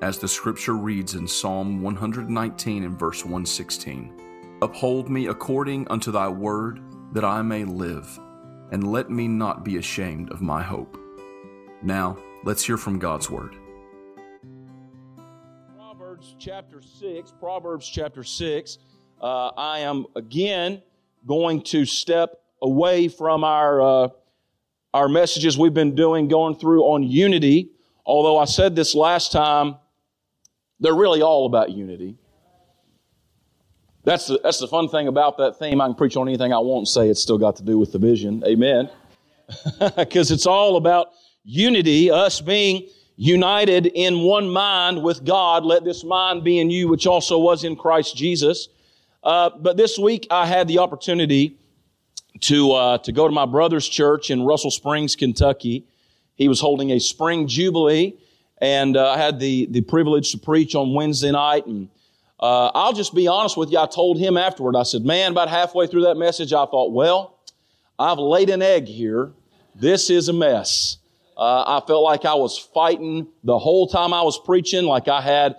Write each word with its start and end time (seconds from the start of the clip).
as 0.00 0.18
the 0.18 0.28
scripture 0.28 0.74
reads 0.74 1.14
in 1.14 1.26
Psalm 1.26 1.82
119 1.82 2.84
and 2.84 2.98
verse 2.98 3.24
116 3.24 4.58
Uphold 4.62 5.08
me 5.08 5.26
according 5.26 5.86
unto 5.88 6.10
thy 6.10 6.28
word, 6.28 6.80
that 7.12 7.24
I 7.24 7.42
may 7.42 7.64
live, 7.64 8.18
and 8.72 8.90
let 8.90 9.08
me 9.10 9.28
not 9.28 9.64
be 9.64 9.76
ashamed 9.76 10.30
of 10.30 10.40
my 10.40 10.62
hope. 10.62 10.98
Now, 11.82 12.18
let's 12.44 12.64
hear 12.64 12.76
from 12.76 12.98
God's 12.98 13.30
word. 13.30 13.54
Proverbs 15.76 16.34
chapter 16.40 16.80
6, 16.80 17.32
Proverbs 17.38 17.88
chapter 17.88 18.24
6. 18.24 18.78
Uh, 19.20 19.48
I 19.56 19.80
am 19.80 20.06
again 20.16 20.82
going 21.26 21.62
to 21.62 21.84
step 21.84 22.40
away 22.60 23.08
from 23.08 23.44
our, 23.44 23.80
uh, 23.80 24.08
our 24.92 25.08
messages 25.08 25.56
we've 25.56 25.74
been 25.74 25.94
doing, 25.94 26.26
going 26.26 26.56
through 26.56 26.82
on 26.82 27.04
unity. 27.04 27.70
Although 28.04 28.38
I 28.38 28.46
said 28.46 28.74
this 28.74 28.94
last 28.94 29.30
time, 29.30 29.76
they're 30.80 30.94
really 30.94 31.22
all 31.22 31.46
about 31.46 31.70
unity. 31.70 32.16
That's 34.04 34.26
the, 34.26 34.40
that's 34.42 34.58
the 34.58 34.68
fun 34.68 34.88
thing 34.88 35.08
about 35.08 35.36
that 35.38 35.58
theme. 35.58 35.80
I 35.80 35.86
can 35.86 35.94
preach 35.94 36.16
on 36.16 36.28
anything 36.28 36.52
I 36.52 36.58
want 36.58 36.78
and 36.78 36.88
say 36.88 37.08
it's 37.08 37.20
still 37.20 37.38
got 37.38 37.56
to 37.56 37.62
do 37.62 37.78
with 37.78 37.92
the 37.92 37.98
vision. 37.98 38.42
Amen. 38.46 38.90
Because 39.96 40.30
it's 40.30 40.46
all 40.46 40.76
about 40.76 41.08
unity, 41.42 42.10
us 42.10 42.40
being 42.40 42.86
united 43.16 43.86
in 43.86 44.20
one 44.20 44.48
mind 44.50 45.02
with 45.02 45.24
God. 45.24 45.64
Let 45.64 45.84
this 45.84 46.04
mind 46.04 46.44
be 46.44 46.58
in 46.58 46.70
you, 46.70 46.88
which 46.88 47.06
also 47.06 47.38
was 47.38 47.64
in 47.64 47.74
Christ 47.74 48.14
Jesus. 48.16 48.68
Uh, 49.24 49.50
but 49.58 49.76
this 49.76 49.98
week 49.98 50.26
I 50.30 50.46
had 50.46 50.68
the 50.68 50.78
opportunity 50.78 51.56
to, 52.40 52.72
uh, 52.72 52.98
to 52.98 53.12
go 53.12 53.26
to 53.26 53.34
my 53.34 53.46
brother's 53.46 53.88
church 53.88 54.30
in 54.30 54.44
Russell 54.44 54.70
Springs, 54.70 55.16
Kentucky. 55.16 55.86
He 56.36 56.46
was 56.48 56.60
holding 56.60 56.92
a 56.92 57.00
spring 57.00 57.48
jubilee 57.48 58.18
and 58.60 58.96
uh, 58.96 59.10
I 59.10 59.18
had 59.18 59.38
the, 59.38 59.66
the 59.70 59.80
privilege 59.82 60.32
to 60.32 60.38
preach 60.38 60.74
on 60.74 60.94
Wednesday 60.94 61.30
night. 61.30 61.66
And 61.66 61.88
uh, 62.40 62.70
I'll 62.74 62.92
just 62.92 63.14
be 63.14 63.28
honest 63.28 63.56
with 63.56 63.70
you. 63.70 63.78
I 63.78 63.86
told 63.86 64.18
him 64.18 64.36
afterward, 64.36 64.76
I 64.76 64.82
said, 64.82 65.04
man, 65.04 65.32
about 65.32 65.48
halfway 65.48 65.86
through 65.86 66.02
that 66.02 66.16
message, 66.16 66.52
I 66.52 66.66
thought, 66.66 66.92
well, 66.92 67.38
I've 67.98 68.18
laid 68.18 68.50
an 68.50 68.62
egg 68.62 68.86
here. 68.86 69.32
This 69.74 70.10
is 70.10 70.28
a 70.28 70.32
mess. 70.32 70.98
Uh, 71.36 71.80
I 71.80 71.86
felt 71.86 72.02
like 72.02 72.24
I 72.24 72.34
was 72.34 72.58
fighting 72.58 73.28
the 73.44 73.58
whole 73.58 73.86
time 73.86 74.12
I 74.12 74.22
was 74.22 74.40
preaching, 74.44 74.84
like 74.84 75.06
I 75.06 75.20
had, 75.20 75.56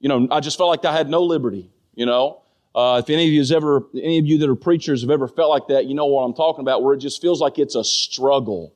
you 0.00 0.08
know, 0.08 0.26
I 0.30 0.40
just 0.40 0.56
felt 0.56 0.70
like 0.70 0.86
I 0.86 0.96
had 0.96 1.10
no 1.10 1.22
liberty, 1.22 1.70
you 1.94 2.06
know. 2.06 2.40
Uh, 2.74 3.02
if 3.04 3.10
any 3.10 3.26
of 3.26 3.32
you 3.32 3.56
ever, 3.56 3.86
any 3.94 4.18
of 4.18 4.26
you 4.26 4.38
that 4.38 4.48
are 4.48 4.54
preachers 4.54 5.02
have 5.02 5.10
ever 5.10 5.28
felt 5.28 5.50
like 5.50 5.66
that, 5.68 5.86
you 5.86 5.94
know 5.94 6.06
what 6.06 6.22
I'm 6.22 6.32
talking 6.32 6.62
about, 6.62 6.82
where 6.82 6.94
it 6.94 6.98
just 6.98 7.20
feels 7.20 7.40
like 7.40 7.58
it's 7.58 7.74
a 7.74 7.84
struggle. 7.84 8.72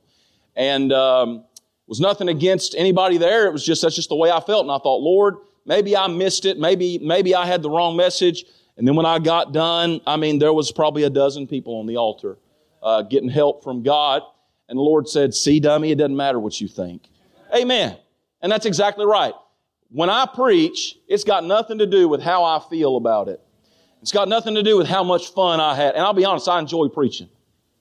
And 0.55 0.91
um, 0.91 1.45
was 1.93 1.99
nothing 1.99 2.27
against 2.27 2.73
anybody 2.73 3.19
there. 3.19 3.45
It 3.45 3.51
was 3.51 3.63
just, 3.63 3.83
that's 3.83 3.95
just 3.95 4.09
the 4.09 4.15
way 4.15 4.31
I 4.31 4.39
felt. 4.39 4.63
And 4.63 4.71
I 4.71 4.79
thought, 4.79 5.03
Lord, 5.03 5.35
maybe 5.63 5.95
I 5.95 6.07
missed 6.07 6.43
it. 6.43 6.57
Maybe, 6.57 6.97
maybe 6.97 7.35
I 7.35 7.45
had 7.45 7.61
the 7.61 7.69
wrong 7.69 7.95
message. 7.95 8.45
And 8.77 8.87
then 8.87 8.95
when 8.95 9.05
I 9.05 9.19
got 9.19 9.53
done, 9.53 10.01
I 10.07 10.17
mean, 10.17 10.39
there 10.39 10.53
was 10.53 10.71
probably 10.71 11.03
a 11.03 11.11
dozen 11.11 11.45
people 11.45 11.75
on 11.75 11.85
the 11.85 11.97
altar, 11.97 12.39
uh, 12.81 13.03
getting 13.03 13.29
help 13.29 13.63
from 13.63 13.83
God. 13.83 14.23
And 14.67 14.75
the 14.75 14.81
Lord 14.81 15.07
said, 15.07 15.35
see, 15.35 15.59
dummy, 15.59 15.91
it 15.91 15.99
doesn't 15.99 16.17
matter 16.17 16.39
what 16.39 16.59
you 16.59 16.67
think. 16.67 17.07
Amen. 17.55 17.95
And 18.41 18.51
that's 18.51 18.65
exactly 18.65 19.05
right. 19.05 19.35
When 19.91 20.09
I 20.09 20.25
preach, 20.25 20.97
it's 21.07 21.23
got 21.23 21.43
nothing 21.43 21.77
to 21.77 21.85
do 21.85 22.07
with 22.07 22.23
how 22.23 22.43
I 22.43 22.59
feel 22.71 22.97
about 22.97 23.27
it. 23.27 23.39
It's 24.01 24.11
got 24.11 24.27
nothing 24.27 24.55
to 24.55 24.63
do 24.63 24.79
with 24.79 24.87
how 24.87 25.03
much 25.03 25.31
fun 25.31 25.59
I 25.59 25.75
had. 25.75 25.93
And 25.93 26.03
I'll 26.03 26.13
be 26.13 26.25
honest, 26.25 26.49
I 26.49 26.57
enjoy 26.57 26.87
preaching. 26.87 27.29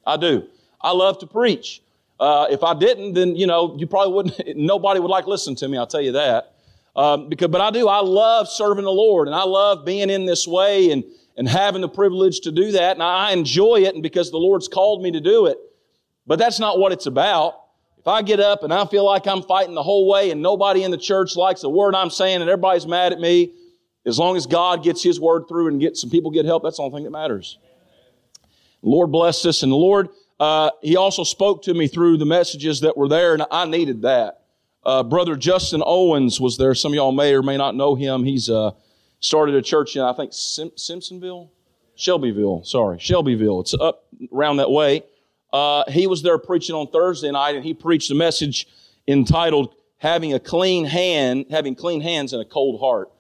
I 0.07 0.19
do. 0.19 0.47
I 0.83 0.93
love 0.93 1.19
to 1.21 1.27
preach. 1.27 1.81
Uh, 2.23 2.47
if 2.51 2.63
I 2.63 2.73
didn't, 2.73 3.15
then, 3.15 3.35
you 3.35 3.49
know, 3.49 3.75
you 3.77 3.89
probably 3.89 4.15
wouldn't, 4.15 4.41
nobody 4.57 5.01
would 5.01 5.11
like 5.11 5.27
listen 5.27 5.57
to 5.57 5.67
me, 5.67 5.77
I'll 5.77 5.89
tell 5.89 6.01
you 6.01 6.13
that. 6.13 6.55
Um, 6.95 7.29
because, 7.29 7.49
but 7.49 7.61
I 7.61 7.73
do, 7.73 7.89
I 7.89 7.99
love 7.99 8.47
serving 8.49 8.85
the 8.85 8.93
Lord 8.93 9.27
and 9.27 9.35
I 9.35 9.43
love 9.43 9.85
being 9.85 10.09
in 10.09 10.25
this 10.25 10.47
way 10.47 10.93
and, 10.93 11.03
and 11.37 11.49
having 11.49 11.81
the 11.81 11.89
privilege 11.89 12.39
to 12.43 12.53
do 12.53 12.71
that. 12.73 12.93
And 12.93 13.03
I 13.03 13.33
enjoy 13.33 13.81
it 13.81 13.95
and 13.95 14.05
because 14.05 14.31
the 14.31 14.39
Lord's 14.39 14.69
called 14.69 15.03
me 15.03 15.11
to 15.11 15.21
do 15.21 15.47
it. 15.47 15.59
But 16.25 16.39
that's 16.39 16.61
not 16.61 16.79
what 16.79 16.93
it's 16.93 17.07
about. 17.07 17.55
If 17.99 18.07
I 18.07 18.23
get 18.23 18.39
up 18.39 18.63
and 18.63 18.73
I 18.73 18.85
feel 18.85 19.05
like 19.05 19.27
I'm 19.27 19.43
fighting 19.43 19.75
the 19.75 19.83
whole 19.83 20.09
way 20.09 20.31
and 20.31 20.41
nobody 20.41 20.85
in 20.85 20.93
the 20.93 20.99
church 20.99 21.35
likes 21.35 21.63
the 21.63 21.71
word 21.71 21.97
I'm 21.97 22.11
saying 22.11 22.41
and 22.41 22.49
everybody's 22.49 22.87
mad 22.87 23.13
at 23.13 23.19
me, 23.19 23.53
as 24.07 24.17
long 24.17 24.37
as 24.37 24.47
God 24.47 24.85
gets 24.85 25.03
His 25.03 25.19
word 25.19 25.47
through 25.49 25.67
and 25.67 25.81
get 25.81 25.97
some 25.97 26.11
people 26.11 26.31
get 26.31 26.45
help, 26.45 26.63
that's 26.63 26.77
the 26.77 26.85
only 26.85 26.99
thing 26.99 27.05
that 27.05 27.11
matters. 27.11 27.59
Lord 28.81 29.11
bless 29.11 29.45
us 29.45 29.65
and 29.65 29.73
the 29.73 29.77
Lord 29.77 30.09
uh, 30.41 30.71
he 30.83 30.97
also 30.97 31.25
spoke 31.25 31.63
to 31.65 31.75
me 31.75 31.87
through 31.89 32.19
the 32.19 32.27
messages 32.27 32.81
that 32.81 32.97
were 32.97 33.09
there, 33.09 33.35
and 33.35 33.45
I 33.51 33.65
needed 33.67 34.03
that. 34.03 34.41
Uh, 34.85 35.03
Brother 35.03 35.37
Justin 35.37 35.83
Owens 35.85 36.41
was 36.41 36.57
there. 36.59 36.75
Some 36.75 36.93
of 36.93 36.97
y'all 36.97 37.13
may 37.13 37.35
or 37.35 37.43
may 37.43 37.57
not 37.57 37.75
know 37.77 37.95
him. 37.95 38.25
He's 38.25 38.51
uh, 38.51 38.73
started 39.21 39.55
a 39.55 39.63
church 39.63 39.95
in, 39.95 40.03
I 40.03 40.13
think, 40.13 40.33
Sim- 40.33 40.73
Simpsonville? 40.77 41.51
Shelbyville, 41.95 42.65
sorry, 42.65 42.99
Shelbyville. 42.99 43.61
It's 43.61 43.75
up 43.75 44.07
around 44.33 44.57
that 44.57 44.71
way. 44.71 45.05
Uh, 45.53 45.85
he 45.89 46.07
was 46.07 46.23
there 46.23 46.39
preaching 46.39 46.75
on 46.75 46.89
Thursday 46.89 47.31
night, 47.31 47.55
and 47.55 47.65
he 47.65 47.75
preached 47.75 48.11
a 48.11 48.15
message 48.15 48.67
entitled 49.07 49.75
"Having 49.99 50.33
a 50.35 50.41
Clean 50.41 50.85
Hand, 50.85 51.47
Having 51.51 51.77
Clean 51.77 52.01
Hands 52.01 52.33
and 52.33 52.41
a 52.41 52.45
Cold 52.45 52.81
Heart." 52.81 53.11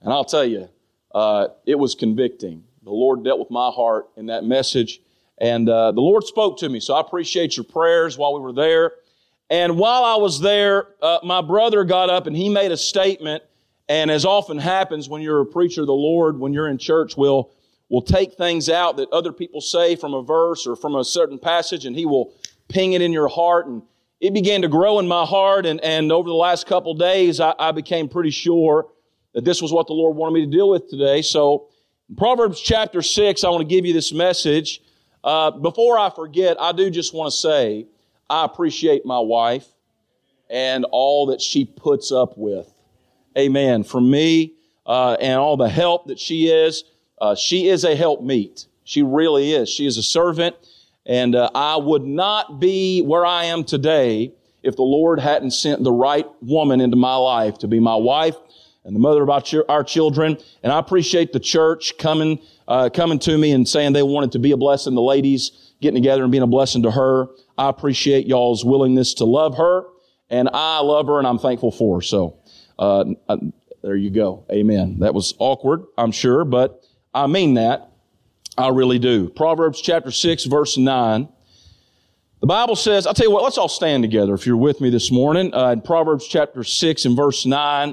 And 0.00 0.12
I'll 0.12 0.24
tell 0.24 0.44
you, 0.44 0.68
uh, 1.14 1.48
it 1.66 1.78
was 1.78 1.94
convicting. 1.94 2.64
The 2.82 2.90
Lord 2.90 3.24
dealt 3.24 3.38
with 3.38 3.50
my 3.50 3.70
heart 3.70 4.08
in 4.16 4.26
that 4.26 4.44
message, 4.44 5.00
and 5.38 5.68
uh, 5.68 5.92
the 5.92 6.00
Lord 6.00 6.24
spoke 6.24 6.58
to 6.58 6.68
me, 6.68 6.80
so 6.80 6.94
I 6.94 7.00
appreciate 7.00 7.56
your 7.56 7.64
prayers 7.64 8.16
while 8.16 8.34
we 8.34 8.40
were 8.40 8.52
there. 8.52 8.92
And 9.50 9.76
while 9.76 10.04
I 10.04 10.16
was 10.16 10.40
there, 10.40 10.88
uh, 11.02 11.18
my 11.22 11.42
brother 11.42 11.84
got 11.84 12.10
up 12.10 12.26
and 12.26 12.36
he 12.36 12.48
made 12.48 12.72
a 12.72 12.76
statement. 12.76 13.42
And 13.88 14.10
as 14.10 14.24
often 14.24 14.58
happens 14.58 15.08
when 15.08 15.20
you're 15.20 15.40
a 15.40 15.46
preacher 15.46 15.82
of 15.82 15.86
the 15.86 15.92
Lord, 15.92 16.38
when 16.38 16.52
you're 16.52 16.68
in 16.68 16.78
church, 16.78 17.16
will 17.16 17.52
will 17.90 18.02
take 18.02 18.34
things 18.34 18.68
out 18.70 18.96
that 18.96 19.08
other 19.10 19.32
people 19.32 19.60
say 19.60 19.94
from 19.94 20.14
a 20.14 20.22
verse 20.22 20.66
or 20.66 20.74
from 20.74 20.96
a 20.96 21.04
certain 21.04 21.38
passage, 21.38 21.84
and 21.84 21.94
he 21.94 22.06
will 22.06 22.32
ping 22.68 22.94
it 22.94 23.02
in 23.02 23.12
your 23.12 23.28
heart. 23.28 23.66
And 23.66 23.82
it 24.20 24.32
began 24.32 24.62
to 24.62 24.68
grow 24.68 24.98
in 24.98 25.06
my 25.06 25.24
heart. 25.24 25.66
And, 25.66 25.80
and 25.82 26.10
over 26.10 26.28
the 26.28 26.34
last 26.34 26.66
couple 26.66 26.94
days, 26.94 27.40
I, 27.40 27.54
I 27.58 27.72
became 27.72 28.08
pretty 28.08 28.30
sure 28.30 28.88
that 29.34 29.44
this 29.44 29.60
was 29.60 29.70
what 29.72 29.86
the 29.86 29.92
Lord 29.92 30.16
wanted 30.16 30.32
me 30.32 30.46
to 30.46 30.50
deal 30.50 30.70
with 30.70 30.88
today. 30.88 31.20
So, 31.20 31.68
in 32.08 32.16
Proverbs 32.16 32.60
chapter 32.60 33.02
6, 33.02 33.44
I 33.44 33.48
want 33.50 33.60
to 33.60 33.66
give 33.66 33.84
you 33.84 33.92
this 33.92 34.12
message. 34.12 34.80
Uh, 35.24 35.50
before 35.50 35.98
I 35.98 36.10
forget, 36.10 36.60
I 36.60 36.72
do 36.72 36.90
just 36.90 37.14
want 37.14 37.32
to 37.32 37.36
say 37.36 37.86
I 38.28 38.44
appreciate 38.44 39.06
my 39.06 39.18
wife 39.18 39.66
and 40.50 40.84
all 40.90 41.26
that 41.26 41.40
she 41.40 41.64
puts 41.64 42.12
up 42.12 42.36
with. 42.36 42.70
Amen. 43.36 43.84
From 43.84 44.10
me 44.10 44.52
uh, 44.86 45.16
and 45.18 45.40
all 45.40 45.56
the 45.56 45.68
help 45.68 46.08
that 46.08 46.20
she 46.20 46.48
is. 46.48 46.84
Uh, 47.18 47.34
she 47.34 47.68
is 47.68 47.84
a 47.84 47.96
helpmeet. 47.96 48.66
She 48.84 49.02
really 49.02 49.52
is. 49.52 49.70
She 49.70 49.86
is 49.86 49.96
a 49.96 50.02
servant. 50.02 50.56
And 51.06 51.34
uh, 51.34 51.50
I 51.54 51.76
would 51.76 52.04
not 52.04 52.60
be 52.60 53.00
where 53.00 53.24
I 53.24 53.44
am 53.44 53.64
today 53.64 54.32
if 54.62 54.76
the 54.76 54.82
Lord 54.82 55.20
hadn't 55.20 55.52
sent 55.52 55.84
the 55.84 55.92
right 55.92 56.26
woman 56.42 56.80
into 56.80 56.96
my 56.96 57.16
life 57.16 57.58
to 57.58 57.68
be 57.68 57.80
my 57.80 57.96
wife 57.96 58.36
and 58.84 58.94
the 58.94 59.00
mother 59.00 59.22
of 59.22 59.30
our, 59.30 59.40
ch- 59.40 59.66
our 59.68 59.84
children. 59.84 60.38
And 60.62 60.72
I 60.72 60.78
appreciate 60.78 61.32
the 61.32 61.40
church 61.40 61.96
coming, 61.98 62.40
uh, 62.66 62.90
coming 62.92 63.18
to 63.20 63.36
me 63.36 63.52
and 63.52 63.68
saying 63.68 63.92
they 63.92 64.02
wanted 64.02 64.32
to 64.32 64.38
be 64.38 64.52
a 64.52 64.56
blessing. 64.56 64.94
The 64.94 65.02
ladies 65.02 65.74
getting 65.80 66.02
together 66.02 66.22
and 66.22 66.32
being 66.32 66.42
a 66.42 66.46
blessing 66.46 66.82
to 66.82 66.90
her. 66.90 67.26
I 67.58 67.68
appreciate 67.68 68.26
y'all's 68.26 68.64
willingness 68.64 69.14
to 69.14 69.24
love 69.24 69.56
her, 69.58 69.84
and 70.30 70.48
I 70.52 70.80
love 70.80 71.06
her, 71.06 71.18
and 71.18 71.26
I'm 71.26 71.38
thankful 71.38 71.70
for 71.70 71.98
her. 71.98 72.02
So, 72.02 72.38
uh, 72.78 73.04
uh, 73.28 73.36
there 73.82 73.96
you 73.96 74.10
go. 74.10 74.46
Amen. 74.50 75.00
That 75.00 75.14
was 75.14 75.34
awkward, 75.38 75.84
I'm 75.98 76.10
sure, 76.10 76.44
but 76.44 76.82
I 77.12 77.26
mean 77.26 77.54
that. 77.54 77.90
I 78.56 78.68
really 78.68 78.98
do. 78.98 79.28
Proverbs 79.28 79.80
chapter 79.80 80.10
6, 80.10 80.44
verse 80.44 80.78
9. 80.78 81.28
The 82.40 82.46
Bible 82.46 82.76
says, 82.76 83.06
I'll 83.06 83.14
tell 83.14 83.26
you 83.26 83.32
what, 83.32 83.42
let's 83.42 83.58
all 83.58 83.68
stand 83.68 84.02
together 84.02 84.34
if 84.34 84.46
you're 84.46 84.56
with 84.56 84.80
me 84.80 84.90
this 84.90 85.10
morning. 85.10 85.52
Uh, 85.52 85.70
in 85.70 85.80
Proverbs 85.80 86.26
chapter 86.26 86.62
6 86.62 87.04
and 87.04 87.16
verse 87.16 87.46
9, 87.46 87.88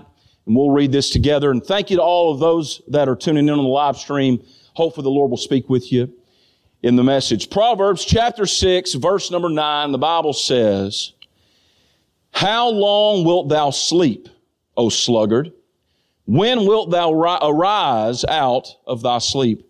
and 0.46 0.56
we'll 0.56 0.72
read 0.72 0.92
this 0.92 1.10
together. 1.10 1.52
And 1.52 1.64
thank 1.64 1.90
you 1.90 1.98
to 1.98 2.04
all 2.04 2.34
of 2.34 2.40
those 2.40 2.82
that 2.88 3.10
are 3.10 3.16
tuning 3.16 3.48
in 3.48 3.54
on 3.54 3.64
the 3.64 3.64
live 3.64 3.98
stream. 3.98 4.44
Hopefully 4.74 5.04
the 5.04 5.10
Lord 5.10 5.30
will 5.30 5.38
speak 5.38 5.70
with 5.70 5.92
you 5.92 6.14
in 6.82 6.96
the 6.96 7.04
message. 7.04 7.50
Proverbs 7.50 8.06
chapter 8.06 8.46
6, 8.46 8.94
verse 8.94 9.32
number 9.32 9.50
9, 9.50 9.92
the 9.92 9.98
Bible 9.98 10.34
says, 10.34 11.14
How 12.32 12.70
long 12.70 13.24
wilt 13.24 13.50
thou 13.50 13.70
sleep, 13.70 14.30
O 14.78 14.90
sluggard? 14.90 15.52
When 16.26 16.66
wilt 16.66 16.92
thou 16.92 17.12
arise 17.12 18.24
out 18.26 18.76
of 18.86 19.02
thy 19.02 19.18
sleep? 19.20 19.68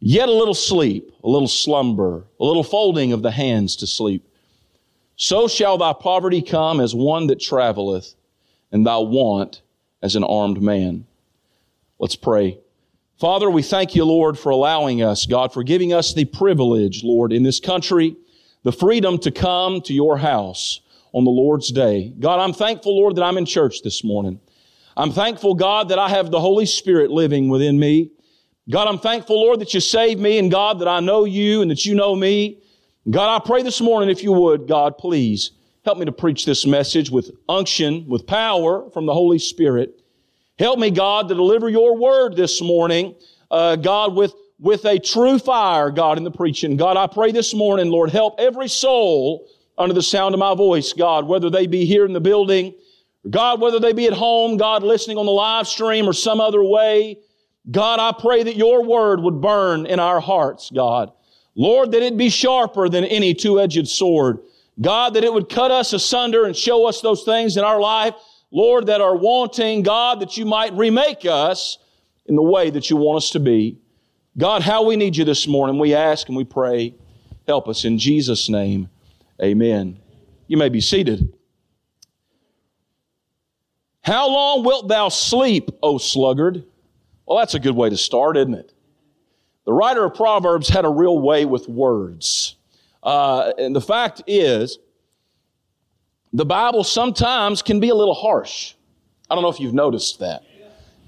Yet 0.00 0.28
a 0.28 0.32
little 0.32 0.54
sleep, 0.54 1.12
a 1.24 1.28
little 1.28 1.48
slumber, 1.48 2.24
a 2.38 2.44
little 2.44 2.62
folding 2.62 3.12
of 3.12 3.22
the 3.22 3.30
hands 3.30 3.76
to 3.76 3.86
sleep. 3.86 4.24
So 5.16 5.48
shall 5.48 5.78
thy 5.78 5.92
poverty 5.94 6.42
come 6.42 6.78
as 6.78 6.94
one 6.94 7.26
that 7.28 7.40
traveleth, 7.40 8.14
and 8.70 8.86
thy 8.86 8.98
want 8.98 9.62
as 10.02 10.14
an 10.14 10.22
armed 10.22 10.62
man. 10.62 11.06
Let's 11.98 12.14
pray. 12.14 12.58
Father, 13.18 13.50
we 13.50 13.62
thank 13.62 13.96
you, 13.96 14.04
Lord, 14.04 14.38
for 14.38 14.50
allowing 14.50 15.02
us, 15.02 15.26
God, 15.26 15.52
for 15.52 15.64
giving 15.64 15.92
us 15.92 16.14
the 16.14 16.24
privilege, 16.24 17.02
Lord, 17.02 17.32
in 17.32 17.42
this 17.42 17.58
country, 17.58 18.14
the 18.62 18.70
freedom 18.70 19.18
to 19.18 19.32
come 19.32 19.80
to 19.82 19.92
your 19.92 20.18
house 20.18 20.80
on 21.12 21.24
the 21.24 21.30
Lord's 21.30 21.72
day. 21.72 22.12
God, 22.20 22.38
I'm 22.38 22.52
thankful, 22.52 22.96
Lord, 22.96 23.16
that 23.16 23.24
I'm 23.24 23.36
in 23.36 23.44
church 23.44 23.82
this 23.82 24.04
morning. 24.04 24.38
I'm 24.96 25.10
thankful, 25.10 25.54
God, 25.54 25.88
that 25.88 25.98
I 25.98 26.08
have 26.10 26.30
the 26.30 26.38
Holy 26.38 26.64
Spirit 26.64 27.10
living 27.10 27.48
within 27.48 27.76
me. 27.76 28.12
God, 28.70 28.86
I'm 28.86 29.00
thankful, 29.00 29.40
Lord, 29.40 29.58
that 29.62 29.74
you 29.74 29.80
saved 29.80 30.20
me 30.20 30.38
and 30.38 30.48
God, 30.48 30.78
that 30.78 30.88
I 30.88 31.00
know 31.00 31.24
you 31.24 31.60
and 31.60 31.72
that 31.72 31.84
you 31.84 31.96
know 31.96 32.14
me. 32.14 32.62
God, 33.10 33.34
I 33.34 33.44
pray 33.44 33.64
this 33.64 33.80
morning, 33.80 34.10
if 34.10 34.22
you 34.22 34.30
would, 34.30 34.68
God, 34.68 34.96
please 34.96 35.50
help 35.84 35.98
me 35.98 36.04
to 36.04 36.12
preach 36.12 36.46
this 36.46 36.64
message 36.64 37.10
with 37.10 37.32
unction, 37.48 38.06
with 38.06 38.28
power 38.28 38.88
from 38.90 39.06
the 39.06 39.14
Holy 39.14 39.40
Spirit. 39.40 40.00
Help 40.58 40.80
me, 40.80 40.90
God, 40.90 41.28
to 41.28 41.34
deliver 41.34 41.68
your 41.68 41.96
word 41.96 42.34
this 42.34 42.60
morning, 42.60 43.14
uh, 43.48 43.76
God, 43.76 44.16
with, 44.16 44.34
with 44.58 44.84
a 44.86 44.98
true 44.98 45.38
fire, 45.38 45.90
God, 45.90 46.18
in 46.18 46.24
the 46.24 46.32
preaching. 46.32 46.76
God, 46.76 46.96
I 46.96 47.06
pray 47.06 47.30
this 47.30 47.54
morning, 47.54 47.90
Lord, 47.90 48.10
help 48.10 48.40
every 48.40 48.66
soul 48.66 49.48
under 49.76 49.94
the 49.94 50.02
sound 50.02 50.34
of 50.34 50.40
my 50.40 50.56
voice, 50.56 50.92
God, 50.92 51.28
whether 51.28 51.48
they 51.48 51.68
be 51.68 51.84
here 51.84 52.04
in 52.04 52.12
the 52.12 52.20
building, 52.20 52.74
God, 53.30 53.60
whether 53.60 53.78
they 53.78 53.92
be 53.92 54.08
at 54.08 54.12
home, 54.12 54.56
God, 54.56 54.82
listening 54.82 55.16
on 55.16 55.26
the 55.26 55.32
live 55.32 55.68
stream 55.68 56.08
or 56.08 56.12
some 56.12 56.40
other 56.40 56.64
way. 56.64 57.18
God, 57.70 58.00
I 58.00 58.18
pray 58.20 58.42
that 58.42 58.56
your 58.56 58.82
word 58.82 59.20
would 59.20 59.40
burn 59.40 59.86
in 59.86 60.00
our 60.00 60.18
hearts, 60.18 60.70
God. 60.74 61.12
Lord, 61.54 61.92
that 61.92 62.02
it 62.02 62.16
be 62.16 62.30
sharper 62.30 62.88
than 62.88 63.04
any 63.04 63.32
two-edged 63.32 63.86
sword. 63.86 64.40
God, 64.80 65.14
that 65.14 65.24
it 65.24 65.32
would 65.32 65.48
cut 65.48 65.70
us 65.70 65.92
asunder 65.92 66.44
and 66.44 66.56
show 66.56 66.86
us 66.88 67.00
those 67.00 67.22
things 67.22 67.56
in 67.56 67.64
our 67.64 67.80
life, 67.80 68.14
Lord, 68.50 68.86
that 68.86 69.00
are 69.00 69.16
wanting, 69.16 69.82
God, 69.82 70.20
that 70.20 70.36
you 70.36 70.46
might 70.46 70.72
remake 70.72 71.26
us 71.26 71.78
in 72.26 72.36
the 72.36 72.42
way 72.42 72.70
that 72.70 72.90
you 72.90 72.96
want 72.96 73.18
us 73.18 73.30
to 73.30 73.40
be. 73.40 73.78
God, 74.36 74.62
how 74.62 74.84
we 74.84 74.96
need 74.96 75.16
you 75.16 75.24
this 75.24 75.46
morning, 75.46 75.78
we 75.78 75.94
ask 75.94 76.28
and 76.28 76.36
we 76.36 76.44
pray. 76.44 76.94
Help 77.46 77.68
us 77.68 77.84
in 77.84 77.98
Jesus' 77.98 78.48
name. 78.48 78.88
Amen. 79.42 79.98
You 80.46 80.56
may 80.56 80.68
be 80.68 80.80
seated. 80.80 81.32
How 84.02 84.28
long 84.28 84.64
wilt 84.64 84.88
thou 84.88 85.08
sleep, 85.08 85.70
O 85.82 85.98
sluggard? 85.98 86.64
Well, 87.26 87.38
that's 87.38 87.54
a 87.54 87.60
good 87.60 87.76
way 87.76 87.90
to 87.90 87.96
start, 87.96 88.36
isn't 88.36 88.54
it? 88.54 88.72
The 89.66 89.72
writer 89.72 90.04
of 90.04 90.14
Proverbs 90.14 90.68
had 90.68 90.86
a 90.86 90.88
real 90.88 91.18
way 91.18 91.44
with 91.44 91.68
words. 91.68 92.56
Uh, 93.02 93.52
and 93.58 93.76
the 93.76 93.82
fact 93.82 94.22
is, 94.26 94.78
the 96.32 96.44
Bible 96.44 96.84
sometimes 96.84 97.62
can 97.62 97.80
be 97.80 97.88
a 97.88 97.94
little 97.94 98.14
harsh. 98.14 98.74
I 99.30 99.34
don't 99.34 99.42
know 99.42 99.50
if 99.50 99.60
you've 99.60 99.74
noticed 99.74 100.18
that. 100.20 100.42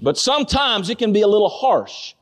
But 0.01 0.17
sometimes 0.17 0.89
it 0.89 0.97
can 0.97 1.13
be 1.13 1.21
a 1.21 1.27
little 1.27 1.49
harsh 1.49 2.13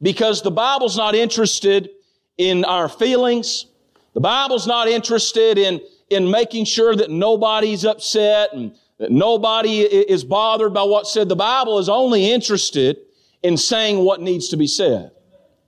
because 0.00 0.42
the 0.42 0.50
Bible's 0.50 0.96
not 0.96 1.14
interested 1.14 1.90
in 2.38 2.64
our 2.64 2.88
feelings. 2.88 3.66
The 4.14 4.20
Bible's 4.20 4.66
not 4.66 4.88
interested 4.88 5.58
in, 5.58 5.80
in 6.08 6.30
making 6.30 6.64
sure 6.64 6.96
that 6.96 7.10
nobody's 7.10 7.84
upset 7.84 8.54
and 8.54 8.74
that 8.98 9.10
nobody 9.10 9.82
is 9.82 10.24
bothered 10.24 10.72
by 10.72 10.82
what's 10.82 11.12
said. 11.12 11.28
The 11.28 11.36
Bible 11.36 11.78
is 11.78 11.90
only 11.90 12.30
interested 12.30 12.98
in 13.42 13.58
saying 13.58 13.98
what 13.98 14.22
needs 14.22 14.48
to 14.48 14.56
be 14.56 14.66
said. 14.66 15.10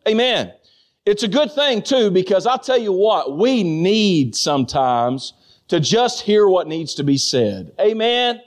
Amen. 0.06 0.55
It's 1.05 1.23
a 1.23 1.29
good 1.29 1.52
thing 1.52 1.82
too, 1.82 2.11
because 2.11 2.46
I'll 2.46 2.58
tell 2.58 2.79
you 2.79 2.93
what, 2.93 3.37
we 3.37 3.62
need 3.62 4.35
sometimes 4.35 5.35
to 5.68 5.80
just 5.80 6.22
hear 6.22 6.48
what 6.48 6.66
needs 6.66 6.94
to 6.94 7.04
be 7.04 7.18
said. 7.18 7.72
Amen. 7.80 8.40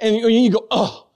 And 0.00 0.16
you 0.16 0.50
go, 0.50 0.66
oh, 0.70 1.06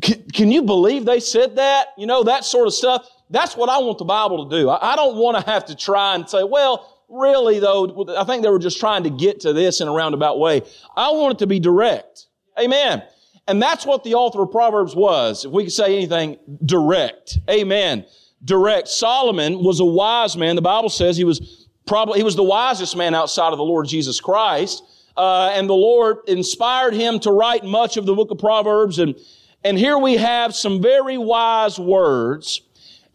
can, 0.00 0.22
can 0.32 0.50
you 0.50 0.62
believe 0.62 1.04
they 1.04 1.20
said 1.20 1.56
that? 1.56 1.88
You 1.98 2.06
know, 2.06 2.24
that 2.24 2.44
sort 2.44 2.66
of 2.66 2.74
stuff. 2.74 3.08
That's 3.30 3.56
what 3.56 3.68
I 3.68 3.78
want 3.78 3.98
the 3.98 4.04
Bible 4.04 4.48
to 4.48 4.56
do. 4.56 4.68
I, 4.68 4.92
I 4.92 4.96
don't 4.96 5.16
want 5.16 5.36
to 5.36 5.50
have 5.50 5.66
to 5.66 5.76
try 5.76 6.14
and 6.14 6.28
say, 6.28 6.44
well, 6.44 7.04
really 7.08 7.58
though, 7.58 8.16
I 8.16 8.24
think 8.24 8.42
they 8.42 8.50
were 8.50 8.58
just 8.58 8.80
trying 8.80 9.02
to 9.04 9.10
get 9.10 9.40
to 9.40 9.52
this 9.52 9.80
in 9.80 9.88
a 9.88 9.92
roundabout 9.92 10.38
way. 10.38 10.62
I 10.96 11.10
want 11.10 11.34
it 11.34 11.38
to 11.40 11.46
be 11.46 11.60
direct. 11.60 12.26
Amen. 12.58 13.02
And 13.46 13.60
that's 13.60 13.84
what 13.84 14.04
the 14.04 14.14
author 14.14 14.42
of 14.42 14.52
Proverbs 14.52 14.96
was. 14.96 15.44
If 15.44 15.50
we 15.50 15.64
could 15.64 15.72
say 15.72 15.96
anything, 15.96 16.38
direct. 16.64 17.38
Amen 17.50 18.06
direct. 18.44 18.88
Solomon 18.88 19.62
was 19.62 19.80
a 19.80 19.84
wise 19.84 20.36
man. 20.36 20.56
The 20.56 20.62
Bible 20.62 20.90
says 20.90 21.16
he 21.16 21.24
was 21.24 21.63
probably, 21.86 22.18
he 22.18 22.24
was 22.24 22.36
the 22.36 22.42
wisest 22.42 22.96
man 22.96 23.14
outside 23.14 23.52
of 23.52 23.58
the 23.58 23.64
Lord 23.64 23.86
Jesus 23.86 24.20
Christ. 24.20 24.82
Uh, 25.16 25.52
and 25.54 25.68
the 25.68 25.74
Lord 25.74 26.18
inspired 26.26 26.94
him 26.94 27.20
to 27.20 27.30
write 27.30 27.64
much 27.64 27.96
of 27.96 28.06
the 28.06 28.14
book 28.14 28.30
of 28.30 28.38
Proverbs. 28.38 28.98
And, 28.98 29.14
and 29.62 29.78
here 29.78 29.98
we 29.98 30.14
have 30.16 30.54
some 30.54 30.82
very 30.82 31.18
wise 31.18 31.78
words. 31.78 32.62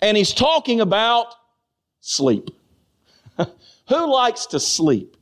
And 0.01 0.16
he's 0.16 0.33
talking 0.33 0.80
about 0.81 1.33
sleep. 2.00 2.51
Who 3.38 4.12
likes 4.12 4.45
to 4.48 4.60
sleep? 4.60 5.18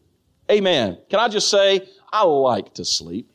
Amen. 0.52 0.98
Can 1.10 1.20
I 1.20 1.28
just 1.28 1.50
say, 1.50 1.88
I 2.12 2.24
like 2.24 2.74
to 2.76 2.86
sleep. 2.86 3.30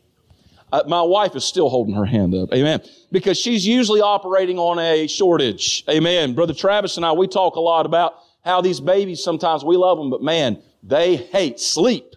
Uh, 0.73 0.83
my 0.87 1.03
wife 1.03 1.37
is 1.37 1.45
still 1.45 1.69
holding 1.69 1.95
her 1.95 2.07
hand 2.07 2.35
up. 2.35 2.53
Amen. 2.55 2.81
Because 3.11 3.39
she's 3.39 3.67
usually 3.67 4.01
operating 4.01 4.59
on 4.59 4.79
a 4.79 5.07
shortage. 5.07 5.85
Amen. 5.91 6.35
Brother 6.35 6.55
Travis 6.55 6.97
and 6.97 7.05
I, 7.05 7.13
we 7.13 7.29
talk 7.29 7.57
a 7.57 7.61
lot 7.61 7.85
about 7.85 8.15
how 8.45 8.61
these 8.61 8.81
babies 8.81 9.23
sometimes 9.23 9.65
we 9.65 9.77
love 9.77 9.99
them, 9.99 10.11
but 10.11 10.23
man, 10.23 10.61
they 10.83 11.17
hate 11.17 11.61
sleep. 11.61 12.17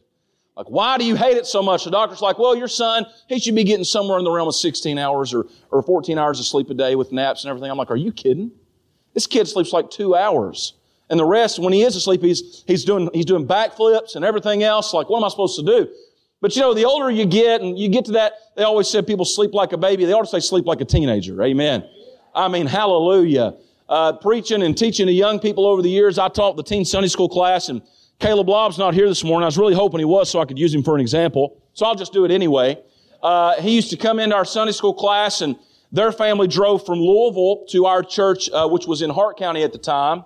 Like, 0.56 0.70
why 0.70 0.98
do 0.98 1.04
you 1.04 1.16
hate 1.16 1.36
it 1.36 1.46
so 1.46 1.62
much? 1.62 1.84
The 1.84 1.92
doctor's 1.92 2.22
like, 2.22 2.40
well, 2.40 2.56
your 2.56 2.70
son, 2.70 3.06
he 3.28 3.40
should 3.40 3.56
be 3.56 3.66
getting 3.66 3.84
somewhere 3.84 4.18
in 4.18 4.24
the 4.24 4.32
realm 4.32 4.48
of 4.48 4.56
16 4.56 4.98
hours 4.98 5.34
or, 5.34 5.48
or 5.70 5.84
14 5.84 6.18
hours 6.18 6.40
of 6.40 6.46
sleep 6.46 6.70
a 6.70 6.74
day 6.74 6.96
with 6.96 7.12
naps 7.12 7.44
and 7.44 7.50
everything. 7.50 7.70
I'm 7.70 7.78
like, 7.78 7.92
are 7.92 7.98
you 7.98 8.14
kidding? 8.14 8.52
This 9.14 9.28
kid 9.28 9.48
sleeps 9.48 9.74
like 9.74 9.90
two 9.90 10.16
hours. 10.16 10.74
And 11.10 11.20
the 11.20 11.26
rest, 11.26 11.60
when 11.60 11.74
he 11.74 11.84
is 11.84 11.96
asleep, 11.96 12.22
he's, 12.22 12.64
he's 12.68 12.86
doing, 12.86 13.10
he's 13.14 13.26
doing 13.26 13.46
backflips 13.46 14.16
and 14.16 14.24
everything 14.24 14.64
else. 14.64 14.94
Like, 14.94 15.10
what 15.10 15.18
am 15.18 15.26
I 15.26 15.28
supposed 15.28 15.60
to 15.60 15.66
do? 15.66 15.90
But 16.42 16.56
you 16.56 16.62
know, 16.62 16.74
the 16.74 16.86
older 16.86 17.12
you 17.12 17.26
get 17.26 17.62
and 17.62 17.78
you 17.78 17.90
get 17.90 18.06
to 18.06 18.14
that, 18.14 18.34
they 18.56 18.64
always 18.64 18.90
said 18.90 19.06
people 19.06 19.26
sleep 19.26 19.54
like 19.54 19.74
a 19.74 19.78
baby. 19.78 20.06
They 20.06 20.14
ought 20.14 20.22
to 20.22 20.28
say 20.28 20.40
sleep 20.40 20.66
like 20.66 20.82
a 20.82 20.86
teenager. 20.86 21.42
Amen. 21.44 21.88
I 22.34 22.48
mean, 22.48 22.66
hallelujah. 22.66 23.56
Uh, 23.88 24.14
preaching 24.14 24.64
and 24.64 24.78
teaching 24.78 25.06
to 25.06 25.14
young 25.14 25.40
people 25.40 25.68
over 25.68 25.82
the 25.82 25.90
years, 25.90 26.18
I 26.18 26.28
taught 26.28 26.58
the 26.58 26.64
teen 26.64 26.86
Sunday 26.86 27.08
school 27.08 27.30
class 27.30 27.70
and 27.70 27.82
Caleb 28.20 28.50
Lobb's 28.50 28.78
not 28.78 28.94
here 28.94 29.08
this 29.08 29.24
morning. 29.24 29.44
I 29.44 29.48
was 29.48 29.58
really 29.58 29.76
hoping 29.76 30.00
he 30.00 30.06
was 30.06 30.30
so 30.30 30.40
I 30.40 30.46
could 30.46 30.58
use 30.58 30.74
him 30.74 30.84
for 30.84 30.96
an 30.96 31.02
example. 31.02 31.62
So 31.74 31.86
I'll 31.86 31.96
just 31.96 32.14
do 32.14 32.26
it 32.26 32.32
anyway. 32.32 32.80
Uh, 33.22 33.62
he 33.62 33.76
used 33.76 33.90
to 33.92 33.98
come 33.98 34.20
into 34.20 34.36
our 34.36 34.46
Sunday 34.46 34.72
school 34.72 34.94
class 34.94 35.42
and 35.42 35.56
their 35.92 36.12
family 36.12 36.48
drove 36.48 36.86
from 36.86 37.00
Louisville 37.00 37.66
to 37.70 37.86
our 37.86 38.02
church, 38.02 38.50
uh, 38.52 38.68
which 38.68 38.88
was 38.88 39.02
in 39.02 39.10
Hart 39.10 39.38
County 39.38 39.64
at 39.64 39.72
the 39.72 39.78
time. 39.78 40.26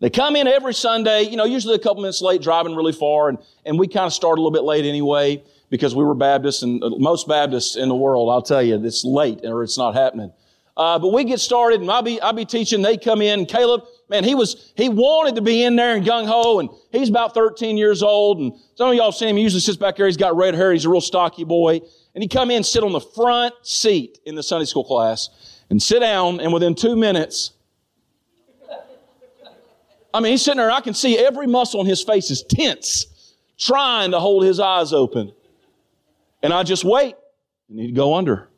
They 0.00 0.10
come 0.10 0.36
in 0.36 0.46
every 0.46 0.74
Sunday, 0.74 1.22
you 1.22 1.36
know, 1.36 1.44
usually 1.44 1.74
a 1.74 1.78
couple 1.78 2.02
minutes 2.02 2.22
late, 2.22 2.40
driving 2.40 2.76
really 2.76 2.92
far, 2.92 3.28
and, 3.28 3.38
and 3.64 3.78
we 3.78 3.88
kind 3.88 4.06
of 4.06 4.12
start 4.12 4.38
a 4.38 4.40
little 4.40 4.52
bit 4.52 4.62
late 4.62 4.84
anyway 4.84 5.42
because 5.70 5.94
we 5.94 6.04
were 6.04 6.14
Baptists, 6.14 6.62
and 6.62 6.82
uh, 6.82 6.90
most 6.98 7.26
Baptists 7.26 7.76
in 7.76 7.88
the 7.88 7.96
world, 7.96 8.30
I'll 8.30 8.42
tell 8.42 8.62
you, 8.62 8.84
it's 8.84 9.04
late 9.04 9.40
or 9.44 9.62
it's 9.62 9.76
not 9.76 9.94
happening. 9.94 10.32
Uh, 10.78 10.96
but 10.96 11.12
we 11.12 11.24
get 11.24 11.40
started, 11.40 11.80
and 11.80 11.90
I'll 11.90 12.02
be 12.02 12.20
I'll 12.20 12.32
be 12.32 12.44
teaching. 12.44 12.82
They 12.82 12.96
come 12.96 13.20
in. 13.20 13.46
Caleb, 13.46 13.82
man, 14.08 14.22
he 14.22 14.36
was 14.36 14.72
he 14.76 14.88
wanted 14.88 15.34
to 15.34 15.42
be 15.42 15.64
in 15.64 15.74
there 15.74 15.96
and 15.96 16.06
gung 16.06 16.24
ho, 16.24 16.60
and 16.60 16.70
he's 16.92 17.08
about 17.08 17.34
13 17.34 17.76
years 17.76 18.00
old. 18.00 18.38
And 18.38 18.52
some 18.76 18.88
of 18.88 18.94
y'all 18.94 19.10
seen 19.10 19.30
him. 19.30 19.36
He 19.36 19.42
usually 19.42 19.60
sits 19.60 19.76
back 19.76 19.96
there. 19.96 20.06
He's 20.06 20.16
got 20.16 20.36
red 20.36 20.54
hair. 20.54 20.72
He's 20.72 20.84
a 20.84 20.88
real 20.88 21.00
stocky 21.00 21.42
boy. 21.42 21.80
And 22.14 22.22
he 22.22 22.28
come 22.28 22.52
in, 22.52 22.62
sit 22.62 22.84
on 22.84 22.92
the 22.92 23.00
front 23.00 23.54
seat 23.62 24.20
in 24.24 24.36
the 24.36 24.42
Sunday 24.42 24.66
school 24.66 24.84
class, 24.84 25.64
and 25.68 25.82
sit 25.82 25.98
down. 25.98 26.38
And 26.38 26.52
within 26.52 26.76
two 26.76 26.94
minutes, 26.94 27.50
I 30.14 30.20
mean, 30.20 30.30
he's 30.30 30.42
sitting 30.42 30.58
there, 30.58 30.70
I 30.70 30.80
can 30.80 30.94
see 30.94 31.18
every 31.18 31.48
muscle 31.48 31.80
in 31.80 31.86
his 31.86 32.04
face 32.04 32.30
is 32.30 32.44
tense, 32.44 33.34
trying 33.58 34.12
to 34.12 34.20
hold 34.20 34.44
his 34.44 34.60
eyes 34.60 34.92
open. 34.92 35.32
And 36.40 36.52
I 36.52 36.62
just 36.62 36.84
wait, 36.84 37.16
and 37.68 37.80
he'd 37.80 37.96
go 37.96 38.14
under. 38.14 38.48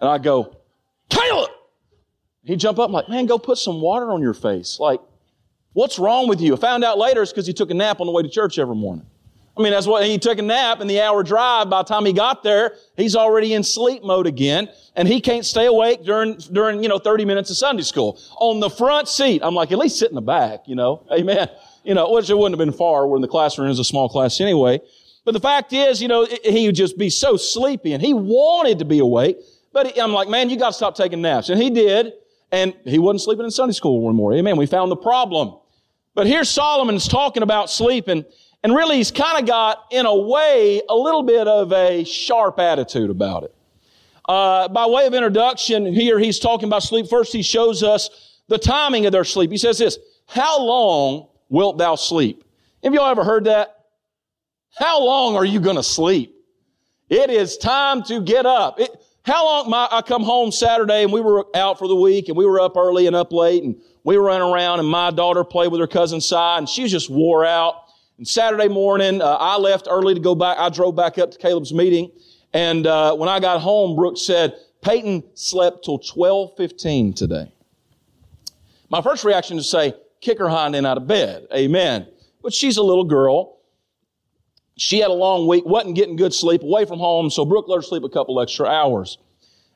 And 0.00 0.08
I 0.08 0.18
go, 0.18 0.56
Caleb! 1.10 1.50
He'd 2.46 2.60
jump 2.60 2.78
up, 2.78 2.88
I'm 2.88 2.92
like, 2.92 3.08
man, 3.08 3.26
go 3.26 3.38
put 3.38 3.58
some 3.58 3.80
water 3.80 4.10
on 4.12 4.22
your 4.22 4.32
face. 4.34 4.78
Like, 4.78 5.00
what's 5.72 5.98
wrong 5.98 6.28
with 6.28 6.40
you? 6.40 6.54
I 6.54 6.56
found 6.56 6.84
out 6.84 6.96
later 6.96 7.20
it's 7.22 7.32
because 7.32 7.46
he 7.46 7.52
took 7.52 7.70
a 7.70 7.74
nap 7.74 8.00
on 8.00 8.06
the 8.06 8.12
way 8.12 8.22
to 8.22 8.28
church 8.28 8.58
every 8.58 8.76
morning. 8.76 9.04
I 9.58 9.62
mean, 9.62 9.72
that's 9.72 9.86
what 9.86 10.04
he 10.04 10.18
took 10.18 10.38
a 10.38 10.42
nap 10.42 10.80
in 10.80 10.86
the 10.86 11.00
hour 11.00 11.22
drive. 11.22 11.70
By 11.70 11.80
the 11.80 11.88
time 11.88 12.04
he 12.04 12.12
got 12.12 12.42
there, 12.42 12.74
he's 12.96 13.16
already 13.16 13.54
in 13.54 13.64
sleep 13.64 14.04
mode 14.04 14.26
again, 14.26 14.68
and 14.94 15.08
he 15.08 15.20
can't 15.20 15.46
stay 15.46 15.64
awake 15.66 16.04
during 16.04 16.34
during 16.52 16.82
you 16.82 16.90
know 16.90 16.98
30 16.98 17.24
minutes 17.24 17.50
of 17.50 17.56
Sunday 17.56 17.82
school 17.82 18.20
on 18.38 18.60
the 18.60 18.68
front 18.68 19.08
seat. 19.08 19.40
I'm 19.42 19.54
like, 19.54 19.72
at 19.72 19.78
least 19.78 19.98
sit 19.98 20.10
in 20.10 20.14
the 20.14 20.20
back, 20.20 20.64
you 20.68 20.74
know, 20.74 21.04
Amen. 21.12 21.48
You 21.84 21.94
know, 21.94 22.10
which 22.10 22.28
it 22.28 22.36
wouldn't 22.36 22.60
have 22.60 22.64
been 22.64 22.76
far. 22.76 23.08
We're 23.08 23.16
in 23.16 23.22
the 23.22 23.28
classroom 23.28 23.70
is 23.70 23.78
a 23.78 23.84
small 23.84 24.08
class 24.08 24.40
anyway. 24.40 24.80
But 25.24 25.32
the 25.32 25.40
fact 25.40 25.72
is, 25.72 26.02
you 26.02 26.08
know, 26.08 26.26
he 26.44 26.66
would 26.66 26.76
just 26.76 26.98
be 26.98 27.10
so 27.10 27.36
sleepy, 27.36 27.92
and 27.92 28.02
he 28.02 28.12
wanted 28.12 28.78
to 28.80 28.84
be 28.84 28.98
awake, 28.98 29.38
But 29.72 29.88
he, 29.88 30.00
I'm 30.00 30.12
like, 30.12 30.28
man, 30.28 30.50
you 30.50 30.56
got 30.56 30.68
to 30.68 30.72
stop 30.74 30.94
taking 30.96 31.22
naps. 31.22 31.48
And 31.48 31.60
he 31.60 31.70
did. 31.70 32.12
And 32.56 32.72
he 32.86 32.98
wasn't 32.98 33.20
sleeping 33.20 33.44
in 33.44 33.50
Sunday 33.50 33.74
school 33.74 34.08
anymore. 34.08 34.32
Amen. 34.32 34.56
We 34.56 34.64
found 34.64 34.90
the 34.90 34.96
problem. 34.96 35.58
But 36.14 36.26
here 36.26 36.42
Solomon's 36.42 37.06
talking 37.06 37.42
about 37.42 37.68
sleeping. 37.68 38.24
And 38.64 38.74
really, 38.74 38.96
he's 38.96 39.10
kind 39.10 39.38
of 39.38 39.46
got, 39.46 39.84
in 39.90 40.06
a 40.06 40.16
way, 40.16 40.80
a 40.88 40.94
little 40.94 41.22
bit 41.22 41.46
of 41.46 41.70
a 41.74 42.02
sharp 42.04 42.58
attitude 42.58 43.10
about 43.10 43.42
it. 43.42 43.54
Uh, 44.26 44.68
by 44.68 44.86
way 44.86 45.06
of 45.06 45.12
introduction, 45.12 45.92
here 45.92 46.18
he's 46.18 46.38
talking 46.38 46.66
about 46.66 46.82
sleep. 46.82 47.08
First, 47.08 47.30
he 47.30 47.42
shows 47.42 47.82
us 47.82 48.40
the 48.48 48.56
timing 48.56 49.04
of 49.04 49.12
their 49.12 49.22
sleep. 49.22 49.50
He 49.50 49.58
says 49.58 49.76
this, 49.76 49.98
How 50.26 50.58
long 50.58 51.28
wilt 51.50 51.76
thou 51.76 51.94
sleep? 51.94 52.42
Have 52.82 52.94
y'all 52.94 53.10
ever 53.10 53.22
heard 53.22 53.44
that? 53.44 53.84
How 54.74 55.04
long 55.04 55.36
are 55.36 55.44
you 55.44 55.60
going 55.60 55.76
to 55.76 55.82
sleep? 55.82 56.34
It 57.10 57.28
is 57.28 57.58
time 57.58 58.02
to 58.04 58.22
get 58.22 58.46
up. 58.46 58.80
It, 58.80 58.90
how 59.26 59.44
long, 59.44 59.68
my, 59.68 59.88
I 59.90 60.02
come 60.02 60.22
home 60.22 60.52
Saturday 60.52 61.02
and 61.02 61.12
we 61.12 61.20
were 61.20 61.46
out 61.56 61.80
for 61.80 61.88
the 61.88 61.96
week 61.96 62.28
and 62.28 62.36
we 62.36 62.46
were 62.46 62.60
up 62.60 62.76
early 62.76 63.08
and 63.08 63.16
up 63.16 63.32
late 63.32 63.64
and 63.64 63.74
we 64.04 64.16
were 64.16 64.24
running 64.24 64.48
around 64.48 64.78
and 64.78 64.88
my 64.88 65.10
daughter 65.10 65.42
played 65.42 65.72
with 65.72 65.80
her 65.80 65.88
cousin 65.88 66.20
Si 66.20 66.36
and 66.36 66.68
she 66.68 66.82
was 66.82 66.92
just 66.92 67.10
wore 67.10 67.44
out. 67.44 67.74
And 68.18 68.26
Saturday 68.26 68.68
morning, 68.68 69.20
uh, 69.20 69.36
I 69.40 69.58
left 69.58 69.88
early 69.90 70.14
to 70.14 70.20
go 70.20 70.36
back. 70.36 70.58
I 70.58 70.68
drove 70.68 70.94
back 70.94 71.18
up 71.18 71.32
to 71.32 71.38
Caleb's 71.38 71.74
meeting. 71.74 72.12
And 72.52 72.86
uh, 72.86 73.16
when 73.16 73.28
I 73.28 73.40
got 73.40 73.60
home, 73.60 73.96
Brooke 73.96 74.16
said, 74.16 74.54
Peyton 74.80 75.24
slept 75.34 75.84
till 75.84 75.98
12.15 75.98 77.16
today. 77.16 77.52
My 78.88 79.02
first 79.02 79.24
reaction 79.24 79.58
is 79.58 79.64
to 79.64 79.70
say, 79.70 79.94
kick 80.20 80.38
her 80.38 80.48
hind 80.48 80.76
end 80.76 80.86
out 80.86 80.98
of 80.98 81.08
bed. 81.08 81.48
Amen. 81.52 82.06
But 82.42 82.54
she's 82.54 82.76
a 82.76 82.82
little 82.82 83.04
girl. 83.04 83.55
She 84.76 84.98
had 84.98 85.10
a 85.10 85.14
long 85.14 85.46
week, 85.46 85.64
wasn't 85.64 85.94
getting 85.94 86.16
good 86.16 86.34
sleep 86.34 86.62
away 86.62 86.84
from 86.84 86.98
home, 86.98 87.30
so 87.30 87.44
Brooke 87.44 87.66
let 87.68 87.76
her 87.76 87.82
sleep 87.82 88.04
a 88.04 88.08
couple 88.08 88.40
extra 88.40 88.66
hours. 88.66 89.18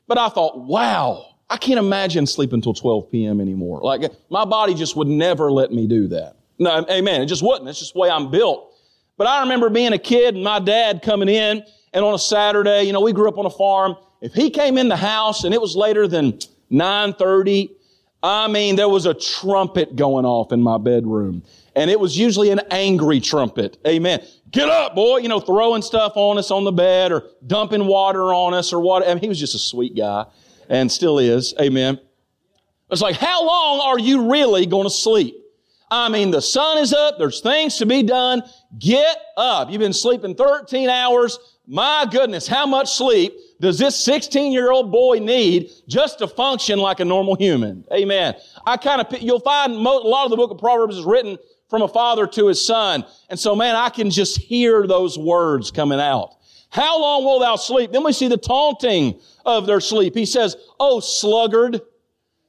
But 0.07 0.17
I 0.17 0.29
thought, 0.29 0.59
wow, 0.59 1.35
I 1.49 1.57
can't 1.57 1.79
imagine 1.79 2.27
sleeping 2.27 2.55
until 2.55 2.73
12 2.73 3.11
p.m. 3.11 3.41
anymore. 3.41 3.81
Like, 3.81 4.11
my 4.29 4.45
body 4.45 4.73
just 4.73 4.95
would 4.95 5.07
never 5.07 5.51
let 5.51 5.71
me 5.71 5.87
do 5.87 6.07
that. 6.09 6.35
No, 6.59 6.85
amen. 6.89 7.21
It 7.21 7.25
just 7.25 7.41
wouldn't. 7.41 7.67
It's 7.67 7.79
just 7.79 7.93
the 7.93 7.99
way 7.99 8.09
I'm 8.09 8.29
built. 8.29 8.75
But 9.17 9.27
I 9.27 9.41
remember 9.41 9.69
being 9.69 9.93
a 9.93 9.97
kid 9.97 10.35
and 10.35 10.43
my 10.43 10.59
dad 10.59 11.01
coming 11.01 11.29
in 11.29 11.63
and 11.93 12.05
on 12.05 12.13
a 12.13 12.19
Saturday, 12.19 12.83
you 12.83 12.93
know, 12.93 13.01
we 13.01 13.13
grew 13.13 13.27
up 13.27 13.37
on 13.37 13.45
a 13.45 13.51
farm. 13.51 13.95
If 14.21 14.33
he 14.33 14.49
came 14.49 14.77
in 14.77 14.87
the 14.87 14.95
house 14.95 15.43
and 15.43 15.53
it 15.53 15.61
was 15.61 15.75
later 15.75 16.07
than 16.07 16.39
930, 16.69 17.75
I 18.23 18.47
mean, 18.47 18.75
there 18.75 18.89
was 18.89 19.05
a 19.05 19.13
trumpet 19.13 19.95
going 19.95 20.25
off 20.25 20.51
in 20.51 20.61
my 20.61 20.77
bedroom. 20.77 21.43
And 21.75 21.89
it 21.89 21.99
was 21.99 22.17
usually 22.17 22.49
an 22.49 22.61
angry 22.69 23.19
trumpet. 23.19 23.77
Amen. 23.87 24.21
Get 24.49 24.67
up, 24.67 24.93
boy. 24.93 25.17
You 25.17 25.29
know, 25.29 25.39
throwing 25.39 25.81
stuff 25.81 26.13
on 26.15 26.37
us 26.37 26.51
on 26.51 26.65
the 26.65 26.71
bed 26.71 27.11
or 27.11 27.23
dumping 27.47 27.87
water 27.87 28.33
on 28.33 28.53
us 28.53 28.73
or 28.73 28.79
what. 28.79 29.07
I 29.07 29.13
mean, 29.13 29.21
he 29.23 29.29
was 29.29 29.39
just 29.39 29.55
a 29.55 29.59
sweet 29.59 29.95
guy 29.95 30.25
and 30.69 30.91
still 30.91 31.19
is. 31.19 31.53
Amen. 31.59 31.99
It's 32.89 33.01
like, 33.01 33.15
how 33.15 33.45
long 33.45 33.79
are 33.79 33.99
you 33.99 34.29
really 34.31 34.65
going 34.65 34.83
to 34.83 34.89
sleep? 34.89 35.35
I 35.89 36.07
mean, 36.07 36.31
the 36.31 36.41
sun 36.41 36.77
is 36.77 36.93
up. 36.93 37.17
There's 37.17 37.41
things 37.41 37.77
to 37.77 37.85
be 37.85 38.03
done. 38.03 38.43
Get 38.79 39.17
up. 39.35 39.69
You've 39.69 39.79
been 39.79 39.93
sleeping 39.93 40.35
13 40.35 40.89
hours. 40.89 41.37
My 41.67 42.05
goodness, 42.09 42.47
how 42.47 42.65
much 42.65 42.93
sleep 42.93 43.33
does 43.59 43.77
this 43.77 43.95
16 43.97 44.51
year 44.51 44.71
old 44.71 44.91
boy 44.91 45.19
need 45.19 45.69
just 45.87 46.19
to 46.19 46.27
function 46.27 46.79
like 46.79 46.99
a 47.01 47.05
normal 47.05 47.35
human? 47.35 47.85
Amen. 47.93 48.35
I 48.65 48.77
kind 48.77 49.01
of, 49.01 49.21
you'll 49.21 49.41
find 49.41 49.73
a 49.73 49.77
lot 49.77 50.25
of 50.25 50.31
the 50.31 50.37
book 50.37 50.51
of 50.51 50.57
Proverbs 50.57 50.97
is 50.97 51.03
written 51.05 51.37
from 51.71 51.81
a 51.81 51.87
father 51.87 52.27
to 52.27 52.47
his 52.47 52.63
son. 52.63 53.05
And 53.29 53.39
so, 53.39 53.55
man, 53.55 53.75
I 53.75 53.89
can 53.89 54.11
just 54.11 54.37
hear 54.37 54.85
those 54.85 55.17
words 55.17 55.71
coming 55.71 56.01
out. 56.01 56.35
How 56.69 56.99
long 57.01 57.23
will 57.23 57.39
thou 57.39 57.55
sleep? 57.55 57.91
Then 57.91 58.03
we 58.03 58.13
see 58.13 58.27
the 58.27 58.37
taunting 58.37 59.19
of 59.45 59.65
their 59.65 59.79
sleep. 59.79 60.13
He 60.13 60.25
says, 60.25 60.57
Oh, 60.79 60.99
sluggard. 60.99 61.81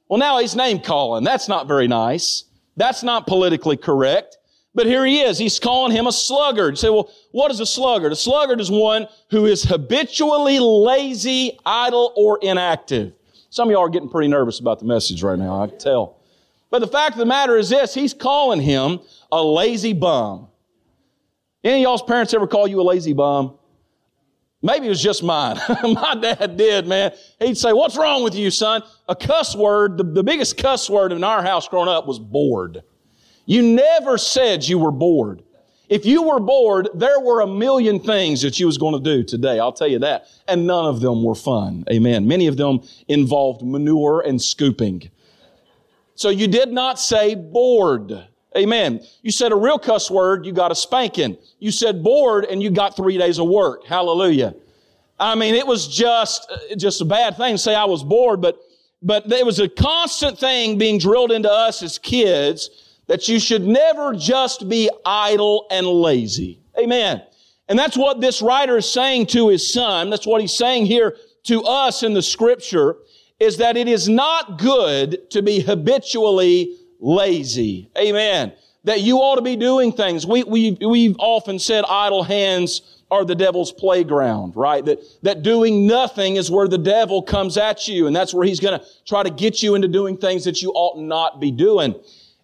Well, 0.09 0.19
now 0.19 0.39
he's 0.39 0.55
name 0.55 0.79
calling. 0.79 1.23
That's 1.23 1.47
not 1.47 1.67
very 1.67 1.87
nice. 1.87 2.43
That's 2.75 3.01
not 3.01 3.25
politically 3.25 3.77
correct. 3.77 4.37
But 4.75 4.87
here 4.87 5.05
he 5.05 5.21
is. 5.21 5.37
He's 5.37 5.59
calling 5.59 5.95
him 5.95 6.05
a 6.05 6.11
sluggard. 6.11 6.73
You 6.73 6.77
say, 6.77 6.89
well, 6.89 7.09
what 7.31 7.51
is 7.51 7.59
a 7.59 7.65
sluggard? 7.65 8.11
A 8.11 8.15
sluggard 8.15 8.59
is 8.59 8.71
one 8.71 9.07
who 9.29 9.45
is 9.45 9.63
habitually 9.63 10.59
lazy, 10.59 11.59
idle, 11.65 12.11
or 12.15 12.39
inactive. 12.41 13.13
Some 13.49 13.69
of 13.69 13.71
y'all 13.71 13.83
are 13.83 13.89
getting 13.89 14.09
pretty 14.09 14.27
nervous 14.27 14.59
about 14.59 14.79
the 14.79 14.85
message 14.85 15.21
right 15.21 15.37
now, 15.37 15.61
I 15.61 15.67
can 15.67 15.77
tell. 15.77 16.17
But 16.73 16.79
the 16.79 16.87
fact 16.87 17.11
of 17.11 17.19
the 17.19 17.27
matter 17.27 17.55
is 17.55 17.69
this, 17.69 17.93
he's 17.93 18.15
calling 18.15 18.59
him 18.59 18.99
a 19.31 19.43
lazy 19.43 19.93
bum. 19.93 20.47
Any 21.63 21.75
of 21.75 21.81
y'all's 21.83 22.01
parents 22.01 22.33
ever 22.33 22.47
call 22.47 22.67
you 22.67 22.81
a 22.81 22.83
lazy 22.83 23.13
bum? 23.13 23.59
Maybe 24.63 24.87
it 24.87 24.89
was 24.89 24.99
just 24.99 25.21
mine. 25.21 25.57
My 25.83 26.15
dad 26.19 26.57
did, 26.57 26.87
man. 26.87 27.11
He'd 27.39 27.59
say, 27.59 27.73
what's 27.73 27.95
wrong 27.95 28.23
with 28.23 28.33
you, 28.33 28.49
son? 28.49 28.81
A 29.07 29.15
cuss 29.15 29.55
word, 29.55 29.99
the, 29.99 30.03
the 30.03 30.23
biggest 30.23 30.57
cuss 30.57 30.89
word 30.89 31.11
in 31.11 31.23
our 31.23 31.43
house 31.43 31.67
growing 31.67 31.89
up 31.89 32.07
was 32.07 32.17
bored. 32.17 32.81
You 33.45 33.61
never 33.61 34.17
said 34.17 34.67
you 34.67 34.79
were 34.79 34.91
bored. 34.91 35.43
If 35.89 36.07
you 36.07 36.23
were 36.23 36.39
bored, 36.39 36.89
there 36.95 37.19
were 37.19 37.41
a 37.41 37.47
million 37.47 37.99
things 37.99 38.41
that 38.41 38.59
you 38.59 38.65
was 38.65 38.79
going 38.79 38.95
to 38.95 38.99
do 38.99 39.23
today. 39.23 39.59
I'll 39.59 39.73
tell 39.73 39.89
you 39.89 39.99
that. 39.99 40.25
And 40.47 40.65
none 40.65 40.85
of 40.85 41.01
them 41.01 41.23
were 41.23 41.35
fun. 41.35 41.85
Amen. 41.91 42.27
Many 42.27 42.47
of 42.47 42.57
them 42.57 42.81
involved 43.07 43.61
manure 43.61 44.21
and 44.21 44.41
scooping. 44.41 45.11
So 46.15 46.29
you 46.29 46.47
did 46.47 46.71
not 46.71 46.99
say 46.99 47.35
bored. 47.35 48.27
Amen. 48.55 49.01
You 49.23 49.31
said 49.31 49.51
a 49.51 49.55
real 49.55 49.79
cuss 49.79 50.11
word, 50.11 50.45
you 50.45 50.51
got 50.51 50.71
a 50.71 50.75
spanking. 50.75 51.37
You 51.59 51.71
said 51.71 52.03
bored 52.03 52.45
and 52.45 52.61
you 52.61 52.69
got 52.69 52.95
three 52.95 53.17
days 53.17 53.39
of 53.39 53.47
work. 53.47 53.85
Hallelujah. 53.85 54.53
I 55.19 55.35
mean, 55.35 55.55
it 55.55 55.65
was 55.65 55.87
just, 55.87 56.51
uh, 56.51 56.75
just 56.75 57.01
a 57.01 57.05
bad 57.05 57.37
thing 57.37 57.55
to 57.55 57.57
say 57.57 57.73
I 57.73 57.85
was 57.85 58.03
bored, 58.03 58.41
but, 58.41 58.59
but 59.01 59.31
it 59.31 59.45
was 59.45 59.59
a 59.59 59.69
constant 59.69 60.37
thing 60.37 60.77
being 60.77 60.99
drilled 60.99 61.31
into 61.31 61.51
us 61.51 61.81
as 61.81 61.97
kids 61.97 62.69
that 63.07 63.27
you 63.27 63.39
should 63.39 63.63
never 63.63 64.13
just 64.13 64.69
be 64.69 64.89
idle 65.05 65.65
and 65.71 65.87
lazy. 65.87 66.59
Amen. 66.77 67.23
And 67.69 67.79
that's 67.79 67.97
what 67.97 68.21
this 68.21 68.41
writer 68.41 68.77
is 68.77 68.91
saying 68.91 69.27
to 69.27 69.49
his 69.49 69.71
son. 69.71 70.09
That's 70.09 70.27
what 70.27 70.41
he's 70.41 70.55
saying 70.55 70.85
here 70.85 71.15
to 71.43 71.63
us 71.63 72.03
in 72.03 72.13
the 72.13 72.21
scripture 72.21 72.97
is 73.39 73.57
that 73.57 73.77
it 73.77 73.87
is 73.87 74.07
not 74.07 74.57
good 74.57 75.29
to 75.31 75.41
be 75.41 75.59
habitually 75.59 76.77
lazy. 76.99 77.89
Amen. 77.97 78.53
That 78.85 79.01
you 79.01 79.17
ought 79.17 79.35
to 79.35 79.41
be 79.41 79.55
doing 79.55 79.91
things. 79.91 80.25
We, 80.25 80.43
we, 80.43 80.71
we've 80.81 81.15
often 81.19 81.59
said 81.59 81.85
idle 81.87 82.23
hands 82.23 83.03
are 83.11 83.23
the 83.23 83.35
devil's 83.35 83.71
playground, 83.71 84.55
right? 84.55 84.83
That, 84.83 84.99
that 85.21 85.43
doing 85.43 85.85
nothing 85.85 86.35
is 86.35 86.49
where 86.49 86.67
the 86.67 86.77
devil 86.77 87.21
comes 87.21 87.57
at 87.57 87.87
you, 87.87 88.07
and 88.07 88.15
that's 88.15 88.33
where 88.33 88.45
he's 88.45 88.59
gonna 88.59 88.83
try 89.05 89.21
to 89.23 89.29
get 89.29 89.61
you 89.61 89.75
into 89.75 89.87
doing 89.87 90.17
things 90.17 90.43
that 90.45 90.61
you 90.61 90.71
ought 90.71 90.99
not 90.99 91.39
be 91.39 91.51
doing. 91.51 91.95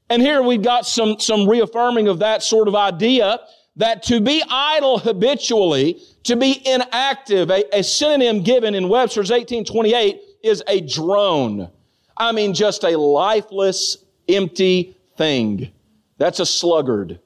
And 0.10 0.22
here 0.22 0.44
we've 0.44 0.62
got 0.62 0.86
some, 0.86 1.20
some 1.20 1.48
reaffirming 1.48 2.08
of 2.08 2.20
that 2.20 2.44
sort 2.44 2.68
of 2.68 2.76
idea 2.76 3.40
that 3.78 4.04
to 4.04 4.22
be 4.22 4.44
idle 4.50 5.00
habitually, 5.00 6.02
to 6.24 6.36
be 6.36 6.62
inactive, 6.68 7.50
a, 7.50 7.64
a 7.78 7.84
synonym 7.84 8.44
given 8.44 8.76
in 8.76 8.90
Webster's 8.90 9.32
1828 9.32 10.22
is 10.44 10.64
a 10.68 10.82
drone. 10.82 11.70
I 12.18 12.32
mean, 12.32 12.54
just 12.54 12.84
a 12.84 12.98
lifeless, 12.98 13.98
empty 14.28 14.98
thing. 15.18 15.72
That's 16.18 16.40
a 16.40 16.46
sluggard. 16.46 17.20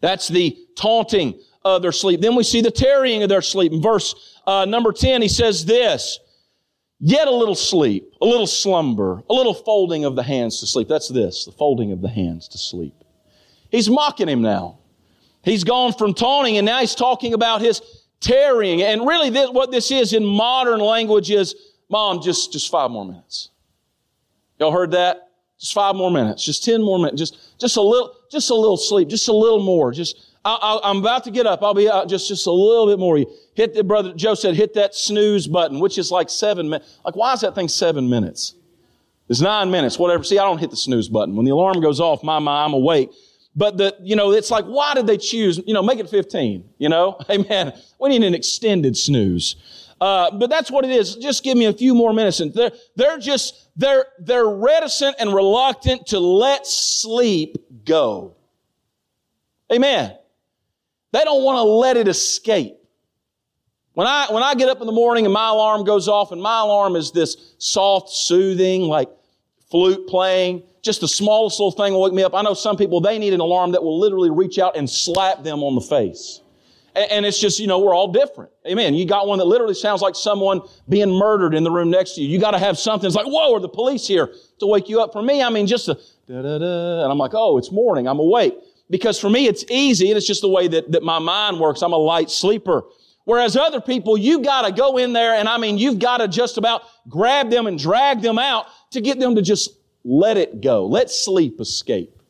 That's 0.00 0.28
the 0.28 0.56
taunting 0.76 1.38
of 1.64 1.82
their 1.82 1.92
sleep. 1.92 2.20
Then 2.20 2.36
we 2.36 2.44
see 2.44 2.60
the 2.60 2.70
tarrying 2.70 3.22
of 3.22 3.28
their 3.28 3.42
sleep. 3.42 3.72
In 3.72 3.82
verse 3.82 4.40
uh, 4.46 4.64
number 4.64 4.92
10, 4.92 5.22
he 5.22 5.28
says 5.28 5.64
this, 5.64 6.20
Yet 6.98 7.28
a 7.28 7.30
little 7.30 7.54
sleep, 7.54 8.14
a 8.22 8.24
little 8.24 8.46
slumber, 8.46 9.22
a 9.28 9.34
little 9.34 9.52
folding 9.52 10.06
of 10.06 10.16
the 10.16 10.22
hands 10.22 10.60
to 10.60 10.66
sleep. 10.66 10.88
That's 10.88 11.08
this, 11.08 11.44
the 11.44 11.52
folding 11.52 11.92
of 11.92 12.00
the 12.00 12.08
hands 12.08 12.48
to 12.48 12.58
sleep. 12.58 12.94
He's 13.70 13.90
mocking 13.90 14.28
him 14.28 14.40
now. 14.40 14.78
He's 15.42 15.62
gone 15.62 15.92
from 15.92 16.14
taunting 16.14 16.56
and 16.56 16.64
now 16.64 16.80
he's 16.80 16.94
talking 16.94 17.34
about 17.34 17.60
his 17.60 17.82
tarrying. 18.20 18.82
And 18.82 19.06
really 19.06 19.28
this, 19.28 19.50
what 19.50 19.70
this 19.70 19.90
is 19.90 20.14
in 20.14 20.24
modern 20.24 20.80
language 20.80 21.30
is, 21.30 21.54
mom, 21.88 22.20
just, 22.22 22.52
just 22.52 22.70
five 22.70 22.90
more 22.90 23.04
minutes. 23.04 23.50
Y'all 24.58 24.72
heard 24.72 24.92
that? 24.92 25.30
Just 25.58 25.72
five 25.72 25.94
more 25.94 26.10
minutes, 26.10 26.44
just 26.44 26.64
10 26.64 26.82
more 26.82 26.98
minutes, 26.98 27.18
just, 27.18 27.58
just 27.58 27.76
a 27.78 27.80
little, 27.80 28.14
just 28.30 28.50
a 28.50 28.54
little 28.54 28.76
sleep, 28.76 29.08
just 29.08 29.26
a 29.28 29.32
little 29.32 29.62
more. 29.62 29.90
Just, 29.90 30.34
I, 30.44 30.80
am 30.84 30.98
about 30.98 31.24
to 31.24 31.30
get 31.30 31.46
up. 31.46 31.62
I'll 31.62 31.74
be 31.74 31.88
out 31.88 32.08
just, 32.08 32.28
just 32.28 32.46
a 32.46 32.52
little 32.52 32.86
bit 32.86 32.98
more. 32.98 33.16
You 33.16 33.26
hit 33.54 33.74
the 33.74 33.82
brother, 33.82 34.12
Joe 34.14 34.34
said, 34.34 34.54
hit 34.54 34.74
that 34.74 34.94
snooze 34.94 35.46
button, 35.46 35.80
which 35.80 35.96
is 35.96 36.10
like 36.10 36.28
seven 36.28 36.68
minutes. 36.68 36.98
Like, 37.04 37.16
why 37.16 37.32
is 37.32 37.40
that 37.40 37.54
thing 37.54 37.68
seven 37.68 38.08
minutes? 38.08 38.54
It's 39.28 39.40
nine 39.40 39.70
minutes, 39.70 39.98
whatever. 39.98 40.22
See, 40.22 40.38
I 40.38 40.44
don't 40.44 40.58
hit 40.58 40.70
the 40.70 40.76
snooze 40.76 41.08
button. 41.08 41.34
When 41.34 41.46
the 41.46 41.52
alarm 41.52 41.80
goes 41.80 42.00
off, 42.00 42.22
my, 42.22 42.38
my, 42.38 42.64
I'm 42.64 42.74
awake. 42.74 43.10
But 43.56 43.78
the, 43.78 43.96
you 44.02 44.14
know, 44.14 44.32
it's 44.32 44.50
like, 44.50 44.66
why 44.66 44.94
did 44.94 45.06
they 45.06 45.16
choose, 45.16 45.58
you 45.66 45.72
know, 45.72 45.82
make 45.82 45.98
it 45.98 46.10
15, 46.10 46.68
you 46.78 46.88
know? 46.90 47.18
Amen. 47.30 47.72
We 47.98 48.10
need 48.10 48.22
an 48.22 48.34
extended 48.34 48.96
snooze. 48.96 49.56
Uh, 50.00 50.30
but 50.30 50.50
that's 50.50 50.70
what 50.70 50.84
it 50.84 50.90
is. 50.90 51.16
Just 51.16 51.42
give 51.42 51.56
me 51.56 51.64
a 51.64 51.72
few 51.72 51.94
more 51.94 52.12
minutes. 52.12 52.40
And 52.40 52.52
they're, 52.52 52.72
they're 52.96 53.18
just, 53.18 53.68
they're, 53.76 54.06
they're 54.18 54.48
reticent 54.48 55.16
and 55.18 55.34
reluctant 55.34 56.06
to 56.08 56.18
let 56.18 56.66
sleep 56.66 57.56
go. 57.84 58.36
Amen. 59.72 60.16
They 61.12 61.24
don't 61.24 61.42
want 61.42 61.56
to 61.56 61.62
let 61.62 61.96
it 61.96 62.08
escape. 62.08 62.76
When 63.94 64.06
I, 64.06 64.26
when 64.30 64.42
I 64.42 64.54
get 64.54 64.68
up 64.68 64.82
in 64.82 64.86
the 64.86 64.92
morning 64.92 65.24
and 65.24 65.32
my 65.32 65.48
alarm 65.48 65.84
goes 65.84 66.08
off, 66.08 66.30
and 66.30 66.42
my 66.42 66.60
alarm 66.60 66.96
is 66.96 67.12
this 67.12 67.54
soft, 67.56 68.10
soothing, 68.10 68.82
like 68.82 69.08
flute 69.70 70.06
playing, 70.06 70.62
just 70.82 71.00
the 71.00 71.08
smallest 71.08 71.58
little 71.58 71.72
thing 71.72 71.94
will 71.94 72.02
wake 72.02 72.12
me 72.12 72.22
up. 72.22 72.34
I 72.34 72.42
know 72.42 72.52
some 72.52 72.76
people, 72.76 73.00
they 73.00 73.18
need 73.18 73.32
an 73.32 73.40
alarm 73.40 73.72
that 73.72 73.82
will 73.82 73.98
literally 73.98 74.30
reach 74.30 74.58
out 74.58 74.76
and 74.76 74.88
slap 74.88 75.42
them 75.42 75.62
on 75.62 75.74
the 75.74 75.80
face. 75.80 76.42
And, 76.96 77.26
it's 77.26 77.38
just, 77.38 77.58
you 77.60 77.66
know, 77.66 77.78
we're 77.78 77.94
all 77.94 78.10
different. 78.10 78.50
Amen. 78.66 78.94
You 78.94 79.04
got 79.04 79.26
one 79.26 79.38
that 79.38 79.44
literally 79.44 79.74
sounds 79.74 80.00
like 80.00 80.14
someone 80.14 80.62
being 80.88 81.10
murdered 81.10 81.54
in 81.54 81.62
the 81.62 81.70
room 81.70 81.90
next 81.90 82.14
to 82.14 82.22
you. 82.22 82.28
You 82.28 82.38
got 82.38 82.52
to 82.52 82.58
have 82.58 82.78
something 82.78 83.06
that's 83.06 83.14
like, 83.14 83.26
whoa, 83.26 83.54
are 83.54 83.60
the 83.60 83.68
police 83.68 84.06
here 84.06 84.32
to 84.60 84.66
wake 84.66 84.88
you 84.88 85.00
up? 85.02 85.12
For 85.12 85.20
me, 85.20 85.42
I 85.42 85.50
mean, 85.50 85.66
just 85.66 85.88
a 85.88 85.94
da 86.26 86.40
da 86.40 86.58
da. 86.58 87.02
And 87.02 87.12
I'm 87.12 87.18
like, 87.18 87.32
oh, 87.34 87.58
it's 87.58 87.70
morning. 87.70 88.08
I'm 88.08 88.18
awake. 88.18 88.54
Because 88.88 89.20
for 89.20 89.28
me, 89.28 89.46
it's 89.46 89.64
easy 89.68 90.08
and 90.08 90.16
it's 90.16 90.26
just 90.26 90.40
the 90.40 90.48
way 90.48 90.68
that, 90.68 90.90
that 90.92 91.02
my 91.02 91.18
mind 91.18 91.60
works. 91.60 91.82
I'm 91.82 91.92
a 91.92 91.98
light 91.98 92.30
sleeper. 92.30 92.84
Whereas 93.24 93.56
other 93.56 93.80
people, 93.80 94.16
you 94.16 94.40
gotta 94.40 94.72
go 94.72 94.96
in 94.96 95.12
there 95.12 95.34
and 95.34 95.48
I 95.48 95.58
mean, 95.58 95.78
you've 95.78 95.98
gotta 95.98 96.28
just 96.28 96.56
about 96.56 96.82
grab 97.08 97.50
them 97.50 97.66
and 97.66 97.78
drag 97.78 98.22
them 98.22 98.38
out 98.38 98.66
to 98.92 99.00
get 99.00 99.18
them 99.18 99.34
to 99.34 99.42
just 99.42 99.70
let 100.04 100.36
it 100.36 100.60
go. 100.60 100.86
Let 100.86 101.10
sleep 101.10 101.60
escape. 101.60 102.22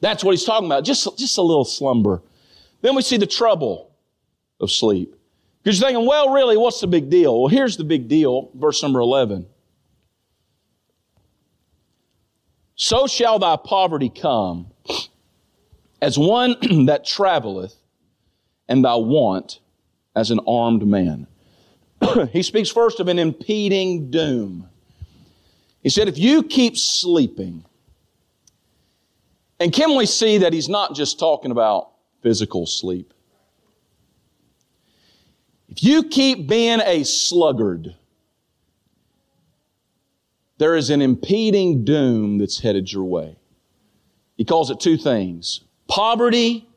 That's 0.00 0.24
what 0.24 0.32
he's 0.32 0.44
talking 0.44 0.66
about. 0.66 0.84
Just, 0.84 1.16
just 1.16 1.38
a 1.38 1.42
little 1.42 1.64
slumber. 1.64 2.22
Then 2.80 2.94
we 2.94 3.02
see 3.02 3.16
the 3.16 3.26
trouble 3.26 3.90
of 4.60 4.70
sleep. 4.70 5.14
Because 5.62 5.80
you're 5.80 5.88
thinking, 5.88 6.06
well, 6.06 6.30
really, 6.30 6.56
what's 6.56 6.80
the 6.80 6.86
big 6.86 7.10
deal? 7.10 7.40
Well, 7.40 7.48
here's 7.48 7.76
the 7.76 7.84
big 7.84 8.08
deal, 8.08 8.50
verse 8.54 8.82
number 8.82 9.00
11. 9.00 9.46
So 12.76 13.06
shall 13.06 13.38
thy 13.38 13.56
poverty 13.56 14.08
come 14.08 14.68
as 16.00 16.16
one 16.18 16.56
that 16.86 17.04
traveleth, 17.04 17.74
and 18.68 18.84
thy 18.84 18.94
want 18.94 19.60
as 20.14 20.30
an 20.30 20.40
armed 20.46 20.86
man. 20.86 21.26
he 22.32 22.42
speaks 22.42 22.70
first 22.70 23.00
of 23.00 23.08
an 23.08 23.18
impeding 23.18 24.10
doom. 24.10 24.68
He 25.82 25.90
said, 25.90 26.06
if 26.08 26.18
you 26.18 26.42
keep 26.42 26.76
sleeping, 26.76 27.64
and 29.58 29.72
can 29.72 29.96
we 29.96 30.06
see 30.06 30.38
that 30.38 30.52
he's 30.52 30.68
not 30.68 30.94
just 30.94 31.18
talking 31.18 31.50
about 31.50 31.90
physical 32.22 32.66
sleep? 32.66 33.12
If 35.68 35.82
you 35.82 36.04
keep 36.04 36.48
being 36.48 36.80
a 36.80 37.04
sluggard, 37.04 37.94
there 40.58 40.74
is 40.74 40.90
an 40.90 41.02
impeding 41.02 41.84
doom 41.84 42.38
that's 42.38 42.60
headed 42.60 42.90
your 42.90 43.04
way. 43.04 43.36
He 44.36 44.44
calls 44.44 44.70
it 44.70 44.80
two 44.80 44.96
things 44.96 45.60
poverty 45.88 46.68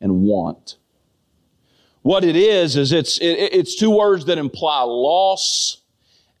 and 0.00 0.22
want. 0.22 0.76
What 2.02 2.24
it 2.24 2.36
is, 2.36 2.76
is 2.76 2.92
it's, 2.92 3.18
it, 3.18 3.52
it's 3.52 3.76
two 3.76 3.90
words 3.90 4.24
that 4.24 4.38
imply 4.38 4.82
loss 4.82 5.82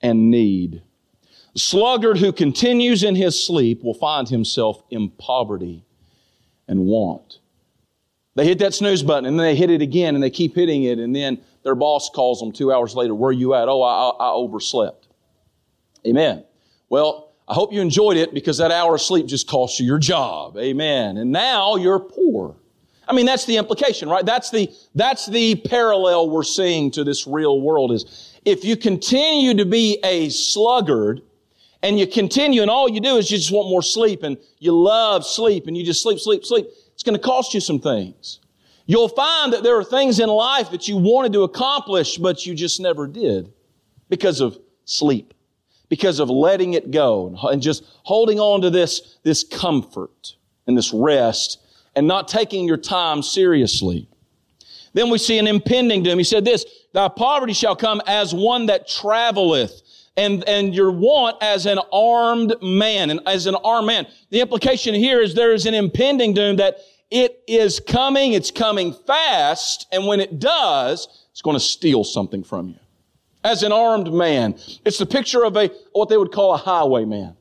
and 0.00 0.30
need. 0.30 0.82
The 1.52 1.60
sluggard 1.60 2.18
who 2.18 2.32
continues 2.32 3.02
in 3.02 3.14
his 3.14 3.44
sleep 3.46 3.82
will 3.82 3.94
find 3.94 4.28
himself 4.28 4.82
in 4.90 5.10
poverty 5.10 5.84
and 6.66 6.86
want. 6.86 7.39
They 8.36 8.46
hit 8.46 8.58
that 8.60 8.74
snooze 8.74 9.02
button 9.02 9.26
and 9.26 9.38
then 9.38 9.44
they 9.44 9.56
hit 9.56 9.70
it 9.70 9.82
again 9.82 10.14
and 10.14 10.22
they 10.22 10.30
keep 10.30 10.54
hitting 10.54 10.84
it 10.84 10.98
and 10.98 11.14
then 11.14 11.40
their 11.62 11.74
boss 11.74 12.10
calls 12.10 12.40
them 12.40 12.52
two 12.52 12.72
hours 12.72 12.94
later, 12.94 13.14
where 13.14 13.30
are 13.30 13.32
you 13.32 13.54
at? 13.54 13.68
Oh, 13.68 13.82
I, 13.82 14.10
I 14.24 14.30
overslept. 14.30 15.08
Amen. 16.06 16.44
Well, 16.88 17.32
I 17.48 17.54
hope 17.54 17.72
you 17.72 17.80
enjoyed 17.80 18.16
it 18.16 18.32
because 18.32 18.58
that 18.58 18.70
hour 18.70 18.94
of 18.94 19.02
sleep 19.02 19.26
just 19.26 19.48
cost 19.48 19.80
you 19.80 19.86
your 19.86 19.98
job. 19.98 20.56
Amen. 20.56 21.16
And 21.16 21.32
now 21.32 21.76
you're 21.76 21.98
poor. 21.98 22.56
I 23.06 23.12
mean, 23.12 23.26
that's 23.26 23.44
the 23.44 23.56
implication, 23.56 24.08
right? 24.08 24.24
That's 24.24 24.50
the, 24.50 24.70
that's 24.94 25.26
the 25.26 25.56
parallel 25.56 26.30
we're 26.30 26.44
seeing 26.44 26.92
to 26.92 27.02
this 27.02 27.26
real 27.26 27.60
world 27.60 27.90
is 27.90 28.38
if 28.44 28.64
you 28.64 28.76
continue 28.76 29.54
to 29.54 29.64
be 29.64 29.98
a 30.04 30.28
sluggard, 30.28 31.22
and 31.82 31.98
you 31.98 32.06
continue 32.06 32.62
and 32.62 32.70
all 32.70 32.88
you 32.88 33.00
do 33.00 33.16
is 33.16 33.30
you 33.30 33.38
just 33.38 33.52
want 33.52 33.68
more 33.68 33.82
sleep 33.82 34.22
and 34.22 34.36
you 34.58 34.72
love 34.72 35.24
sleep 35.24 35.66
and 35.66 35.76
you 35.76 35.84
just 35.84 36.02
sleep, 36.02 36.18
sleep, 36.18 36.44
sleep, 36.44 36.66
it's 37.00 37.06
going 37.06 37.18
to 37.18 37.26
cost 37.26 37.54
you 37.54 37.60
some 37.60 37.80
things. 37.80 38.40
You'll 38.84 39.08
find 39.08 39.54
that 39.54 39.62
there 39.62 39.78
are 39.78 39.84
things 39.84 40.20
in 40.20 40.28
life 40.28 40.70
that 40.70 40.86
you 40.86 40.98
wanted 40.98 41.32
to 41.32 41.44
accomplish, 41.44 42.18
but 42.18 42.44
you 42.44 42.54
just 42.54 42.78
never 42.78 43.06
did 43.06 43.50
because 44.10 44.42
of 44.42 44.58
sleep, 44.84 45.32
because 45.88 46.20
of 46.20 46.28
letting 46.28 46.74
it 46.74 46.90
go 46.90 47.34
and 47.44 47.62
just 47.62 47.84
holding 48.02 48.38
on 48.38 48.60
to 48.60 48.68
this, 48.68 49.16
this 49.22 49.44
comfort 49.44 50.34
and 50.66 50.76
this 50.76 50.92
rest 50.92 51.60
and 51.96 52.06
not 52.06 52.28
taking 52.28 52.66
your 52.66 52.76
time 52.76 53.22
seriously. 53.22 54.06
Then 54.92 55.08
we 55.08 55.16
see 55.16 55.38
an 55.38 55.46
impending 55.46 56.02
doom. 56.02 56.18
He 56.18 56.24
said 56.24 56.44
this, 56.44 56.66
thy 56.92 57.08
poverty 57.08 57.54
shall 57.54 57.76
come 57.76 58.02
as 58.06 58.34
one 58.34 58.66
that 58.66 58.86
traveleth 58.86 59.80
and, 60.16 60.46
and 60.46 60.74
your 60.74 60.90
want 60.90 61.36
as 61.40 61.66
an 61.66 61.78
armed 61.92 62.54
man 62.60 63.10
and 63.10 63.20
as 63.26 63.46
an 63.46 63.54
armed 63.54 63.86
man. 63.86 64.06
The 64.30 64.40
implication 64.40 64.94
here 64.94 65.20
is 65.20 65.34
there 65.34 65.52
is 65.52 65.66
an 65.66 65.74
impending 65.74 66.34
doom 66.34 66.56
that 66.56 66.78
it 67.10 67.42
is 67.46 67.80
coming, 67.80 68.34
it's 68.34 68.50
coming 68.50 68.92
fast, 68.92 69.88
and 69.90 70.06
when 70.06 70.20
it 70.20 70.38
does, 70.38 71.26
it's 71.32 71.42
going 71.42 71.56
to 71.56 71.60
steal 71.60 72.04
something 72.04 72.44
from 72.44 72.68
you. 72.68 72.78
As 73.42 73.62
an 73.62 73.72
armed 73.72 74.12
man, 74.12 74.56
it's 74.84 74.98
the 74.98 75.06
picture 75.06 75.44
of 75.44 75.56
a, 75.56 75.70
what 75.92 76.08
they 76.08 76.16
would 76.16 76.30
call 76.30 76.54
a 76.54 76.58
highwayman. 76.58 77.36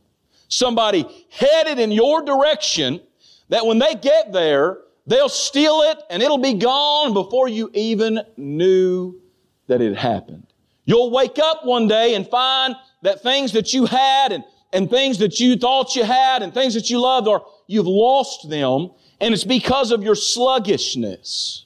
Somebody 0.48 1.06
headed 1.30 1.78
in 1.78 1.92
your 1.92 2.24
direction 2.24 3.02
that 3.50 3.66
when 3.66 3.80
they 3.80 3.96
get 3.96 4.32
there, 4.32 4.80
they'll 5.06 5.30
steal 5.30 5.82
it 5.82 6.00
and 6.10 6.24
it'll 6.24 6.38
be 6.38 6.54
gone 6.54 7.14
before 7.14 7.48
you 7.48 7.70
even 7.74 8.22
knew 8.38 9.20
that 9.68 9.82
it 9.82 9.96
happened. 9.96 10.48
You'll 10.86 11.12
wake 11.12 11.38
up 11.38 11.66
one 11.66 11.88
day 11.88 12.16
and 12.16 12.28
find 12.28 12.76
that 13.04 13.22
things 13.22 13.52
that 13.52 13.74
you 13.74 13.86
had 13.86 14.32
and, 14.32 14.44
and 14.74 14.90
things 14.90 15.20
that 15.20 15.40
you 15.40 15.56
thought 15.56 15.96
you 15.96 16.04
had 16.04 16.42
and 16.42 16.54
things 16.54 16.74
that 16.74 16.90
you 16.90 17.00
loved 17.00 17.28
are, 17.28 17.44
you've 17.68 17.88
lost 17.88 18.50
them 18.50 18.92
and 19.22 19.34
it's 19.34 19.44
because 19.44 19.92
of 19.92 20.04
your 20.04 20.16
sluggishness. 20.16 21.66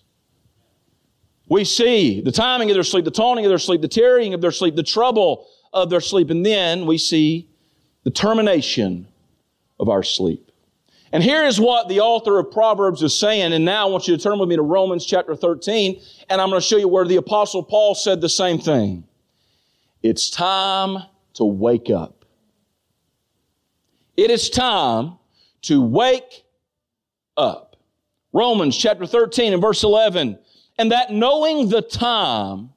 We 1.50 1.66
see 1.66 2.22
the 2.22 2.32
timing 2.32 2.70
of 2.72 2.76
their 2.76 2.84
sleep, 2.84 3.06
the 3.06 3.12
taunting 3.12 3.46
of 3.46 3.50
their 3.50 3.60
sleep, 3.60 3.82
the 3.82 3.88
tarrying 3.88 4.34
of 4.34 4.42
their 4.42 4.52
sleep, 4.52 4.76
the 4.76 4.84
trouble 4.84 5.48
of 5.72 5.90
their 5.90 6.02
sleep, 6.02 6.30
and 6.30 6.46
then 6.46 6.86
we 6.86 6.98
see 6.98 7.48
the 8.04 8.12
termination 8.12 9.08
of 9.80 9.90
our 9.90 10.04
sleep. 10.04 10.52
And 11.12 11.22
here 11.22 11.46
is 11.46 11.60
what 11.60 11.90
the 11.90 12.00
author 12.00 12.40
of 12.40 12.50
Proverbs 12.52 13.04
is 13.04 13.18
saying. 13.18 13.54
And 13.54 13.64
now 13.64 13.88
I 13.88 13.90
want 13.92 14.08
you 14.08 14.18
to 14.18 14.22
turn 14.22 14.40
with 14.40 14.50
me 14.50 14.56
to 14.56 14.64
Romans 14.64 15.06
chapter 15.06 15.36
13, 15.36 16.02
and 16.30 16.42
I'm 16.42 16.50
going 16.50 16.60
to 16.60 16.68
show 16.68 16.78
you 16.78 16.88
where 16.88 17.06
the 17.06 17.18
apostle 17.18 17.62
Paul 17.62 17.94
said 17.94 18.20
the 18.20 18.30
same 18.30 18.58
thing. 18.58 19.04
It's 20.02 20.32
time 20.32 21.04
to 21.36 21.46
wake 21.46 21.92
up. 21.92 22.26
It 24.18 24.32
is 24.32 24.50
time 24.50 25.20
to 25.64 25.82
wake 25.82 26.46
up. 27.38 27.76
Romans 28.32 28.76
chapter 28.76 29.06
13 29.06 29.54
and 29.54 29.62
verse 29.62 29.84
11. 29.84 30.40
And 30.78 30.92
that 30.92 31.12
knowing 31.12 31.70
the 31.70 31.82
time, 31.82 32.72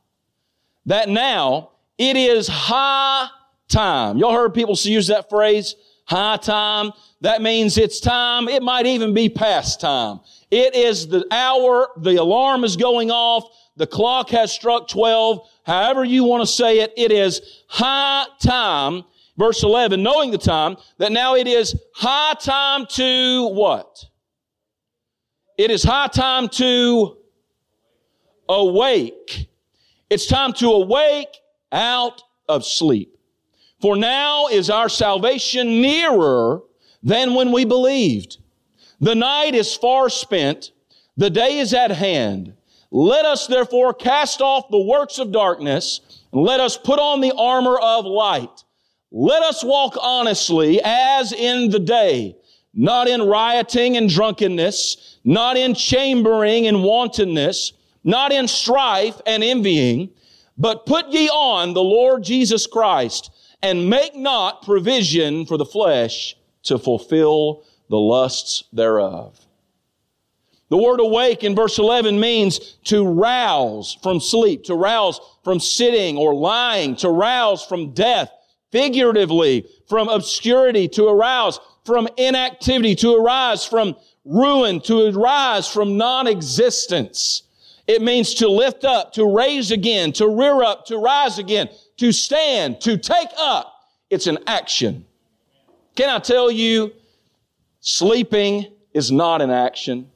that 0.84 1.08
now 1.08 1.70
it 1.98 2.16
is 2.16 2.46
high 2.46 3.28
time. 3.68 4.18
Y'all 4.18 4.32
heard 4.32 4.54
people 4.54 4.76
use 4.82 5.06
that 5.08 5.28
phrase, 5.30 5.74
high 6.04 6.36
time. 6.36 6.92
That 7.22 7.42
means 7.42 7.78
it's 7.78 8.00
time. 8.00 8.48
It 8.48 8.62
might 8.62 8.86
even 8.86 9.14
be 9.14 9.28
past 9.28 9.80
time. 9.80 10.20
It 10.50 10.74
is 10.74 11.08
the 11.08 11.26
hour, 11.30 11.88
the 11.96 12.16
alarm 12.16 12.64
is 12.64 12.76
going 12.76 13.10
off, 13.10 13.44
the 13.76 13.86
clock 13.86 14.30
has 14.30 14.52
struck 14.52 14.88
12. 14.88 15.48
However 15.64 16.04
you 16.04 16.24
want 16.24 16.42
to 16.42 16.46
say 16.46 16.80
it, 16.80 16.92
it 16.96 17.10
is 17.10 17.64
high 17.68 18.26
time. 18.40 19.04
Verse 19.36 19.62
11, 19.62 20.02
knowing 20.02 20.30
the 20.30 20.38
time, 20.38 20.76
that 20.98 21.12
now 21.12 21.34
it 21.34 21.46
is 21.46 21.78
high 21.94 22.34
time 22.40 22.86
to 22.90 23.48
what? 23.48 24.04
It 25.58 25.70
is 25.70 25.82
high 25.82 26.08
time 26.08 26.48
to 26.50 27.16
awake. 28.48 29.48
It's 30.10 30.26
time 30.26 30.52
to 30.54 30.70
awake 30.70 31.34
out 31.72 32.22
of 32.48 32.64
sleep. 32.64 33.16
For 33.80 33.96
now 33.96 34.48
is 34.48 34.70
our 34.70 34.88
salvation 34.88 35.80
nearer 35.80 36.60
than 37.02 37.34
when 37.34 37.52
we 37.52 37.64
believed. 37.64 38.38
The 39.00 39.14
night 39.14 39.54
is 39.54 39.74
far 39.74 40.08
spent. 40.08 40.72
The 41.16 41.30
day 41.30 41.58
is 41.58 41.72
at 41.72 41.90
hand. 41.90 42.54
Let 42.90 43.24
us 43.24 43.46
therefore 43.46 43.94
cast 43.94 44.40
off 44.40 44.70
the 44.70 44.78
works 44.78 45.18
of 45.18 45.32
darkness 45.32 46.00
and 46.32 46.42
let 46.42 46.60
us 46.60 46.76
put 46.76 46.98
on 46.98 47.20
the 47.20 47.32
armor 47.36 47.78
of 47.78 48.04
light. 48.04 48.64
Let 49.10 49.42
us 49.42 49.64
walk 49.64 49.96
honestly 50.00 50.80
as 50.84 51.32
in 51.32 51.70
the 51.70 51.78
day, 51.78 52.35
not 52.76 53.08
in 53.08 53.22
rioting 53.22 53.96
and 53.96 54.08
drunkenness, 54.08 55.18
not 55.24 55.56
in 55.56 55.74
chambering 55.74 56.66
and 56.66 56.84
wantonness, 56.84 57.72
not 58.04 58.30
in 58.30 58.46
strife 58.46 59.20
and 59.26 59.42
envying, 59.42 60.10
but 60.58 60.86
put 60.86 61.08
ye 61.08 61.28
on 61.30 61.72
the 61.72 61.82
Lord 61.82 62.22
Jesus 62.22 62.66
Christ 62.66 63.30
and 63.62 63.88
make 63.88 64.14
not 64.14 64.62
provision 64.62 65.46
for 65.46 65.56
the 65.56 65.64
flesh 65.64 66.36
to 66.64 66.78
fulfill 66.78 67.64
the 67.88 67.96
lusts 67.96 68.64
thereof. 68.72 69.40
The 70.68 70.76
word 70.76 71.00
awake 71.00 71.44
in 71.44 71.54
verse 71.54 71.78
11 71.78 72.18
means 72.18 72.58
to 72.84 73.06
rouse 73.06 73.96
from 74.02 74.20
sleep, 74.20 74.64
to 74.64 74.74
rouse 74.74 75.20
from 75.44 75.60
sitting 75.60 76.16
or 76.16 76.34
lying, 76.34 76.96
to 76.96 77.08
rouse 77.08 77.64
from 77.64 77.92
death, 77.92 78.30
figuratively 78.72 79.66
from 79.88 80.08
obscurity, 80.08 80.88
to 80.88 81.06
arouse 81.06 81.60
from 81.86 82.08
inactivity, 82.16 82.94
to 82.96 83.14
arise 83.14 83.64
from 83.64 83.96
ruin, 84.24 84.80
to 84.80 85.06
arise 85.08 85.68
from 85.68 85.96
non-existence. 85.96 87.44
It 87.86 88.02
means 88.02 88.34
to 88.34 88.48
lift 88.48 88.84
up, 88.84 89.12
to 89.12 89.24
raise 89.24 89.70
again, 89.70 90.12
to 90.14 90.28
rear 90.28 90.62
up, 90.62 90.86
to 90.86 90.98
rise 90.98 91.38
again, 91.38 91.68
to 91.98 92.10
stand, 92.10 92.80
to 92.80 92.98
take 92.98 93.28
up. 93.38 93.72
It's 94.10 94.26
an 94.26 94.38
action. 94.46 95.06
Can 95.94 96.10
I 96.10 96.18
tell 96.18 96.50
you, 96.50 96.92
sleeping 97.80 98.66
is 98.92 99.12
not 99.12 99.40
an 99.40 99.50
action. 99.50 100.10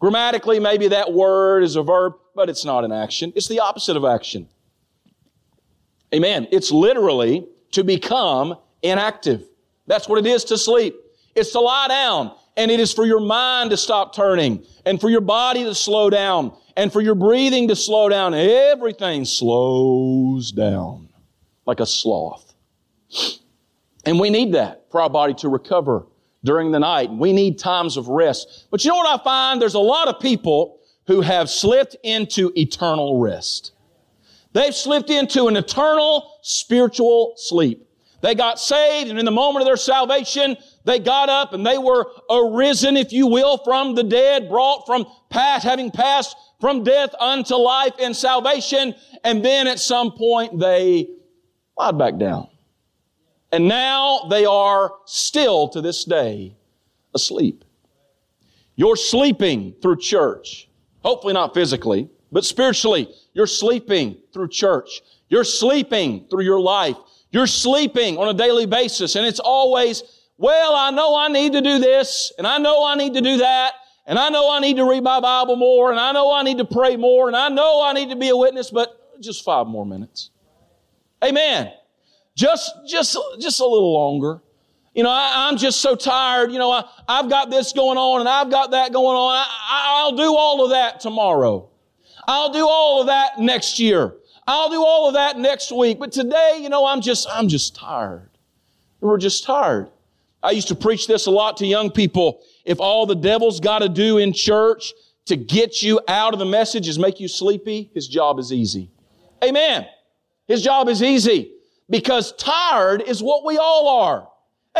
Grammatically, 0.00 0.58
maybe 0.58 0.88
that 0.88 1.12
word 1.12 1.62
is 1.62 1.76
a 1.76 1.82
verb, 1.82 2.14
but 2.34 2.50
it's 2.50 2.64
not 2.64 2.84
an 2.84 2.90
action. 2.90 3.32
It's 3.36 3.46
the 3.46 3.60
opposite 3.60 3.96
of 3.96 4.04
action. 4.04 4.48
Amen. 6.12 6.48
It's 6.50 6.72
literally 6.72 7.46
to 7.70 7.84
become 7.84 8.56
inactive. 8.82 9.44
That's 9.86 10.08
what 10.08 10.18
it 10.18 10.26
is 10.26 10.44
to 10.44 10.58
sleep. 10.58 10.94
It's 11.34 11.52
to 11.52 11.60
lie 11.60 11.88
down, 11.88 12.34
and 12.56 12.70
it 12.70 12.80
is 12.80 12.92
for 12.92 13.06
your 13.06 13.20
mind 13.20 13.70
to 13.70 13.76
stop 13.76 14.14
turning, 14.14 14.64
and 14.84 15.00
for 15.00 15.08
your 15.08 15.20
body 15.20 15.64
to 15.64 15.74
slow 15.74 16.10
down, 16.10 16.52
and 16.76 16.92
for 16.92 17.00
your 17.00 17.14
breathing 17.14 17.68
to 17.68 17.76
slow 17.76 18.08
down. 18.08 18.34
Everything 18.34 19.24
slows 19.24 20.52
down 20.52 21.08
like 21.66 21.80
a 21.80 21.86
sloth. 21.86 22.54
And 24.04 24.18
we 24.18 24.30
need 24.30 24.52
that 24.54 24.86
for 24.90 25.00
our 25.00 25.10
body 25.10 25.34
to 25.34 25.48
recover 25.48 26.06
during 26.44 26.72
the 26.72 26.80
night. 26.80 27.10
We 27.10 27.32
need 27.32 27.58
times 27.58 27.96
of 27.96 28.08
rest. 28.08 28.66
But 28.70 28.84
you 28.84 28.90
know 28.90 28.96
what 28.96 29.20
I 29.20 29.22
find? 29.22 29.60
There's 29.60 29.74
a 29.74 29.78
lot 29.78 30.08
of 30.08 30.20
people 30.20 30.80
who 31.06 31.20
have 31.20 31.48
slipped 31.48 31.96
into 32.02 32.52
eternal 32.56 33.20
rest. 33.20 33.72
They've 34.52 34.74
slipped 34.74 35.10
into 35.10 35.46
an 35.46 35.56
eternal 35.56 36.38
spiritual 36.42 37.34
sleep. 37.36 37.88
They 38.22 38.36
got 38.36 38.60
saved 38.60 39.10
and 39.10 39.18
in 39.18 39.24
the 39.24 39.32
moment 39.32 39.62
of 39.62 39.66
their 39.66 39.76
salvation, 39.76 40.56
they 40.84 41.00
got 41.00 41.28
up 41.28 41.52
and 41.52 41.66
they 41.66 41.76
were 41.76 42.06
arisen, 42.30 42.96
if 42.96 43.12
you 43.12 43.26
will, 43.26 43.58
from 43.58 43.96
the 43.96 44.04
dead, 44.04 44.48
brought 44.48 44.86
from 44.86 45.06
past, 45.28 45.64
having 45.64 45.90
passed 45.90 46.36
from 46.60 46.84
death 46.84 47.12
unto 47.18 47.56
life 47.56 47.94
and 48.00 48.16
salvation. 48.16 48.94
And 49.24 49.44
then 49.44 49.66
at 49.66 49.80
some 49.80 50.12
point 50.12 50.60
they 50.60 51.08
lied 51.76 51.98
back 51.98 52.16
down. 52.16 52.48
And 53.50 53.66
now 53.66 54.26
they 54.30 54.46
are 54.46 54.92
still 55.04 55.68
to 55.70 55.80
this 55.80 56.04
day 56.04 56.54
asleep. 57.14 57.64
You're 58.76 58.96
sleeping 58.96 59.74
through 59.82 59.96
church. 59.96 60.68
Hopefully 61.04 61.34
not 61.34 61.54
physically, 61.54 62.08
but 62.30 62.44
spiritually. 62.44 63.12
You're 63.34 63.48
sleeping 63.48 64.18
through 64.32 64.48
church. 64.48 65.02
You're 65.28 65.44
sleeping 65.44 66.26
through 66.30 66.44
your 66.44 66.60
life. 66.60 66.96
You're 67.32 67.46
sleeping 67.46 68.18
on 68.18 68.28
a 68.28 68.34
daily 68.34 68.66
basis 68.66 69.16
and 69.16 69.26
it's 69.26 69.40
always, 69.40 70.02
well, 70.36 70.74
I 70.76 70.90
know 70.90 71.16
I 71.16 71.28
need 71.28 71.54
to 71.54 71.62
do 71.62 71.78
this 71.78 72.30
and 72.36 72.46
I 72.46 72.58
know 72.58 72.84
I 72.84 72.94
need 72.94 73.14
to 73.14 73.22
do 73.22 73.38
that 73.38 73.72
and 74.06 74.18
I 74.18 74.28
know 74.28 74.52
I 74.52 74.60
need 74.60 74.76
to 74.76 74.84
read 74.84 75.02
my 75.02 75.18
Bible 75.18 75.56
more 75.56 75.90
and 75.90 75.98
I 75.98 76.12
know 76.12 76.30
I 76.30 76.42
need 76.42 76.58
to 76.58 76.66
pray 76.66 76.96
more 76.96 77.28
and 77.28 77.36
I 77.36 77.48
know 77.48 77.82
I 77.82 77.94
need 77.94 78.10
to 78.10 78.16
be 78.16 78.28
a 78.28 78.36
witness, 78.36 78.70
but 78.70 79.20
just 79.20 79.44
five 79.44 79.66
more 79.66 79.86
minutes. 79.86 80.28
Amen. 81.24 81.72
Just, 82.36 82.70
just, 82.86 83.16
just 83.40 83.60
a 83.60 83.66
little 83.66 83.94
longer. 83.94 84.42
You 84.94 85.02
know, 85.02 85.10
I, 85.10 85.48
am 85.48 85.56
just 85.56 85.80
so 85.80 85.96
tired. 85.96 86.52
You 86.52 86.58
know, 86.58 86.70
I, 86.70 86.84
have 87.08 87.30
got 87.30 87.50
this 87.50 87.72
going 87.72 87.96
on 87.96 88.20
and 88.20 88.28
I've 88.28 88.50
got 88.50 88.72
that 88.72 88.92
going 88.92 89.16
on. 89.16 89.34
I, 89.34 89.46
I'll 90.00 90.16
do 90.16 90.36
all 90.36 90.64
of 90.64 90.70
that 90.70 91.00
tomorrow. 91.00 91.70
I'll 92.28 92.52
do 92.52 92.68
all 92.68 93.00
of 93.00 93.06
that 93.06 93.38
next 93.38 93.78
year. 93.78 94.16
I'll 94.46 94.70
do 94.70 94.84
all 94.84 95.08
of 95.08 95.14
that 95.14 95.38
next 95.38 95.70
week. 95.72 95.98
But 95.98 96.12
today, 96.12 96.58
you 96.60 96.68
know, 96.68 96.86
I'm 96.86 97.00
just, 97.00 97.28
I'm 97.30 97.48
just 97.48 97.76
tired. 97.76 98.28
We're 99.00 99.18
just 99.18 99.44
tired. 99.44 99.88
I 100.42 100.50
used 100.50 100.68
to 100.68 100.74
preach 100.74 101.06
this 101.06 101.26
a 101.26 101.30
lot 101.30 101.56
to 101.58 101.66
young 101.66 101.90
people. 101.90 102.42
If 102.64 102.80
all 102.80 103.06
the 103.06 103.14
devil's 103.14 103.60
got 103.60 103.80
to 103.80 103.88
do 103.88 104.18
in 104.18 104.32
church 104.32 104.92
to 105.26 105.36
get 105.36 105.82
you 105.82 106.00
out 106.08 106.32
of 106.32 106.38
the 106.38 106.44
message 106.44 106.88
is 106.88 106.98
make 106.98 107.20
you 107.20 107.28
sleepy, 107.28 107.90
his 107.94 108.08
job 108.08 108.38
is 108.38 108.52
easy. 108.52 108.90
Amen. 109.42 109.86
His 110.48 110.62
job 110.62 110.88
is 110.88 111.02
easy 111.02 111.52
because 111.88 112.32
tired 112.32 113.02
is 113.02 113.22
what 113.22 113.44
we 113.44 113.58
all 113.58 113.88
are. 113.88 114.28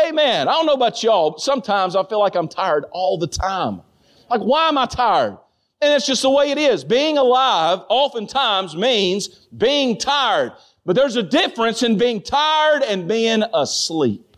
Amen. 0.05 0.47
I 0.47 0.51
don't 0.51 0.65
know 0.65 0.73
about 0.73 1.01
y'all, 1.03 1.31
but 1.31 1.39
sometimes 1.39 1.95
I 1.95 2.03
feel 2.03 2.19
like 2.19 2.35
I'm 2.35 2.47
tired 2.47 2.85
all 2.91 3.17
the 3.17 3.27
time. 3.27 3.81
Like, 4.29 4.41
why 4.41 4.67
am 4.67 4.77
I 4.77 4.85
tired? 4.85 5.37
And 5.83 5.91
it's 5.91 6.05
just 6.05 6.21
the 6.21 6.29
way 6.29 6.49
it 6.49 6.57
is. 6.57 6.85
Being 6.85 7.17
alive 7.17 7.79
oftentimes 7.89 8.73
means 8.73 9.27
being 9.57 9.97
tired. 9.97 10.53
But 10.85 10.95
there's 10.95 11.17
a 11.17 11.23
difference 11.23 11.83
in 11.83 11.97
being 11.97 12.21
tired 12.21 12.83
and 12.83 13.05
being 13.05 13.43
asleep. 13.53 14.37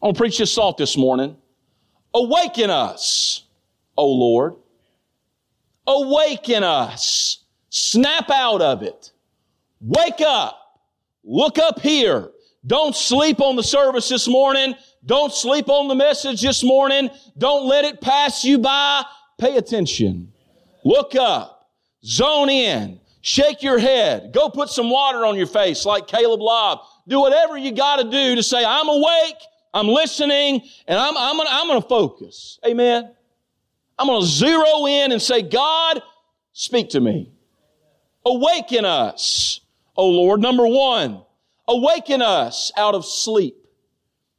I 0.00 0.06
want 0.06 0.16
to 0.16 0.20
preach 0.20 0.38
this 0.38 0.54
thought 0.54 0.78
this 0.78 0.96
morning. 0.96 1.36
Awaken 2.14 2.70
us, 2.70 3.44
O 3.94 4.06
Lord. 4.06 4.54
Awaken 5.86 6.64
us. 6.64 7.44
Snap 7.68 8.30
out 8.30 8.62
of 8.62 8.82
it. 8.82 9.12
Wake 9.82 10.22
up. 10.22 10.80
Look 11.24 11.58
up 11.58 11.80
here. 11.80 12.30
Don't 12.66 12.96
sleep 12.96 13.42
on 13.42 13.56
the 13.56 13.62
service 13.62 14.08
this 14.08 14.26
morning. 14.26 14.74
Don't 15.08 15.32
sleep 15.32 15.70
on 15.70 15.88
the 15.88 15.94
message 15.94 16.42
this 16.42 16.62
morning. 16.62 17.08
Don't 17.38 17.66
let 17.66 17.86
it 17.86 17.98
pass 17.98 18.44
you 18.44 18.58
by. 18.58 19.02
Pay 19.38 19.56
attention. 19.56 20.30
Look 20.84 21.14
up. 21.14 21.70
Zone 22.04 22.50
in. 22.50 23.00
Shake 23.22 23.62
your 23.62 23.78
head. 23.78 24.32
Go 24.34 24.50
put 24.50 24.68
some 24.68 24.90
water 24.90 25.24
on 25.24 25.34
your 25.34 25.46
face 25.46 25.86
like 25.86 26.08
Caleb 26.08 26.42
Lobb. 26.42 26.80
Do 27.08 27.20
whatever 27.20 27.56
you 27.56 27.72
got 27.72 27.96
to 27.96 28.10
do 28.10 28.36
to 28.36 28.42
say, 28.42 28.62
I'm 28.62 28.86
awake, 28.86 29.36
I'm 29.72 29.88
listening, 29.88 30.60
and 30.86 30.98
I'm, 30.98 31.16
I'm 31.16 31.38
gonna, 31.38 31.50
I'm 31.50 31.68
gonna 31.68 31.80
focus. 31.80 32.58
Amen. 32.66 33.10
I'm 33.98 34.08
gonna 34.08 34.26
zero 34.26 34.86
in 34.86 35.12
and 35.12 35.22
say, 35.22 35.40
God, 35.40 36.02
speak 36.52 36.90
to 36.90 37.00
me. 37.00 37.32
Awaken 38.26 38.84
us, 38.84 39.60
O 39.96 40.06
Lord. 40.06 40.40
Number 40.40 40.66
one, 40.66 41.22
awaken 41.66 42.20
us 42.20 42.70
out 42.76 42.94
of 42.94 43.06
sleep. 43.06 43.57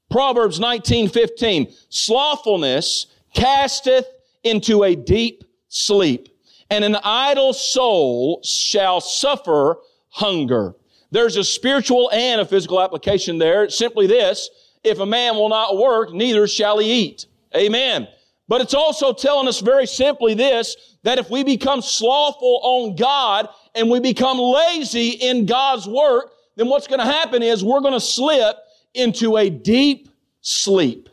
Proverbs 0.09 0.59
19, 0.59 1.09
15. 1.09 1.73
Slothfulness 1.89 3.07
casteth 3.33 4.07
into 4.43 4.83
a 4.83 4.95
deep 4.95 5.43
sleep, 5.67 6.29
and 6.69 6.83
an 6.83 6.97
idle 7.03 7.53
soul 7.53 8.41
shall 8.43 9.01
suffer 9.01 9.77
hunger. 10.09 10.75
There's 11.11 11.37
a 11.37 11.43
spiritual 11.43 12.09
and 12.11 12.41
a 12.41 12.45
physical 12.45 12.81
application 12.81 13.37
there. 13.37 13.63
It's 13.63 13.77
simply 13.77 14.07
this. 14.07 14.49
If 14.83 14.99
a 14.99 15.05
man 15.05 15.35
will 15.35 15.49
not 15.49 15.77
work, 15.77 16.13
neither 16.13 16.47
shall 16.47 16.79
he 16.79 16.91
eat. 16.91 17.25
Amen. 17.55 18.07
But 18.47 18.61
it's 18.61 18.73
also 18.73 19.13
telling 19.13 19.47
us 19.47 19.59
very 19.59 19.85
simply 19.85 20.33
this, 20.33 20.75
that 21.03 21.19
if 21.19 21.29
we 21.29 21.43
become 21.43 21.81
slothful 21.81 22.59
on 22.63 22.95
God 22.95 23.47
and 23.75 23.89
we 23.89 23.99
become 23.99 24.39
lazy 24.39 25.09
in 25.09 25.45
God's 25.45 25.87
work, 25.87 26.31
then 26.55 26.67
what's 26.67 26.87
going 26.87 26.99
to 26.99 27.05
happen 27.05 27.43
is 27.43 27.63
we're 27.63 27.81
going 27.81 27.93
to 27.93 27.99
slip 27.99 28.55
into 28.93 29.37
a 29.37 29.49
deep 29.49 30.09
sleep. 30.41 31.09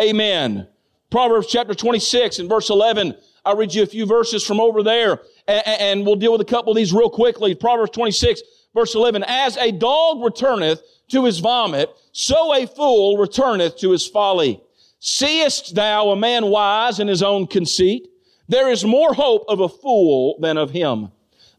Amen. 0.00 0.66
Proverbs 1.10 1.48
chapter 1.48 1.74
26 1.74 2.38
and 2.38 2.48
verse 2.48 2.70
11. 2.70 3.14
I'll 3.44 3.56
read 3.56 3.74
you 3.74 3.82
a 3.82 3.86
few 3.86 4.06
verses 4.06 4.44
from 4.44 4.60
over 4.60 4.82
there 4.82 5.20
and, 5.48 6.06
we'll 6.06 6.16
deal 6.16 6.32
with 6.32 6.40
a 6.40 6.44
couple 6.46 6.70
of 6.70 6.76
these 6.76 6.92
real 6.92 7.10
quickly. 7.10 7.54
Proverbs 7.54 7.90
26 7.92 8.42
verse 8.74 8.94
11. 8.94 9.24
As 9.26 9.56
a 9.56 9.72
dog 9.72 10.22
returneth 10.22 10.82
to 11.08 11.24
his 11.24 11.38
vomit, 11.40 11.90
so 12.12 12.54
a 12.54 12.66
fool 12.66 13.18
returneth 13.18 13.76
to 13.78 13.90
his 13.90 14.06
folly. 14.06 14.62
Seest 15.00 15.74
thou 15.74 16.10
a 16.10 16.16
man 16.16 16.46
wise 16.46 17.00
in 17.00 17.08
his 17.08 17.22
own 17.22 17.46
conceit? 17.46 18.08
There 18.48 18.70
is 18.70 18.84
more 18.84 19.14
hope 19.14 19.44
of 19.48 19.60
a 19.60 19.68
fool 19.68 20.36
than 20.40 20.56
of 20.56 20.70
him. 20.70 21.10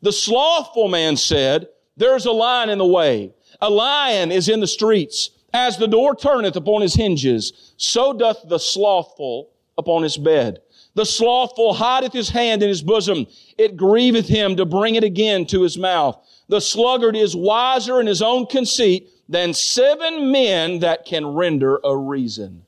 The 0.02 0.12
slothful 0.12 0.88
man 0.88 1.18
said, 1.18 1.68
There 1.98 2.16
is 2.16 2.26
a 2.26 2.32
lion 2.32 2.70
in 2.70 2.78
the 2.78 2.86
way. 2.86 3.34
A 3.62 3.70
lion 3.70 4.32
is 4.32 4.50
in 4.50 4.60
the 4.60 4.68
streets. 4.68 5.30
As 5.54 5.78
the 5.78 5.88
door 5.88 6.16
turneth 6.16 6.56
upon 6.56 6.82
his 6.82 6.94
hinges, 6.94 7.74
so 7.78 8.14
doth 8.14 8.48
the 8.48 8.58
slothful 8.58 9.50
upon 9.78 10.04
his 10.04 10.18
bed. 10.18 10.62
The 10.96 11.06
slothful 11.06 11.74
hideth 11.74 12.14
his 12.14 12.30
hand 12.30 12.64
in 12.64 12.70
his 12.70 12.82
bosom. 12.82 13.28
It 13.58 13.78
grieveth 13.78 14.28
him 14.28 14.56
to 14.58 14.66
bring 14.66 14.96
it 14.96 15.04
again 15.04 15.46
to 15.48 15.62
his 15.62 15.78
mouth. 15.78 16.18
The 16.48 16.62
sluggard 16.62 17.16
is 17.16 17.36
wiser 17.36 18.00
in 18.02 18.08
his 18.08 18.22
own 18.22 18.46
conceit 18.46 19.10
than 19.30 19.54
seven 19.54 20.32
men 20.32 20.80
that 20.80 21.06
can 21.06 21.26
render 21.26 21.80
a 21.84 21.96
reason. 21.96 22.64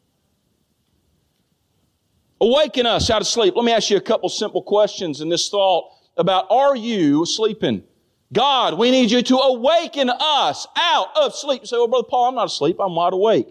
Awaken 2.40 2.86
us 2.86 3.10
out 3.10 3.22
of 3.22 3.28
sleep. 3.28 3.56
Let 3.56 3.66
me 3.66 3.72
ask 3.72 3.90
you 3.90 3.98
a 3.98 4.02
couple 4.02 4.30
simple 4.30 4.62
questions 4.62 5.22
in 5.22 5.30
this 5.30 5.50
thought 5.50 5.90
about 6.18 6.48
are 6.50 6.76
you 6.76 7.26
sleeping? 7.26 7.84
God, 8.34 8.78
we 8.78 8.92
need 8.92 9.12
you 9.12 9.22
to 9.22 9.38
awaken 9.38 10.10
us 10.10 10.68
out 10.76 11.10
of 11.16 11.36
sleep. 11.36 11.62
You 11.62 11.68
say, 11.68 11.78
well, 11.78 11.88
Brother 11.88 12.08
Paul, 12.10 12.30
I'm 12.30 12.36
not 12.36 12.48
asleep. 12.48 12.78
I'm 12.80 12.96
wide 12.96 13.14
awake. 13.14 13.48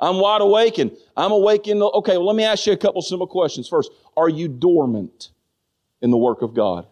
I'm 0.00 0.16
wide 0.16 0.40
awake 0.40 0.78
and 0.78 0.96
I'm 1.16 1.32
awake 1.32 1.66
in 1.68 1.78
the, 1.78 1.86
okay, 1.86 2.16
well, 2.16 2.26
let 2.26 2.36
me 2.36 2.44
ask 2.44 2.66
you 2.66 2.72
a 2.72 2.76
couple 2.76 3.02
simple 3.02 3.26
questions. 3.26 3.68
First, 3.68 3.90
are 4.16 4.28
you 4.28 4.48
dormant 4.48 5.30
in 6.00 6.10
the 6.10 6.16
work 6.16 6.42
of 6.42 6.54
God? 6.54 6.86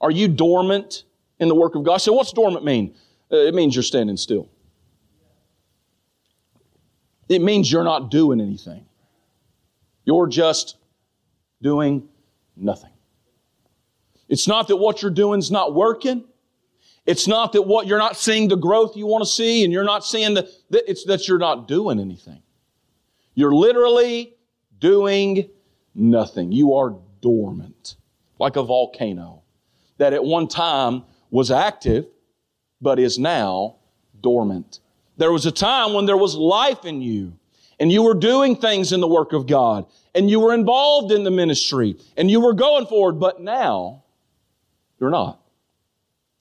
Are 0.00 0.10
you 0.10 0.28
dormant 0.28 1.04
in 1.38 1.48
the 1.48 1.54
work 1.54 1.74
of 1.74 1.84
God? 1.84 1.98
So 1.98 2.12
what's 2.12 2.32
dormant 2.32 2.64
mean? 2.64 2.94
Uh, 3.32 3.36
it 3.36 3.54
means 3.54 3.74
you're 3.74 3.82
standing 3.82 4.16
still. 4.16 4.48
It 7.28 7.42
means 7.42 7.70
you're 7.70 7.84
not 7.84 8.10
doing 8.10 8.40
anything. 8.40 8.86
You're 10.04 10.28
just 10.28 10.76
doing 11.60 12.08
nothing. 12.56 12.90
It's 14.28 14.46
not 14.46 14.68
that 14.68 14.76
what 14.76 15.02
you're 15.02 15.10
doing 15.10 15.38
is 15.38 15.50
not 15.50 15.74
working. 15.74 16.24
It's 17.06 17.26
not 17.26 17.52
that 17.52 17.62
what 17.62 17.86
you're 17.86 17.98
not 17.98 18.16
seeing 18.16 18.48
the 18.48 18.56
growth 18.56 18.96
you 18.96 19.06
want 19.06 19.24
to 19.24 19.30
see 19.30 19.64
and 19.64 19.72
you're 19.72 19.84
not 19.84 20.04
seeing 20.04 20.34
the, 20.34 20.50
it's 20.70 21.04
that 21.04 21.26
you're 21.26 21.38
not 21.38 21.66
doing 21.66 21.98
anything. 21.98 22.42
You're 23.34 23.54
literally 23.54 24.34
doing 24.78 25.48
nothing. 25.94 26.52
You 26.52 26.74
are 26.74 26.96
dormant, 27.22 27.96
like 28.38 28.56
a 28.56 28.62
volcano 28.62 29.42
that 29.96 30.12
at 30.12 30.22
one 30.22 30.48
time 30.48 31.04
was 31.30 31.50
active, 31.50 32.06
but 32.80 32.98
is 32.98 33.18
now 33.18 33.76
dormant. 34.20 34.80
There 35.16 35.32
was 35.32 35.46
a 35.46 35.52
time 35.52 35.94
when 35.94 36.04
there 36.04 36.16
was 36.16 36.34
life 36.34 36.84
in 36.84 37.00
you 37.00 37.38
and 37.80 37.90
you 37.90 38.02
were 38.02 38.14
doing 38.14 38.56
things 38.56 38.92
in 38.92 39.00
the 39.00 39.08
work 39.08 39.32
of 39.32 39.46
God 39.46 39.86
and 40.14 40.28
you 40.28 40.40
were 40.40 40.52
involved 40.52 41.10
in 41.10 41.24
the 41.24 41.30
ministry 41.30 41.96
and 42.16 42.30
you 42.30 42.40
were 42.40 42.52
going 42.52 42.86
forward, 42.86 43.18
but 43.18 43.40
now 43.40 44.04
you're 45.00 45.10
not. 45.10 45.40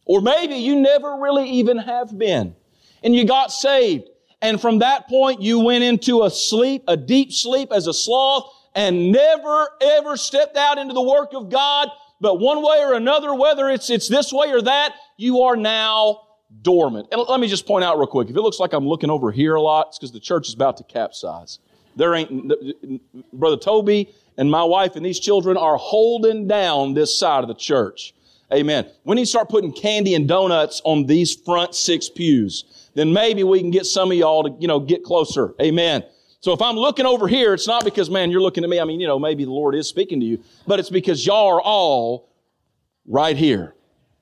Or 0.06 0.22
maybe 0.22 0.56
you 0.56 0.76
never 0.76 1.18
really 1.18 1.50
even 1.52 1.78
have 1.78 2.18
been 2.18 2.56
and 3.04 3.16
you 3.16 3.26
got 3.26 3.52
saved. 3.52 4.10
And 4.42 4.62
from 4.62 4.80
that 4.80 5.08
point, 5.08 5.42
you 5.42 5.60
went 5.60 5.84
into 5.84 6.24
a 6.24 6.30
sleep, 6.30 6.84
a 6.88 6.96
deep 6.96 7.32
sleep 7.32 7.72
as 7.72 7.88
a 7.88 7.94
sloth 7.94 8.54
and 8.76 9.12
never 9.12 9.70
ever 9.82 10.16
stepped 10.16 10.56
out 10.56 10.78
into 10.78 10.94
the 10.94 11.02
work 11.02 11.34
of 11.34 11.50
God. 11.50 11.90
But 12.22 12.40
one 12.40 12.62
way 12.64 12.80
or 12.80 12.94
another, 12.94 13.34
whether 13.34 13.70
it's, 13.70 13.90
it's 13.90 14.08
this 14.08 14.32
way 14.32 14.52
or 14.52 14.62
that, 14.62 14.94
you 15.18 15.42
are 15.42 15.56
now 15.56 16.22
dormant. 16.62 17.08
And 17.12 17.22
let 17.28 17.40
me 17.40 17.48
just 17.48 17.66
point 17.66 17.84
out 17.84 17.98
real 17.98 18.08
quick. 18.08 18.30
If 18.30 18.36
it 18.36 18.42
looks 18.42 18.60
like 18.60 18.74
I'm 18.74 18.88
looking 18.88 19.10
over 19.10 19.32
here 19.32 19.56
a 19.56 19.62
lot, 19.62 19.88
it's 19.90 19.98
because 19.98 20.12
the 20.12 20.20
church 20.20 20.48
is 20.48 20.54
about 20.54 20.78
to 20.78 20.84
capsize. 20.84 21.60
There 21.96 22.14
ain't, 22.14 22.54
Brother 23.34 23.58
Toby 23.58 24.14
and 24.38 24.50
my 24.50 24.64
wife 24.64 24.96
and 24.96 25.06
these 25.06 25.20
children 25.20 25.58
are 25.58 25.78
holding 25.78 26.48
down 26.48 26.94
this 26.94 27.18
side 27.18 27.44
of 27.44 27.48
the 27.48 27.56
church. 27.56 28.14
Amen. 28.54 28.90
We 29.04 29.16
need 29.16 29.24
to 29.24 29.30
start 29.30 29.50
putting 29.50 29.74
candy 29.74 30.16
and 30.16 30.28
donuts 30.28 30.82
on 30.86 31.06
these 31.06 31.36
front 31.36 31.76
six 31.76 32.10
pews. 32.10 32.90
Then 32.96 33.12
maybe 33.12 33.44
we 33.44 33.60
can 33.60 33.72
get 33.72 33.86
some 33.86 34.12
of 34.12 34.18
y'all 34.18 34.44
to, 34.44 34.56
you 34.60 34.68
know, 34.68 34.80
get 34.80 35.04
closer. 35.04 35.54
Amen. 35.62 36.04
So 36.40 36.54
if 36.54 36.62
I'm 36.62 36.76
looking 36.76 37.06
over 37.06 37.28
here, 37.28 37.54
it's 37.54 37.68
not 37.68 37.84
because, 37.84 38.10
man, 38.10 38.32
you're 38.32 38.42
looking 38.42 38.64
at 38.64 38.70
me. 38.70 38.80
I 38.80 38.86
mean, 38.86 39.02
you 39.02 39.08
know, 39.08 39.20
maybe 39.20 39.44
the 39.44 39.52
Lord 39.52 39.76
is 39.76 39.88
speaking 39.88 40.20
to 40.22 40.26
you, 40.26 40.42
but 40.66 40.80
it's 40.80 40.90
because 40.90 41.26
y'all 41.26 41.48
are 41.48 41.62
all 41.62 42.30
right 43.06 43.36
here. 43.36 43.76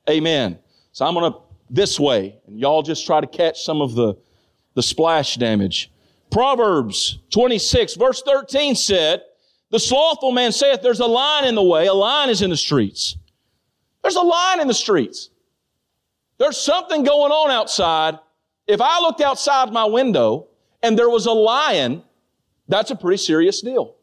Amen. 0.10 0.58
So 0.92 1.06
I'm 1.06 1.14
going 1.14 1.32
to 1.32 1.40
this 1.70 2.00
way, 2.00 2.38
and 2.48 2.60
y'all 2.60 2.84
just 2.84 3.06
try 3.06 3.22
to 3.22 3.28
catch 3.28 3.64
some 3.64 3.82
of 3.82 3.96
the, 3.96 4.16
the 4.74 4.84
splash 4.84 5.36
damage. 5.36 5.92
Proverbs 6.32 7.20
26, 7.32 7.96
verse 7.96 8.22
13 8.24 8.76
said, 8.76 9.22
The 9.72 9.80
slothful 9.80 10.32
man 10.32 10.52
saith, 10.52 10.82
There's 10.82 11.00
a 11.00 11.06
line 11.06 11.46
in 11.46 11.56
the 11.56 11.64
way, 11.64 11.88
a 11.88 11.94
line 11.94 12.30
is 12.30 12.42
in 12.42 12.50
the 12.50 12.58
streets. 12.58 13.18
There's 14.06 14.18
a 14.18 14.22
line 14.22 14.60
in 14.60 14.68
the 14.68 14.74
streets. 14.76 15.32
There's 16.38 16.58
something 16.58 17.04
going 17.04 17.32
on 17.32 17.50
outside. 17.50 18.20
If 18.68 18.80
I 18.80 19.00
looked 19.00 19.20
outside 19.20 19.74
my 19.74 19.86
window 19.86 20.50
and 20.84 20.96
there 20.96 21.10
was 21.10 21.26
a 21.26 21.32
lion, 21.32 22.04
that's 22.68 22.92
a 22.92 22.96
pretty 22.96 23.18
serious 23.18 23.62
deal. 23.62 23.96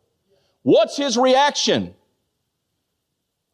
What's 0.63 0.97
his 0.97 1.17
reaction? 1.17 1.95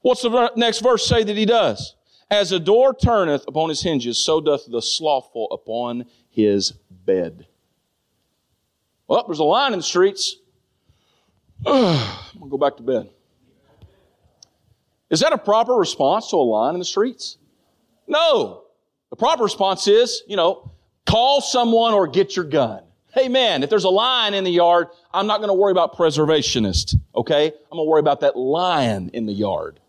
What's 0.00 0.22
the 0.22 0.50
next 0.56 0.80
verse 0.80 1.06
say 1.06 1.22
that 1.22 1.36
he 1.36 1.44
does? 1.44 1.96
As 2.30 2.50
a 2.50 2.58
door 2.58 2.94
turneth 2.94 3.46
upon 3.46 3.68
his 3.68 3.82
hinges, 3.82 4.16
so 4.16 4.40
doth 4.40 4.62
the 4.70 4.80
slothful 4.80 5.48
upon 5.50 6.06
his 6.30 6.72
bed. 6.90 7.46
Well, 9.06 9.22
there's 9.26 9.38
a 9.38 9.44
line 9.44 9.74
in 9.74 9.80
the 9.80 9.82
streets. 9.82 10.36
I'm 11.66 11.74
going 11.74 12.44
to 12.44 12.48
go 12.48 12.56
back 12.56 12.78
to 12.78 12.82
bed. 12.82 13.10
Is 15.10 15.20
that 15.20 15.32
a 15.32 15.38
proper 15.38 15.74
response 15.74 16.30
to 16.30 16.36
a 16.36 16.38
line 16.38 16.74
in 16.74 16.78
the 16.78 16.84
streets? 16.84 17.38
No. 18.06 18.64
The 19.10 19.16
proper 19.16 19.44
response 19.44 19.88
is, 19.88 20.22
you 20.26 20.36
know, 20.36 20.70
call 21.06 21.40
someone 21.40 21.94
or 21.94 22.06
get 22.06 22.36
your 22.36 22.44
gun. 22.44 22.82
Hey 23.12 23.28
man, 23.28 23.62
if 23.62 23.70
there's 23.70 23.84
a 23.84 23.90
lion 23.90 24.34
in 24.34 24.44
the 24.44 24.50
yard, 24.50 24.88
I'm 25.12 25.26
not 25.26 25.38
going 25.38 25.48
to 25.48 25.54
worry 25.54 25.72
about 25.72 25.96
preservationist, 25.96 26.94
okay? 27.14 27.46
I'm 27.46 27.76
going 27.76 27.86
to 27.86 27.90
worry 27.90 28.00
about 28.00 28.20
that 28.20 28.36
lion 28.36 29.10
in 29.14 29.24
the 29.24 29.32
yard. 29.32 29.80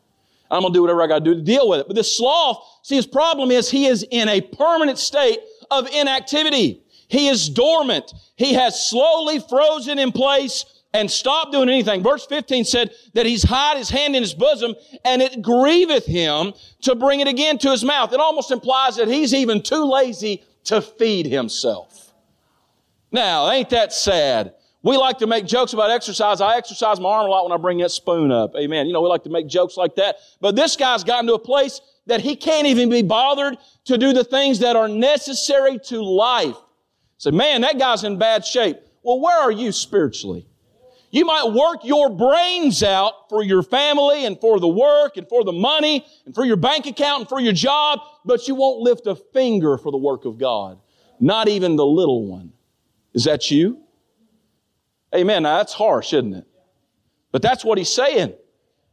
I'm 0.49 0.61
going 0.61 0.73
to 0.73 0.77
do 0.77 0.81
whatever 0.81 1.03
I 1.03 1.07
got 1.07 1.19
to 1.19 1.25
do 1.25 1.35
to 1.35 1.41
deal 1.41 1.67
with 1.69 1.81
it. 1.81 1.87
But 1.87 1.95
this 1.95 2.17
sloth, 2.17 2.63
see, 2.81 2.95
his 2.95 3.05
problem 3.05 3.51
is 3.51 3.69
he 3.69 3.85
is 3.87 4.05
in 4.09 4.29
a 4.29 4.41
permanent 4.41 4.97
state 4.97 5.39
of 5.69 5.87
inactivity. 5.89 6.81
He 7.07 7.27
is 7.27 7.49
dormant. 7.49 8.13
He 8.35 8.53
has 8.53 8.89
slowly 8.89 9.39
frozen 9.39 9.99
in 9.99 10.11
place 10.11 10.65
and 10.93 11.09
stop 11.09 11.51
doing 11.51 11.69
anything. 11.69 12.01
Verse 12.01 12.25
15 12.25 12.65
said 12.65 12.91
that 13.13 13.25
he's 13.25 13.43
hid 13.43 13.77
his 13.77 13.89
hand 13.89 14.15
in 14.15 14.23
his 14.23 14.33
bosom 14.33 14.75
and 15.05 15.21
it 15.21 15.41
grieveth 15.41 16.05
him 16.05 16.53
to 16.81 16.95
bring 16.95 17.19
it 17.19 17.27
again 17.27 17.57
to 17.59 17.71
his 17.71 17.83
mouth. 17.83 18.11
It 18.11 18.19
almost 18.19 18.51
implies 18.51 18.95
that 18.95 19.07
he's 19.07 19.33
even 19.33 19.61
too 19.61 19.83
lazy 19.85 20.43
to 20.65 20.81
feed 20.81 21.25
himself. 21.25 22.13
Now, 23.11 23.49
ain't 23.51 23.69
that 23.69 23.93
sad? 23.93 24.53
We 24.81 24.95
like 24.95 25.17
to 25.17 25.27
make 25.27 25.45
jokes 25.45 25.73
about 25.73 25.91
exercise. 25.91 26.39
I 26.39 26.55
exercise 26.55 26.99
my 26.99 27.09
arm 27.09 27.25
a 27.25 27.29
lot 27.29 27.43
when 27.43 27.51
I 27.51 27.61
bring 27.61 27.79
that 27.79 27.91
spoon 27.91 28.31
up. 28.31 28.53
Amen. 28.57 28.87
You 28.87 28.93
know, 28.93 29.01
we 29.01 29.09
like 29.09 29.23
to 29.23 29.29
make 29.29 29.47
jokes 29.47 29.75
like 29.75 29.95
that. 29.95 30.17
But 30.39 30.55
this 30.55 30.75
guy's 30.75 31.03
gotten 31.03 31.27
to 31.27 31.33
a 31.33 31.39
place 31.39 31.81
that 32.05 32.21
he 32.21 32.35
can't 32.35 32.65
even 32.65 32.89
be 32.89 33.01
bothered 33.01 33.57
to 33.85 33.97
do 33.97 34.13
the 34.13 34.23
things 34.23 34.59
that 34.59 34.75
are 34.75 34.87
necessary 34.87 35.79
to 35.85 36.01
life. 36.01 36.55
Say, 37.17 37.31
so, 37.31 37.35
man, 37.35 37.61
that 37.61 37.77
guy's 37.77 38.05
in 38.05 38.17
bad 38.17 38.45
shape. 38.45 38.77
Well, 39.03 39.19
where 39.19 39.37
are 39.37 39.51
you 39.51 39.73
spiritually? 39.73 40.48
You 41.11 41.25
might 41.25 41.51
work 41.51 41.83
your 41.83 42.09
brains 42.09 42.83
out 42.83 43.29
for 43.29 43.43
your 43.43 43.63
family 43.63 44.25
and 44.25 44.39
for 44.39 44.59
the 44.59 44.67
work 44.67 45.17
and 45.17 45.27
for 45.27 45.43
the 45.43 45.51
money 45.51 46.05
and 46.25 46.35
for 46.35 46.45
your 46.45 46.55
bank 46.55 46.85
account 46.85 47.21
and 47.21 47.29
for 47.29 47.39
your 47.39 47.53
job, 47.53 47.99
but 48.25 48.47
you 48.47 48.55
won't 48.55 48.81
lift 48.81 49.07
a 49.07 49.15
finger 49.15 49.77
for 49.77 49.91
the 49.91 49.97
work 49.97 50.25
of 50.25 50.37
God. 50.37 50.79
Not 51.19 51.47
even 51.47 51.75
the 51.75 51.85
little 51.85 52.25
one. 52.25 52.53
Is 53.13 53.23
that 53.23 53.49
you? 53.49 53.81
Amen. 55.15 55.43
Now 55.43 55.57
that's 55.57 55.73
harsh, 55.73 56.13
isn't 56.13 56.33
it? 56.33 56.47
But 57.31 57.41
that's 57.41 57.65
what 57.65 57.77
he's 57.77 57.93
saying. 57.93 58.35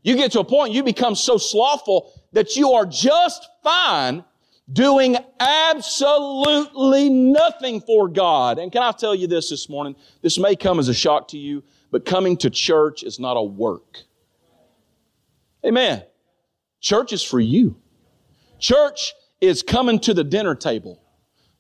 You 0.03 0.17
get 0.17 0.33
to 0.33 0.41
a 0.41 0.45
point, 0.45 0.73
you 0.73 0.83
become 0.83 1.15
so 1.15 1.37
slothful 1.37 2.13
that 2.33 2.57
you 2.57 2.73
are 2.73 2.87
just 2.87 3.47
fine 3.63 4.25
doing 4.73 5.17
absolutely 5.41 7.09
nothing 7.09 7.81
for 7.81 8.09
God. 8.09 8.59
And 8.59 8.73
can 8.73 8.83
I 8.83 8.93
tell 8.93 9.15
you 9.15 9.27
this 9.27 9.51
this 9.51 9.69
morning? 9.69 9.97
This 10.23 10.39
may 10.39 10.57
come 10.57 10.79
as 10.79 10.89
a 10.89 10.95
shock 10.95 11.29
to 11.29 11.39
you, 11.39 11.63
but 11.97 12.05
coming 12.05 12.37
to 12.37 12.51
church 12.51 13.03
is 13.03 13.19
not 13.19 13.39
a 13.39 13.43
work. 13.43 14.03
Amen. 15.65 16.03
Church 16.79 17.15
is 17.15 17.23
for 17.23 17.41
you. 17.41 17.75
Church 18.59 19.15
is 19.41 19.63
coming 19.63 19.99
to 20.01 20.13
the 20.13 20.23
dinner 20.23 20.55
table. 20.55 21.03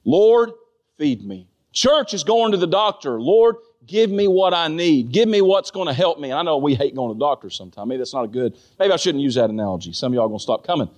Lord, 0.04 0.50
feed 0.98 1.24
me. 1.24 1.48
Church 1.72 2.12
is 2.12 2.22
going 2.22 2.52
to 2.52 2.58
the 2.58 2.66
doctor. 2.66 3.18
Lord, 3.18 3.56
Give 3.86 4.10
me 4.10 4.26
what 4.26 4.52
I 4.52 4.68
need. 4.68 5.12
Give 5.12 5.28
me 5.28 5.40
what's 5.40 5.70
going 5.70 5.86
to 5.86 5.94
help 5.94 6.18
me. 6.18 6.30
And 6.30 6.38
I 6.38 6.42
know 6.42 6.58
we 6.58 6.74
hate 6.74 6.94
going 6.94 7.14
to 7.14 7.18
doctors 7.18 7.54
sometimes. 7.54 7.88
Maybe 7.88 7.98
that's 7.98 8.12
not 8.12 8.24
a 8.24 8.28
good, 8.28 8.56
maybe 8.78 8.92
I 8.92 8.96
shouldn't 8.96 9.22
use 9.22 9.36
that 9.36 9.48
analogy. 9.48 9.92
Some 9.92 10.10
of 10.10 10.16
y'all 10.16 10.24
are 10.24 10.28
going 10.28 10.40
to 10.40 10.42
stop 10.42 10.66
coming. 10.66 10.90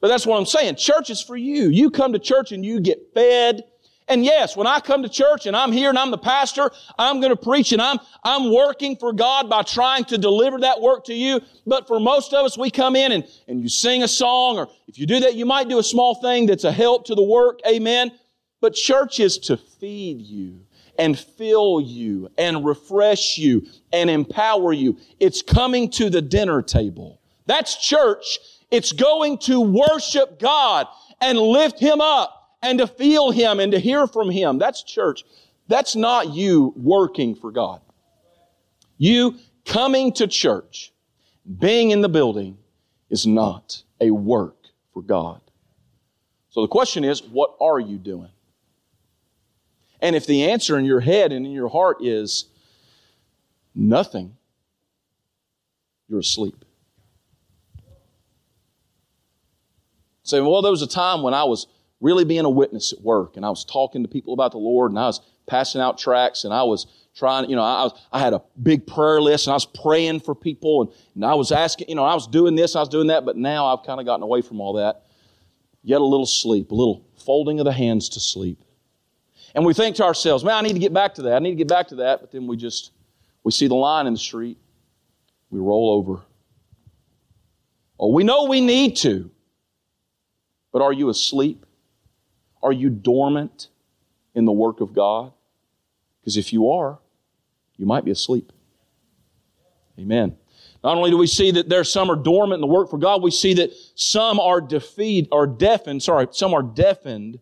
But 0.00 0.08
that's 0.08 0.26
what 0.26 0.38
I'm 0.38 0.46
saying. 0.46 0.76
Church 0.76 1.10
is 1.10 1.20
for 1.20 1.36
you. 1.36 1.68
You 1.68 1.90
come 1.90 2.14
to 2.14 2.18
church 2.18 2.50
and 2.50 2.64
you 2.64 2.80
get 2.80 3.12
fed. 3.12 3.64
And 4.06 4.22
yes, 4.22 4.54
when 4.54 4.66
I 4.66 4.80
come 4.80 5.02
to 5.02 5.08
church 5.08 5.46
and 5.46 5.56
I'm 5.56 5.72
here 5.72 5.88
and 5.88 5.98
I'm 5.98 6.10
the 6.10 6.18
pastor, 6.18 6.70
I'm 6.98 7.20
going 7.20 7.34
to 7.34 7.42
preach 7.42 7.72
and 7.72 7.80
I'm, 7.80 7.98
I'm 8.22 8.52
working 8.52 8.96
for 8.96 9.14
God 9.14 9.48
by 9.48 9.62
trying 9.62 10.04
to 10.06 10.18
deliver 10.18 10.60
that 10.60 10.82
work 10.82 11.04
to 11.06 11.14
you. 11.14 11.40
But 11.66 11.88
for 11.88 11.98
most 11.98 12.34
of 12.34 12.44
us, 12.44 12.58
we 12.58 12.70
come 12.70 12.96
in 12.96 13.12
and, 13.12 13.24
and 13.48 13.62
you 13.62 13.68
sing 13.70 14.02
a 14.02 14.08
song 14.08 14.58
or 14.58 14.68
if 14.88 14.98
you 14.98 15.06
do 15.06 15.20
that, 15.20 15.34
you 15.34 15.46
might 15.46 15.70
do 15.70 15.78
a 15.78 15.82
small 15.82 16.16
thing 16.16 16.46
that's 16.46 16.64
a 16.64 16.72
help 16.72 17.06
to 17.06 17.14
the 17.14 17.22
work. 17.22 17.60
Amen. 17.66 18.12
But 18.60 18.74
church 18.74 19.20
is 19.20 19.38
to 19.40 19.56
feed 19.56 20.20
you 20.20 20.66
and 20.98 21.18
fill 21.18 21.80
you 21.80 22.30
and 22.36 22.64
refresh 22.64 23.38
you 23.38 23.66
and 23.92 24.10
empower 24.10 24.74
you. 24.74 24.98
It's 25.18 25.40
coming 25.40 25.90
to 25.92 26.10
the 26.10 26.22
dinner 26.22 26.60
table. 26.60 27.20
That's 27.46 27.76
church. 27.76 28.38
It's 28.70 28.92
going 28.92 29.38
to 29.38 29.60
worship 29.60 30.38
God 30.38 30.88
and 31.20 31.38
lift 31.38 31.78
Him 31.78 32.00
up 32.00 32.33
and 32.64 32.78
to 32.78 32.86
feel 32.86 33.30
Him 33.30 33.60
and 33.60 33.70
to 33.72 33.78
hear 33.78 34.06
from 34.06 34.30
Him. 34.30 34.58
That's 34.58 34.82
church. 34.82 35.24
That's 35.68 35.94
not 35.94 36.30
you 36.32 36.72
working 36.76 37.34
for 37.34 37.52
God. 37.52 37.80
You 38.96 39.38
coming 39.66 40.12
to 40.14 40.26
church, 40.26 40.92
being 41.58 41.90
in 41.90 42.00
the 42.00 42.08
building 42.08 42.56
is 43.10 43.26
not 43.26 43.82
a 44.00 44.10
work 44.10 44.56
for 44.92 45.02
God. 45.02 45.40
So 46.48 46.62
the 46.62 46.68
question 46.68 47.04
is, 47.04 47.22
what 47.22 47.54
are 47.60 47.78
you 47.78 47.98
doing? 47.98 48.30
And 50.00 50.16
if 50.16 50.26
the 50.26 50.50
answer 50.50 50.78
in 50.78 50.84
your 50.84 51.00
head 51.00 51.32
and 51.32 51.44
in 51.44 51.52
your 51.52 51.68
heart 51.68 51.98
is 52.00 52.46
nothing, 53.74 54.36
you're 56.08 56.20
asleep. 56.20 56.64
Say, 60.22 60.40
well, 60.40 60.62
there 60.62 60.70
was 60.70 60.82
a 60.82 60.86
time 60.86 61.22
when 61.22 61.34
I 61.34 61.44
was 61.44 61.66
really 62.00 62.24
being 62.24 62.44
a 62.44 62.50
witness 62.50 62.92
at 62.92 63.00
work 63.00 63.36
and 63.36 63.46
I 63.46 63.50
was 63.50 63.64
talking 63.64 64.02
to 64.02 64.08
people 64.08 64.34
about 64.34 64.52
the 64.52 64.58
Lord 64.58 64.90
and 64.90 64.98
I 64.98 65.06
was 65.06 65.20
passing 65.46 65.80
out 65.80 65.98
tracts 65.98 66.44
and 66.44 66.52
I 66.52 66.62
was 66.62 66.86
trying, 67.14 67.48
you 67.48 67.56
know, 67.56 67.62
I, 67.62 67.84
was, 67.84 68.00
I 68.12 68.20
had 68.20 68.32
a 68.32 68.42
big 68.62 68.86
prayer 68.86 69.20
list 69.20 69.46
and 69.46 69.52
I 69.52 69.54
was 69.54 69.66
praying 69.66 70.20
for 70.20 70.34
people 70.34 70.82
and, 70.82 70.90
and 71.14 71.24
I 71.24 71.34
was 71.34 71.52
asking, 71.52 71.88
you 71.88 71.94
know, 71.94 72.04
I 72.04 72.14
was 72.14 72.26
doing 72.26 72.56
this, 72.56 72.76
I 72.76 72.80
was 72.80 72.88
doing 72.88 73.08
that, 73.08 73.24
but 73.24 73.36
now 73.36 73.66
I've 73.66 73.84
kind 73.84 74.00
of 74.00 74.06
gotten 74.06 74.22
away 74.22 74.42
from 74.42 74.60
all 74.60 74.74
that. 74.74 75.02
Yet 75.82 76.00
a 76.00 76.04
little 76.04 76.26
sleep, 76.26 76.70
a 76.70 76.74
little 76.74 77.04
folding 77.24 77.60
of 77.60 77.66
the 77.66 77.72
hands 77.72 78.08
to 78.10 78.20
sleep. 78.20 78.64
And 79.54 79.64
we 79.64 79.74
think 79.74 79.96
to 79.96 80.04
ourselves, 80.04 80.42
man, 80.42 80.54
I 80.54 80.60
need 80.62 80.72
to 80.72 80.78
get 80.78 80.92
back 80.92 81.14
to 81.14 81.22
that. 81.22 81.36
I 81.36 81.38
need 81.38 81.50
to 81.50 81.56
get 81.56 81.68
back 81.68 81.88
to 81.88 81.96
that. 81.96 82.20
But 82.20 82.32
then 82.32 82.46
we 82.46 82.56
just, 82.56 82.90
we 83.44 83.52
see 83.52 83.68
the 83.68 83.74
line 83.74 84.06
in 84.06 84.14
the 84.14 84.18
street. 84.18 84.58
We 85.50 85.60
roll 85.60 85.90
over. 85.90 86.22
Oh, 88.00 88.12
we 88.12 88.24
know 88.24 88.46
we 88.46 88.60
need 88.60 88.96
to. 88.96 89.30
But 90.72 90.82
are 90.82 90.92
you 90.92 91.08
asleep? 91.08 91.64
Are 92.64 92.72
you 92.72 92.88
dormant 92.88 93.68
in 94.34 94.46
the 94.46 94.52
work 94.52 94.80
of 94.80 94.94
God? 94.94 95.32
Because 96.20 96.38
if 96.38 96.52
you 96.52 96.70
are, 96.70 96.98
you 97.76 97.84
might 97.84 98.04
be 98.04 98.10
asleep. 98.10 98.52
Amen. 99.98 100.36
Not 100.82 100.96
only 100.96 101.10
do 101.10 101.18
we 101.18 101.26
see 101.26 101.50
that 101.50 101.68
there 101.68 101.84
some 101.84 102.10
are 102.10 102.16
dormant 102.16 102.56
in 102.56 102.60
the 102.62 102.74
work 102.74 102.90
for 102.90 102.98
God, 102.98 103.22
we 103.22 103.30
see 103.30 103.54
that 103.54 103.70
some 103.94 104.40
are 104.40 104.60
defeated 104.60 105.28
or 105.30 105.46
deafened, 105.46 106.02
sorry, 106.02 106.26
some 106.30 106.54
are 106.54 106.62
deafened 106.62 107.38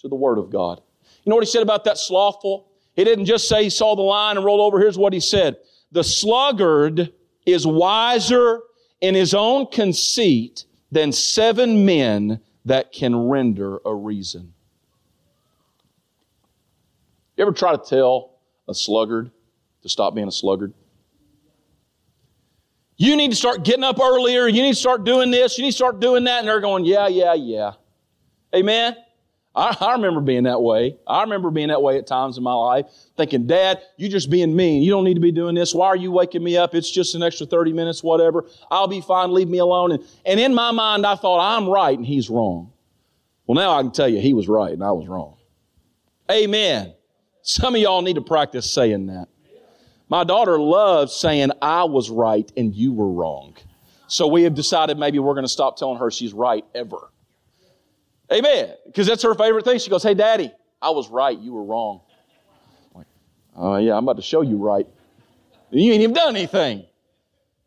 to 0.00 0.08
the 0.08 0.14
word 0.14 0.38
of 0.38 0.50
God. 0.50 0.80
You 1.24 1.30
know 1.30 1.36
what 1.36 1.44
he 1.44 1.50
said 1.50 1.62
about 1.62 1.84
that 1.84 1.98
slothful? 1.98 2.68
He 2.94 3.04
didn't 3.04 3.26
just 3.26 3.48
say 3.48 3.64
he 3.64 3.70
saw 3.70 3.94
the 3.94 4.02
line 4.02 4.36
and 4.36 4.44
rolled 4.44 4.60
over. 4.60 4.80
Here's 4.80 4.98
what 4.98 5.12
he 5.12 5.20
said. 5.20 5.56
The 5.92 6.04
sluggard 6.04 7.12
is 7.44 7.66
wiser 7.66 8.60
in 9.00 9.14
his 9.14 9.34
own 9.34 9.66
conceit 9.66 10.64
than 10.90 11.12
seven 11.12 11.84
men 11.84 12.40
that 12.64 12.92
can 12.92 13.16
render 13.28 13.80
a 13.84 13.94
reason. 13.94 14.54
You 17.36 17.42
ever 17.42 17.52
try 17.52 17.72
to 17.72 17.78
tell 17.78 18.38
a 18.68 18.74
sluggard 18.74 19.30
to 19.82 19.88
stop 19.88 20.14
being 20.14 20.28
a 20.28 20.32
sluggard? 20.32 20.74
You 22.96 23.16
need 23.16 23.30
to 23.30 23.36
start 23.36 23.64
getting 23.64 23.84
up 23.84 23.98
earlier. 23.98 24.46
You 24.46 24.62
need 24.62 24.74
to 24.74 24.78
start 24.78 25.04
doing 25.04 25.30
this. 25.30 25.58
You 25.58 25.64
need 25.64 25.70
to 25.70 25.76
start 25.76 25.98
doing 25.98 26.24
that. 26.24 26.40
And 26.40 26.48
they're 26.48 26.60
going, 26.60 26.84
yeah, 26.84 27.08
yeah, 27.08 27.34
yeah. 27.34 27.72
Amen? 28.54 28.96
I, 29.54 29.76
I, 29.80 29.92
remember 29.92 30.20
being 30.20 30.44
that 30.44 30.62
way. 30.62 30.96
I 31.06 31.22
remember 31.22 31.50
being 31.50 31.68
that 31.68 31.82
way 31.82 31.98
at 31.98 32.06
times 32.06 32.38
in 32.38 32.44
my 32.44 32.54
life, 32.54 32.86
thinking, 33.16 33.46
Dad, 33.46 33.82
you're 33.96 34.10
just 34.10 34.30
being 34.30 34.54
mean. 34.54 34.82
You 34.82 34.90
don't 34.90 35.04
need 35.04 35.14
to 35.14 35.20
be 35.20 35.32
doing 35.32 35.54
this. 35.54 35.74
Why 35.74 35.88
are 35.88 35.96
you 35.96 36.10
waking 36.10 36.42
me 36.42 36.56
up? 36.56 36.74
It's 36.74 36.90
just 36.90 37.14
an 37.14 37.22
extra 37.22 37.46
30 37.46 37.72
minutes, 37.72 38.02
whatever. 38.02 38.46
I'll 38.70 38.88
be 38.88 39.00
fine. 39.00 39.32
Leave 39.32 39.48
me 39.48 39.58
alone. 39.58 39.92
And, 39.92 40.04
and 40.24 40.40
in 40.40 40.54
my 40.54 40.70
mind, 40.70 41.04
I 41.04 41.16
thought, 41.16 41.40
I'm 41.40 41.68
right 41.68 41.96
and 41.96 42.06
he's 42.06 42.30
wrong. 42.30 42.72
Well, 43.46 43.56
now 43.56 43.76
I 43.76 43.82
can 43.82 43.90
tell 43.90 44.08
you 44.08 44.20
he 44.20 44.32
was 44.32 44.48
right 44.48 44.72
and 44.72 44.82
I 44.82 44.92
was 44.92 45.06
wrong. 45.08 45.36
Amen. 46.30 46.94
Some 47.42 47.74
of 47.74 47.80
y'all 47.80 48.02
need 48.02 48.14
to 48.14 48.22
practice 48.22 48.70
saying 48.70 49.06
that. 49.06 49.28
My 50.08 50.24
daughter 50.24 50.58
loves 50.58 51.14
saying, 51.14 51.50
I 51.60 51.84
was 51.84 52.10
right 52.10 52.50
and 52.56 52.74
you 52.74 52.92
were 52.92 53.10
wrong. 53.10 53.56
So 54.06 54.26
we 54.26 54.42
have 54.42 54.54
decided 54.54 54.98
maybe 54.98 55.18
we're 55.18 55.34
going 55.34 55.44
to 55.44 55.48
stop 55.48 55.76
telling 55.76 55.98
her 55.98 56.10
she's 56.10 56.32
right 56.32 56.64
ever. 56.74 57.10
Amen. 58.30 58.74
Because 58.86 59.06
that's 59.06 59.22
her 59.22 59.34
favorite 59.34 59.64
thing. 59.64 59.78
She 59.78 59.90
goes, 59.90 60.02
Hey, 60.02 60.14
Daddy, 60.14 60.52
I 60.80 60.90
was 60.90 61.08
right. 61.08 61.38
You 61.38 61.54
were 61.54 61.64
wrong. 61.64 62.00
Oh, 63.54 63.76
yeah, 63.76 63.96
I'm 63.96 64.04
about 64.04 64.16
to 64.16 64.22
show 64.22 64.40
you 64.40 64.56
right. 64.56 64.86
You 65.70 65.92
ain't 65.92 66.02
even 66.02 66.14
done 66.14 66.36
anything. 66.36 66.86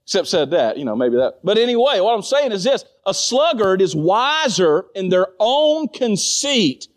Except 0.04 0.28
said 0.28 0.52
that, 0.52 0.78
you 0.78 0.86
know, 0.86 0.96
maybe 0.96 1.16
that. 1.16 1.40
But 1.44 1.58
anyway, 1.58 2.00
what 2.00 2.14
I'm 2.14 2.22
saying 2.22 2.52
is 2.52 2.64
this 2.64 2.86
a 3.08 3.14
sluggard 3.14 3.82
is 3.82 3.96
wiser 3.96 4.86
in 4.94 5.10
their 5.10 5.28
own 5.40 5.88
conceit. 5.88 6.88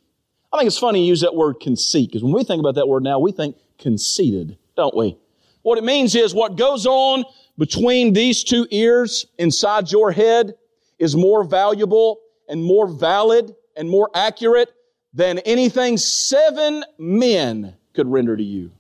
I 0.53 0.59
think 0.59 0.69
it's 0.69 0.79
funny 0.79 1.01
you 1.01 1.07
use 1.09 1.21
that 1.21 1.35
word 1.35 1.61
conceit, 1.61 2.09
because 2.09 2.23
when 2.23 2.33
we 2.33 2.45
think 2.45 2.61
about 2.61 2.77
that 2.77 2.89
word 2.89 3.03
now, 3.03 3.19
we 3.19 3.33
think 3.33 3.57
conceited, 3.79 4.57
don't 4.77 4.97
we? 4.97 5.17
What 5.63 5.79
it 5.79 5.85
means 5.85 6.15
is 6.15 6.35
what 6.35 6.57
goes 6.57 6.87
on 6.87 7.25
between 7.59 8.13
these 8.13 8.45
two 8.45 8.67
ears 8.71 9.27
inside 9.39 9.91
your 9.91 10.11
head 10.11 10.55
is 10.99 11.15
more 11.15 11.45
valuable 11.45 12.21
and 12.49 12.65
more 12.65 12.87
valid 12.87 13.55
and 13.77 13.91
more 13.91 14.11
accurate 14.15 14.73
than 15.13 15.39
anything 15.41 15.97
seven 15.97 16.85
men 16.97 17.77
could 17.93 18.07
render 18.07 18.37
to 18.37 18.43
you. 18.43 18.71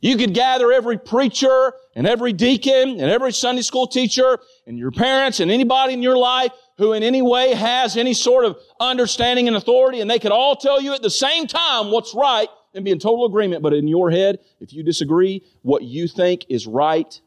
You 0.00 0.16
could 0.16 0.34
gather 0.34 0.72
every 0.72 0.98
preacher 0.98 1.72
and 1.94 2.06
every 2.06 2.32
deacon 2.32 3.00
and 3.00 3.02
every 3.02 3.32
Sunday 3.32 3.62
school 3.62 3.86
teacher 3.86 4.38
and 4.66 4.78
your 4.78 4.90
parents 4.90 5.40
and 5.40 5.50
anybody 5.50 5.92
in 5.92 6.02
your 6.02 6.16
life 6.16 6.52
who 6.80 6.94
in 6.94 7.02
any 7.02 7.20
way 7.20 7.52
has 7.52 7.98
any 7.98 8.14
sort 8.14 8.46
of 8.46 8.58
understanding 8.80 9.46
and 9.46 9.54
authority 9.54 10.00
and 10.00 10.10
they 10.10 10.18
could 10.18 10.32
all 10.32 10.56
tell 10.56 10.80
you 10.80 10.94
at 10.94 11.02
the 11.02 11.10
same 11.10 11.46
time 11.46 11.90
what's 11.90 12.14
right 12.14 12.48
and 12.72 12.86
be 12.86 12.90
in 12.90 12.98
total 12.98 13.26
agreement. 13.26 13.62
But 13.62 13.74
in 13.74 13.86
your 13.86 14.10
head, 14.10 14.38
if 14.60 14.72
you 14.72 14.82
disagree, 14.82 15.44
what 15.60 15.82
you 15.82 16.08
think 16.08 16.46
is 16.48 16.66
right, 16.66 17.20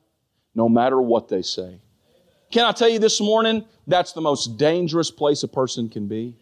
no 0.56 0.68
matter 0.68 1.00
what 1.00 1.28
they 1.28 1.44
say. 1.44 1.80
Can 2.50 2.66
I 2.66 2.72
tell 2.72 2.89
you 2.89 2.98
this 2.98 3.22
morning? 3.22 3.63
That's 3.86 4.13
the 4.13 4.22
most 4.22 4.58
dangerous 4.58 5.12
place 5.12 5.44
a 5.44 5.48
person 5.48 5.88
can 5.88 6.08
be. 6.08 6.36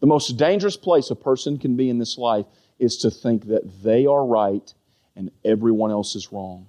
The 0.00 0.06
most 0.06 0.38
dangerous 0.38 0.78
place 0.78 1.10
a 1.10 1.16
person 1.16 1.58
can 1.58 1.76
be 1.76 1.90
in 1.90 1.98
this 1.98 2.16
life 2.16 2.46
is 2.78 2.96
to 2.98 3.10
think 3.10 3.48
that 3.48 3.82
they 3.82 4.06
are 4.06 4.24
right 4.24 4.72
and 5.14 5.30
everyone 5.44 5.90
else 5.90 6.16
is 6.16 6.32
wrong. 6.32 6.68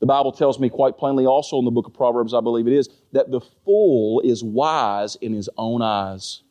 The 0.00 0.06
Bible 0.06 0.32
tells 0.32 0.58
me 0.58 0.68
quite 0.68 0.98
plainly, 0.98 1.24
also 1.24 1.58
in 1.58 1.64
the 1.64 1.70
book 1.70 1.86
of 1.86 1.94
Proverbs, 1.94 2.34
I 2.34 2.40
believe 2.40 2.66
it 2.66 2.72
is, 2.72 2.88
that 3.12 3.30
the 3.30 3.40
fool 3.64 4.20
is 4.20 4.42
wise 4.42 5.16
in 5.16 5.32
his 5.32 5.48
own 5.56 5.82
eyes. 5.82 6.42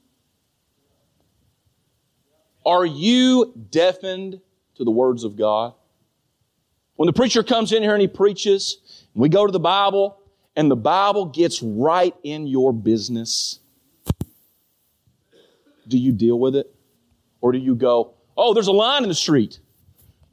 Are 2.66 2.86
you 2.86 3.54
deafened 3.70 4.40
to 4.76 4.84
the 4.84 4.92
words 4.92 5.24
of 5.24 5.36
God? 5.36 5.74
When 6.96 7.08
the 7.08 7.14
preacher 7.14 7.44
comes 7.44 7.72
in 7.72 7.84
here 7.84 7.94
and 7.94 8.02
he 8.02 8.08
preaches, 8.08 9.06
and 9.14 9.22
we 9.22 9.30
go 9.30 9.46
to 9.46 9.52
the 9.52 9.60
Bible, 9.60 10.20
and 10.56 10.72
the 10.72 10.76
Bible 10.76 11.26
gets 11.26 11.62
right 11.62 12.16
in 12.24 12.48
your 12.48 12.72
business, 12.72 13.60
do 15.88 15.98
you 15.98 16.12
deal 16.12 16.40
with 16.40 16.56
it? 16.56 16.74
Or 17.42 17.52
do 17.52 17.58
you 17.58 17.76
go, 17.76 18.14
oh, 18.38 18.54
there's 18.54 18.68
a 18.68 18.72
line 18.72 19.04
in 19.04 19.10
the 19.10 19.16
street? 19.16 19.60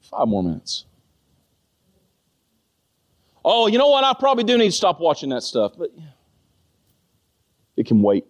Five 0.02 0.28
more 0.28 0.44
minutes. 0.44 0.84
Oh, 3.44 3.66
you 3.66 3.78
know 3.78 3.88
what? 3.88 4.04
I 4.04 4.14
probably 4.18 4.44
do 4.44 4.58
need 4.58 4.70
to 4.70 4.76
stop 4.76 5.00
watching 5.00 5.30
that 5.30 5.42
stuff, 5.42 5.72
but 5.78 5.90
it 7.76 7.86
can 7.86 8.02
wait. 8.02 8.26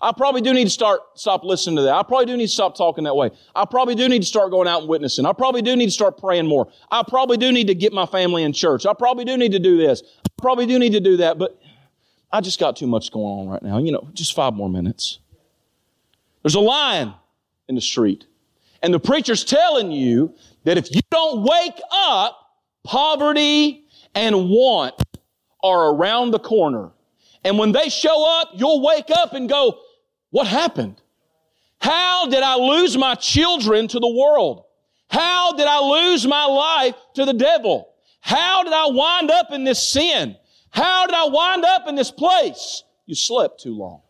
I 0.00 0.12
probably 0.12 0.42
do 0.42 0.52
need 0.52 0.64
to 0.64 0.70
start 0.70 1.00
stop 1.14 1.44
listening 1.44 1.76
to 1.76 1.82
that. 1.82 1.94
I 1.94 2.02
probably 2.02 2.26
do 2.26 2.36
need 2.36 2.48
to 2.48 2.52
stop 2.52 2.76
talking 2.76 3.04
that 3.04 3.16
way. 3.16 3.30
I 3.54 3.64
probably 3.64 3.94
do 3.94 4.06
need 4.06 4.20
to 4.20 4.28
start 4.28 4.50
going 4.50 4.68
out 4.68 4.80
and 4.80 4.88
witnessing. 4.88 5.24
I 5.24 5.32
probably 5.32 5.62
do 5.62 5.74
need 5.76 5.86
to 5.86 5.92
start 5.92 6.18
praying 6.18 6.46
more. 6.46 6.68
I 6.90 7.02
probably 7.08 7.38
do 7.38 7.50
need 7.52 7.68
to 7.68 7.74
get 7.74 7.94
my 7.94 8.04
family 8.04 8.42
in 8.42 8.52
church. 8.52 8.84
I 8.84 8.92
probably 8.92 9.24
do 9.24 9.38
need 9.38 9.52
to 9.52 9.58
do 9.58 9.78
this. 9.78 10.02
I 10.18 10.28
probably 10.42 10.66
do 10.66 10.78
need 10.78 10.92
to 10.92 11.00
do 11.00 11.16
that, 11.18 11.38
but 11.38 11.58
I 12.30 12.42
just 12.42 12.60
got 12.60 12.76
too 12.76 12.86
much 12.86 13.12
going 13.12 13.24
on 13.24 13.48
right 13.48 13.62
now. 13.62 13.78
You 13.78 13.92
know, 13.92 14.08
just 14.12 14.34
five 14.34 14.52
more 14.52 14.68
minutes. 14.68 15.20
There's 16.42 16.56
a 16.56 16.60
lion 16.60 17.14
in 17.68 17.74
the 17.74 17.80
street. 17.80 18.26
And 18.82 18.92
the 18.92 19.00
preacher's 19.00 19.42
telling 19.42 19.90
you 19.90 20.34
that 20.64 20.76
if 20.76 20.94
you 20.94 21.00
don't 21.10 21.44
wake 21.44 21.80
up, 21.90 22.38
poverty 22.82 23.83
and 24.14 24.48
want 24.48 24.94
are 25.62 25.94
around 25.94 26.30
the 26.30 26.38
corner. 26.38 26.90
And 27.42 27.58
when 27.58 27.72
they 27.72 27.88
show 27.88 28.40
up, 28.40 28.50
you'll 28.54 28.82
wake 28.82 29.10
up 29.10 29.34
and 29.34 29.48
go, 29.48 29.78
what 30.30 30.46
happened? 30.46 31.00
How 31.78 32.26
did 32.28 32.42
I 32.42 32.56
lose 32.56 32.96
my 32.96 33.14
children 33.14 33.88
to 33.88 33.98
the 33.98 34.08
world? 34.08 34.64
How 35.08 35.52
did 35.52 35.66
I 35.66 35.80
lose 35.80 36.26
my 36.26 36.46
life 36.46 36.94
to 37.14 37.24
the 37.24 37.34
devil? 37.34 37.88
How 38.20 38.64
did 38.64 38.72
I 38.72 38.86
wind 38.86 39.30
up 39.30 39.52
in 39.52 39.64
this 39.64 39.86
sin? 39.86 40.36
How 40.70 41.06
did 41.06 41.14
I 41.14 41.26
wind 41.26 41.64
up 41.64 41.86
in 41.86 41.94
this 41.94 42.10
place? 42.10 42.82
You 43.06 43.14
slept 43.14 43.60
too 43.60 43.76
long. 43.76 44.00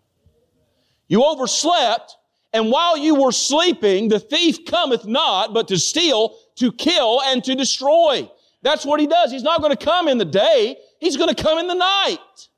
You 1.09 1.24
overslept, 1.24 2.16
and 2.52 2.70
while 2.70 2.96
you 2.96 3.16
were 3.16 3.32
sleeping, 3.32 4.09
the 4.09 4.20
thief 4.20 4.64
cometh 4.64 5.05
not, 5.05 5.52
but 5.52 5.68
to 5.68 5.78
steal, 5.78 6.36
to 6.57 6.72
kill, 6.72 7.20
and 7.22 7.42
to 7.44 7.55
destroy. 7.55 8.30
That's 8.65 8.85
what 8.87 8.99
he 8.99 9.07
does. 9.07 9.31
He's 9.31 9.43
not 9.43 9.61
going 9.61 9.77
to 9.77 9.85
come 9.85 10.09
in 10.09 10.17
the 10.17 10.25
day. 10.25 10.79
He's 10.99 11.19
going 11.19 11.33
to 11.33 11.41
come 11.41 11.59
in 11.59 11.69
the 11.69 11.75
night. 11.75 12.49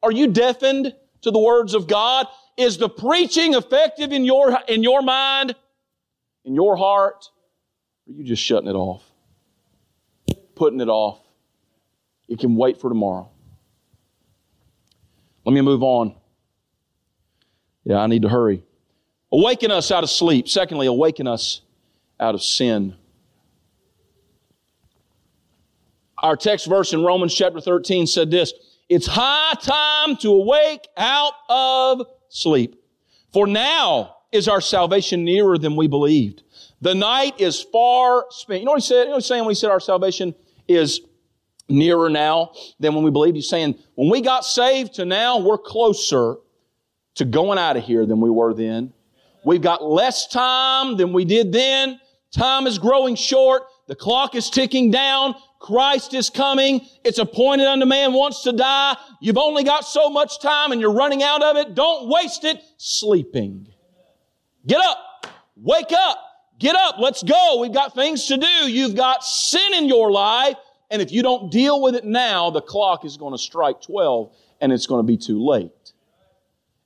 Are 0.00 0.12
you 0.12 0.28
deafened 0.28 0.94
to 1.22 1.30
the 1.32 1.38
words 1.38 1.74
of 1.74 1.88
God? 1.88 2.28
Is 2.56 2.78
the 2.78 2.88
preaching 2.88 3.54
effective 3.54 4.12
in 4.12 4.24
your, 4.24 4.56
in 4.68 4.84
your 4.84 5.02
mind, 5.02 5.56
in 6.44 6.54
your 6.54 6.76
heart? 6.76 7.28
Or 8.06 8.12
are 8.12 8.16
you 8.16 8.24
just 8.24 8.42
shutting 8.42 8.68
it 8.68 8.74
off? 8.74 9.02
Putting 10.54 10.80
it 10.80 10.88
off? 10.88 11.18
It 12.28 12.38
can 12.38 12.54
wait 12.54 12.80
for 12.80 12.88
tomorrow. 12.88 13.28
Let 15.44 15.52
me 15.52 15.60
move 15.60 15.82
on. 15.82 16.14
Yeah, 17.82 17.98
I 17.98 18.06
need 18.06 18.22
to 18.22 18.28
hurry. 18.28 18.62
Awaken 19.32 19.72
us 19.72 19.90
out 19.90 20.04
of 20.04 20.10
sleep. 20.10 20.48
Secondly, 20.48 20.86
awaken 20.86 21.26
us 21.26 21.62
out 22.20 22.36
of 22.36 22.42
sin. 22.42 22.94
Our 26.22 26.36
text 26.36 26.66
verse 26.66 26.92
in 26.92 27.04
Romans 27.04 27.34
chapter 27.34 27.60
13 27.60 28.06
said 28.06 28.30
this 28.30 28.52
It's 28.88 29.06
high 29.06 29.54
time 29.60 30.16
to 30.18 30.28
awake 30.30 30.86
out 30.96 31.32
of 31.48 32.06
sleep. 32.28 32.76
For 33.32 33.46
now 33.46 34.16
is 34.30 34.48
our 34.48 34.60
salvation 34.60 35.24
nearer 35.24 35.58
than 35.58 35.76
we 35.76 35.88
believed. 35.88 36.42
The 36.80 36.94
night 36.94 37.40
is 37.40 37.60
far 37.60 38.26
spent. 38.30 38.60
You 38.60 38.66
know 38.66 38.72
what 38.72 38.82
he 38.82 38.86
said? 38.86 39.00
You 39.00 39.04
know 39.06 39.10
what 39.12 39.22
he's 39.22 39.26
saying 39.26 39.44
when 39.44 39.50
he 39.50 39.54
said 39.56 39.70
our 39.70 39.80
salvation 39.80 40.34
is 40.68 41.00
nearer 41.68 42.08
now 42.08 42.52
than 42.78 42.94
when 42.94 43.04
we 43.04 43.10
believed? 43.10 43.36
He's 43.36 43.48
saying 43.48 43.76
when 43.94 44.10
we 44.10 44.20
got 44.20 44.44
saved 44.44 44.94
to 44.94 45.04
now, 45.04 45.38
we're 45.38 45.58
closer 45.58 46.36
to 47.16 47.24
going 47.24 47.58
out 47.58 47.76
of 47.76 47.84
here 47.84 48.06
than 48.06 48.20
we 48.20 48.30
were 48.30 48.54
then. 48.54 48.92
We've 49.44 49.62
got 49.62 49.84
less 49.84 50.28
time 50.28 50.96
than 50.96 51.12
we 51.12 51.24
did 51.24 51.52
then. 51.52 52.00
Time 52.32 52.66
is 52.66 52.78
growing 52.78 53.16
short. 53.16 53.64
The 53.88 53.96
clock 53.96 54.34
is 54.34 54.48
ticking 54.48 54.90
down. 54.90 55.34
Christ 55.62 56.12
is 56.12 56.28
coming. 56.28 56.86
It's 57.04 57.18
appointed 57.18 57.66
unto 57.66 57.86
man 57.86 58.12
wants 58.12 58.42
to 58.42 58.52
die. 58.52 58.96
You've 59.20 59.38
only 59.38 59.62
got 59.62 59.84
so 59.84 60.10
much 60.10 60.40
time 60.40 60.72
and 60.72 60.80
you're 60.80 60.92
running 60.92 61.22
out 61.22 61.42
of 61.42 61.56
it. 61.56 61.74
Don't 61.74 62.08
waste 62.08 62.44
it 62.44 62.60
sleeping. 62.76 63.68
Get 64.66 64.80
up. 64.80 65.26
Wake 65.56 65.92
up. 65.92 66.18
Get 66.58 66.74
up. 66.74 66.96
Let's 66.98 67.22
go. 67.22 67.60
We've 67.60 67.72
got 67.72 67.94
things 67.94 68.26
to 68.26 68.36
do. 68.36 68.70
You've 68.70 68.96
got 68.96 69.22
sin 69.24 69.74
in 69.74 69.86
your 69.86 70.10
life. 70.10 70.56
And 70.90 71.00
if 71.00 71.12
you 71.12 71.22
don't 71.22 71.50
deal 71.50 71.80
with 71.80 71.94
it 71.94 72.04
now, 72.04 72.50
the 72.50 72.60
clock 72.60 73.04
is 73.04 73.16
going 73.16 73.32
to 73.32 73.38
strike 73.38 73.80
12 73.82 74.34
and 74.60 74.72
it's 74.72 74.86
going 74.86 74.98
to 74.98 75.06
be 75.06 75.16
too 75.16 75.44
late. 75.44 75.70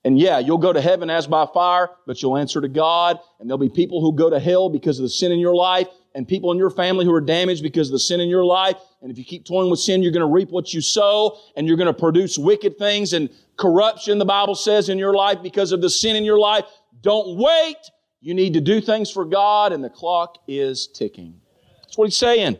And 0.04 0.18
yeah, 0.18 0.38
you'll 0.38 0.58
go 0.58 0.72
to 0.72 0.80
heaven 0.80 1.10
as 1.10 1.26
by 1.26 1.46
fire, 1.52 1.88
but 2.06 2.22
you'll 2.22 2.36
answer 2.36 2.60
to 2.60 2.68
God. 2.68 3.18
And 3.40 3.48
there'll 3.48 3.58
be 3.58 3.70
people 3.70 4.00
who 4.02 4.14
go 4.14 4.30
to 4.30 4.38
hell 4.38 4.68
because 4.68 4.98
of 4.98 5.02
the 5.02 5.08
sin 5.08 5.32
in 5.32 5.40
your 5.40 5.56
life 5.56 5.88
and 6.16 6.26
people 6.26 6.50
in 6.50 6.56
your 6.56 6.70
family 6.70 7.04
who 7.04 7.12
are 7.12 7.20
damaged 7.20 7.62
because 7.62 7.88
of 7.88 7.92
the 7.92 7.98
sin 7.98 8.20
in 8.20 8.30
your 8.30 8.44
life. 8.44 8.76
And 9.02 9.10
if 9.10 9.18
you 9.18 9.24
keep 9.24 9.44
toying 9.44 9.70
with 9.70 9.80
sin, 9.80 10.02
you're 10.02 10.12
going 10.12 10.26
to 10.26 10.32
reap 10.32 10.48
what 10.48 10.72
you 10.72 10.80
sow 10.80 11.38
and 11.56 11.68
you're 11.68 11.76
going 11.76 11.92
to 11.92 11.92
produce 11.92 12.38
wicked 12.38 12.78
things 12.78 13.12
and 13.12 13.28
corruption, 13.58 14.16
the 14.18 14.24
Bible 14.24 14.54
says, 14.54 14.88
in 14.88 14.96
your 14.96 15.12
life 15.12 15.42
because 15.42 15.72
of 15.72 15.82
the 15.82 15.90
sin 15.90 16.16
in 16.16 16.24
your 16.24 16.38
life. 16.38 16.64
Don't 17.02 17.36
wait. 17.36 17.76
You 18.22 18.32
need 18.32 18.54
to 18.54 18.62
do 18.62 18.80
things 18.80 19.10
for 19.10 19.26
God 19.26 19.74
and 19.74 19.84
the 19.84 19.90
clock 19.90 20.38
is 20.48 20.86
ticking. 20.86 21.38
That's 21.82 21.98
what 21.98 22.06
he's 22.06 22.16
saying. 22.16 22.56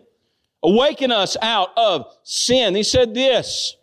Awaken 0.63 1.11
us 1.11 1.39
out 1.41 1.71
of 1.79 2.15
sin. 2.25 2.75
He 2.75 2.83
said 2.83 3.15
this. 3.15 3.75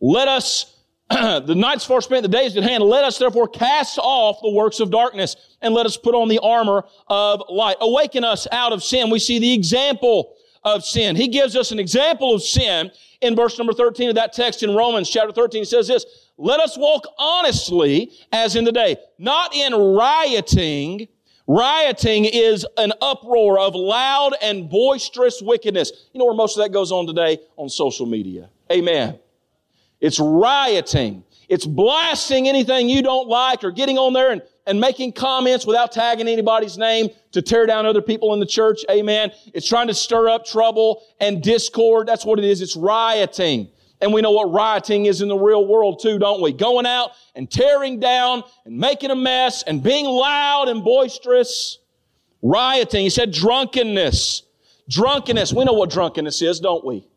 Let 0.00 0.26
us 0.26 0.76
the 1.10 1.54
night's 1.54 1.84
far 1.84 2.00
spent, 2.00 2.22
the 2.22 2.28
day 2.28 2.46
is 2.46 2.56
at 2.56 2.64
hand. 2.64 2.82
Let 2.82 3.04
us 3.04 3.16
therefore 3.16 3.46
cast 3.46 3.98
off 3.98 4.40
the 4.42 4.50
works 4.50 4.80
of 4.80 4.90
darkness 4.90 5.36
and 5.62 5.74
let 5.74 5.86
us 5.86 5.96
put 5.96 6.14
on 6.14 6.28
the 6.28 6.38
armor 6.40 6.84
of 7.08 7.42
light. 7.48 7.76
Awaken 7.80 8.24
us 8.24 8.46
out 8.52 8.72
of 8.72 8.82
sin. 8.82 9.10
We 9.10 9.18
see 9.18 9.38
the 9.38 9.52
example 9.52 10.34
of 10.64 10.84
sin. 10.84 11.16
He 11.16 11.28
gives 11.28 11.56
us 11.56 11.72
an 11.72 11.78
example 11.78 12.34
of 12.34 12.42
sin 12.42 12.90
in 13.20 13.36
verse 13.36 13.58
number 13.58 13.72
13 13.72 14.10
of 14.10 14.14
that 14.16 14.32
text 14.32 14.62
in 14.62 14.74
Romans 14.74 15.08
chapter 15.08 15.32
13. 15.32 15.62
He 15.62 15.64
says 15.64 15.88
this, 15.88 16.04
let 16.36 16.60
us 16.60 16.76
walk 16.78 17.04
honestly 17.18 18.12
as 18.32 18.56
in 18.56 18.64
the 18.64 18.72
day, 18.72 18.96
not 19.18 19.54
in 19.54 19.74
rioting. 19.74 21.08
Rioting 21.46 22.26
is 22.26 22.64
an 22.76 22.92
uproar 23.02 23.58
of 23.58 23.74
loud 23.74 24.34
and 24.40 24.70
boisterous 24.70 25.42
wickedness. 25.42 26.08
You 26.12 26.18
know 26.18 26.26
where 26.26 26.34
most 26.34 26.56
of 26.56 26.62
that 26.62 26.70
goes 26.70 26.92
on 26.92 27.06
today? 27.06 27.38
On 27.56 27.68
social 27.68 28.06
media. 28.06 28.48
Amen. 28.70 29.18
It's 30.00 30.20
rioting. 30.20 31.24
It's 31.50 31.66
blasting 31.66 32.48
anything 32.48 32.88
you 32.88 33.02
don't 33.02 33.28
like 33.28 33.64
or 33.64 33.72
getting 33.72 33.98
on 33.98 34.12
there 34.12 34.30
and, 34.30 34.40
and 34.66 34.80
making 34.80 35.14
comments 35.14 35.66
without 35.66 35.90
tagging 35.90 36.28
anybody's 36.28 36.78
name 36.78 37.08
to 37.32 37.42
tear 37.42 37.66
down 37.66 37.86
other 37.86 38.00
people 38.00 38.32
in 38.34 38.38
the 38.38 38.46
church. 38.46 38.84
Amen. 38.88 39.32
It's 39.52 39.68
trying 39.68 39.88
to 39.88 39.94
stir 39.94 40.28
up 40.28 40.46
trouble 40.46 41.02
and 41.18 41.42
discord. 41.42 42.06
That's 42.06 42.24
what 42.24 42.38
it 42.38 42.44
is. 42.44 42.62
It's 42.62 42.76
rioting. 42.76 43.68
And 44.00 44.14
we 44.14 44.22
know 44.22 44.30
what 44.30 44.52
rioting 44.52 45.06
is 45.06 45.22
in 45.22 45.28
the 45.28 45.36
real 45.36 45.66
world 45.66 45.98
too, 46.00 46.20
don't 46.20 46.40
we? 46.40 46.52
Going 46.52 46.86
out 46.86 47.10
and 47.34 47.50
tearing 47.50 47.98
down 47.98 48.44
and 48.64 48.78
making 48.78 49.10
a 49.10 49.16
mess 49.16 49.64
and 49.64 49.82
being 49.82 50.06
loud 50.06 50.68
and 50.68 50.84
boisterous. 50.84 51.80
Rioting. 52.42 53.02
He 53.02 53.10
said 53.10 53.32
drunkenness. 53.32 54.44
Drunkenness. 54.88 55.52
We 55.52 55.64
know 55.64 55.72
what 55.72 55.90
drunkenness 55.90 56.40
is, 56.42 56.60
don't 56.60 56.84
we? 56.84 57.10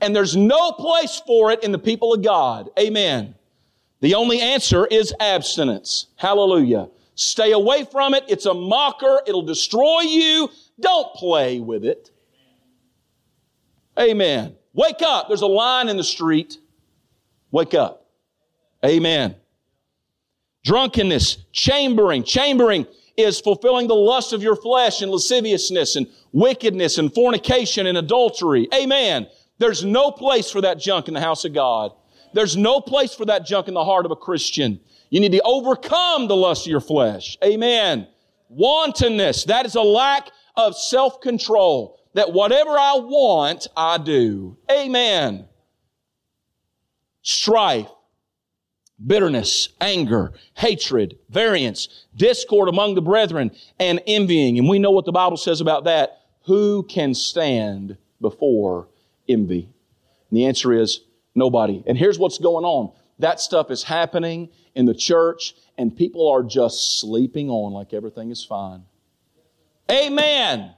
and 0.00 0.16
there's 0.16 0.36
no 0.36 0.72
place 0.72 1.20
for 1.26 1.50
it 1.52 1.62
in 1.62 1.72
the 1.72 1.78
people 1.78 2.14
of 2.14 2.22
God. 2.22 2.70
Amen. 2.78 3.34
The 4.00 4.14
only 4.14 4.40
answer 4.40 4.86
is 4.86 5.14
abstinence. 5.20 6.06
Hallelujah. 6.16 6.88
Stay 7.14 7.52
away 7.52 7.84
from 7.84 8.14
it. 8.14 8.24
It's 8.28 8.46
a 8.46 8.54
mocker. 8.54 9.20
It'll 9.26 9.42
destroy 9.42 10.00
you. 10.00 10.48
Don't 10.80 11.12
play 11.14 11.60
with 11.60 11.84
it. 11.84 12.10
Amen. 13.98 14.56
Wake 14.72 15.02
up. 15.02 15.28
There's 15.28 15.42
a 15.42 15.46
line 15.46 15.88
in 15.88 15.98
the 15.98 16.04
street. 16.04 16.56
Wake 17.50 17.74
up. 17.74 18.06
Amen. 18.84 19.34
Drunkenness, 20.64 21.38
chambering. 21.52 22.22
Chambering 22.24 22.86
is 23.16 23.40
fulfilling 23.40 23.88
the 23.88 23.94
lust 23.94 24.32
of 24.32 24.42
your 24.42 24.56
flesh 24.56 25.02
and 25.02 25.10
lasciviousness 25.10 25.96
and 25.96 26.06
wickedness 26.32 26.96
and 26.96 27.12
fornication 27.12 27.86
and 27.86 27.98
adultery. 27.98 28.68
Amen. 28.74 29.26
There's 29.58 29.84
no 29.84 30.10
place 30.10 30.50
for 30.50 30.62
that 30.62 30.78
junk 30.78 31.08
in 31.08 31.14
the 31.14 31.20
house 31.20 31.44
of 31.44 31.52
God. 31.52 31.92
There's 32.32 32.56
no 32.56 32.80
place 32.80 33.14
for 33.14 33.24
that 33.26 33.46
junk 33.46 33.68
in 33.68 33.74
the 33.74 33.84
heart 33.84 34.04
of 34.06 34.12
a 34.12 34.16
Christian. 34.16 34.80
You 35.10 35.20
need 35.20 35.32
to 35.32 35.42
overcome 35.42 36.28
the 36.28 36.36
lust 36.36 36.66
of 36.66 36.70
your 36.70 36.80
flesh. 36.80 37.36
Amen. 37.44 38.06
Wantonness. 38.48 39.44
That 39.44 39.66
is 39.66 39.74
a 39.74 39.82
lack 39.82 40.30
of 40.56 40.76
self-control. 40.76 41.98
That 42.14 42.32
whatever 42.32 42.70
I 42.70 42.94
want, 42.96 43.68
I 43.76 43.98
do. 43.98 44.56
Amen. 44.70 45.46
Strife, 47.22 47.88
bitterness, 49.04 49.68
anger, 49.80 50.32
hatred, 50.54 51.18
variance, 51.28 52.06
discord 52.16 52.68
among 52.68 52.94
the 52.94 53.02
brethren, 53.02 53.50
and 53.78 54.00
envying. 54.06 54.58
And 54.58 54.68
we 54.68 54.78
know 54.78 54.90
what 54.90 55.04
the 55.04 55.12
Bible 55.12 55.36
says 55.36 55.60
about 55.60 55.84
that. 55.84 56.20
Who 56.46 56.82
can 56.84 57.14
stand 57.14 57.96
before 58.20 58.88
envy? 59.28 59.68
And 60.30 60.36
the 60.36 60.46
answer 60.46 60.72
is 60.72 61.00
nobody. 61.40 61.82
And 61.86 61.98
here's 61.98 62.18
what's 62.18 62.38
going 62.38 62.64
on. 62.64 62.92
That 63.18 63.40
stuff 63.40 63.70
is 63.72 63.82
happening 63.82 64.50
in 64.76 64.86
the 64.86 64.94
church 64.94 65.54
and 65.76 65.94
people 65.94 66.30
are 66.30 66.44
just 66.44 67.00
sleeping 67.00 67.50
on 67.50 67.72
like 67.72 67.92
everything 67.92 68.30
is 68.30 68.44
fine. 68.44 68.84
Amen. 69.90 70.74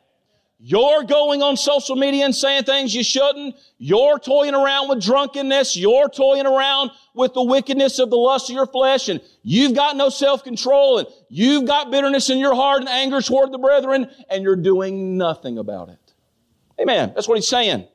You're 0.64 1.02
going 1.02 1.42
on 1.42 1.56
social 1.56 1.96
media 1.96 2.24
and 2.24 2.34
saying 2.34 2.64
things 2.64 2.94
you 2.94 3.02
shouldn't. 3.02 3.56
You're 3.78 4.20
toying 4.20 4.54
around 4.54 4.88
with 4.88 5.02
drunkenness. 5.02 5.76
You're 5.76 6.08
toying 6.08 6.46
around 6.46 6.92
with 7.14 7.34
the 7.34 7.42
wickedness 7.42 7.98
of 7.98 8.10
the 8.10 8.16
lust 8.16 8.48
of 8.48 8.54
your 8.54 8.68
flesh 8.68 9.08
and 9.08 9.20
you've 9.42 9.74
got 9.74 9.96
no 9.96 10.08
self-control 10.08 10.98
and 10.98 11.08
you've 11.28 11.66
got 11.66 11.90
bitterness 11.90 12.30
in 12.30 12.38
your 12.38 12.54
heart 12.54 12.80
and 12.80 12.88
anger 12.88 13.20
toward 13.20 13.50
the 13.50 13.58
brethren 13.58 14.08
and 14.30 14.44
you're 14.44 14.56
doing 14.56 15.18
nothing 15.18 15.58
about 15.58 15.88
it. 15.88 15.98
Amen. 16.80 17.12
That's 17.14 17.26
what 17.26 17.36
he's 17.36 17.48
saying. 17.48 17.88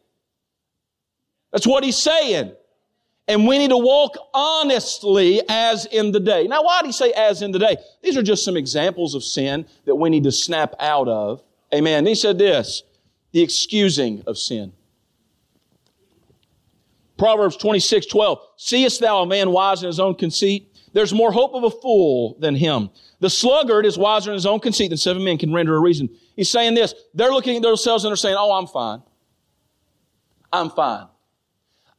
That's 1.51 1.67
what 1.67 1.83
he's 1.83 1.97
saying. 1.97 2.53
And 3.27 3.45
we 3.45 3.57
need 3.57 3.69
to 3.71 3.77
walk 3.77 4.15
honestly 4.33 5.41
as 5.49 5.85
in 5.85 6.11
the 6.11 6.19
day. 6.19 6.47
Now, 6.47 6.63
why 6.63 6.81
did 6.81 6.87
he 6.87 6.93
say 6.93 7.11
as 7.11 7.41
in 7.41 7.51
the 7.51 7.59
day? 7.59 7.75
These 8.01 8.15
are 8.15 8.23
just 8.23 8.45
some 8.45 8.55
examples 8.55 9.15
of 9.15 9.23
sin 9.23 9.65
that 9.85 9.95
we 9.95 10.09
need 10.09 10.23
to 10.23 10.31
snap 10.31 10.73
out 10.79 11.09
of. 11.09 11.43
Amen. 11.73 12.05
he 12.05 12.15
said 12.15 12.37
this, 12.37 12.83
the 13.33 13.41
excusing 13.41 14.23
of 14.25 14.37
sin. 14.37 14.71
Proverbs 17.17 17.57
26, 17.57 18.05
12. 18.05 18.39
Seest 18.55 19.01
thou 19.01 19.23
a 19.23 19.25
man 19.25 19.51
wise 19.51 19.81
in 19.81 19.87
his 19.87 19.99
own 19.99 20.15
conceit? 20.15 20.73
There's 20.93 21.13
more 21.13 21.31
hope 21.31 21.53
of 21.53 21.63
a 21.63 21.69
fool 21.69 22.37
than 22.39 22.55
him. 22.55 22.89
The 23.19 23.29
sluggard 23.29 23.85
is 23.85 23.97
wiser 23.97 24.31
in 24.31 24.35
his 24.35 24.45
own 24.45 24.59
conceit 24.59 24.89
than 24.89 24.97
seven 24.97 25.23
men 25.23 25.37
can 25.37 25.51
render 25.51 25.75
a 25.75 25.79
reason. 25.79 26.09
He's 26.35 26.49
saying 26.49 26.75
this. 26.75 26.93
They're 27.13 27.31
looking 27.31 27.57
at 27.57 27.61
themselves 27.61 28.05
and 28.05 28.11
they're 28.11 28.15
saying, 28.15 28.35
Oh, 28.37 28.53
I'm 28.53 28.67
fine. 28.67 29.01
I'm 30.53 30.69
fine. 30.69 31.07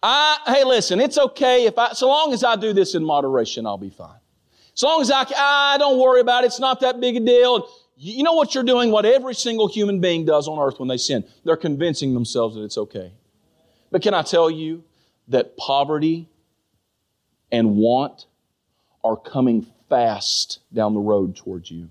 I, 0.03 0.39
hey, 0.47 0.65
listen, 0.65 1.01
it's 1.01 1.19
okay 1.19 1.67
if 1.67 1.77
I, 1.77 1.93
so 1.93 2.09
long 2.09 2.33
as 2.33 2.45
I 2.45 2.57
do 2.57 2.73
this 2.73 2.95
in 2.95 3.05
moderation, 3.05 3.67
I'll 3.67 3.79
be 3.79 3.91
fine. 3.91 4.19
So 4.75 4.87
long 4.87 5.01
as 5.01 5.11
I, 5.11 5.27
I 5.37 5.77
don't 5.79 5.99
worry 5.99 6.21
about 6.21 6.45
it. 6.45 6.49
It's 6.49 6.61
not 6.61 6.81
that 6.81 7.01
big 7.01 7.17
a 7.17 7.21
deal. 7.21 7.69
You 7.97 8.23
know 8.23 8.35
what 8.35 8.55
you're 8.55 8.63
doing? 8.63 8.93
What 8.93 9.05
every 9.05 9.35
single 9.35 9.67
human 9.67 10.01
being 10.01 10.25
does 10.25 10.47
on 10.47 10.59
earth 10.61 10.79
when 10.79 10.89
they 10.89 10.99
sin. 10.99 11.25
They're 11.45 11.57
convincing 11.57 12.15
themselves 12.15 12.55
that 12.55 12.63
it's 12.63 12.79
okay. 12.79 13.13
But 13.91 14.03
can 14.03 14.15
I 14.15 14.23
tell 14.23 14.49
you 14.49 14.85
that 15.27 15.57
poverty 15.57 16.29
and 17.51 17.77
want 17.77 18.27
are 19.03 19.17
coming 19.17 19.67
fast 19.89 20.61
down 20.73 20.95
the 20.95 21.01
road 21.01 21.35
towards 21.35 21.73
you? 21.73 21.89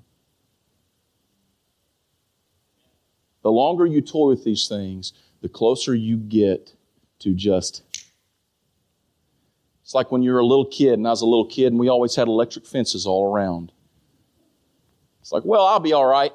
The 3.41 3.51
longer 3.51 3.85
you 3.85 4.01
toy 4.01 4.29
with 4.29 4.45
these 4.45 4.67
things, 4.67 5.11
the 5.41 5.49
closer 5.49 5.93
you 5.93 6.15
get 6.15 6.73
to 7.19 7.33
just 7.33 7.83
it's 9.87 9.95
like 9.95 10.11
when 10.11 10.21
you're 10.21 10.39
a 10.39 10.45
little 10.45 10.65
kid, 10.65 10.95
and 10.95 11.07
I 11.07 11.11
was 11.11 11.21
a 11.21 11.25
little 11.25 11.45
kid, 11.45 11.67
and 11.67 11.79
we 11.79 11.87
always 11.87 12.13
had 12.13 12.27
electric 12.27 12.65
fences 12.65 13.05
all 13.05 13.33
around. 13.33 13.71
It's 15.21 15.31
like, 15.31 15.45
well, 15.45 15.65
I'll 15.65 15.79
be 15.79 15.93
all 15.93 16.05
right. 16.05 16.33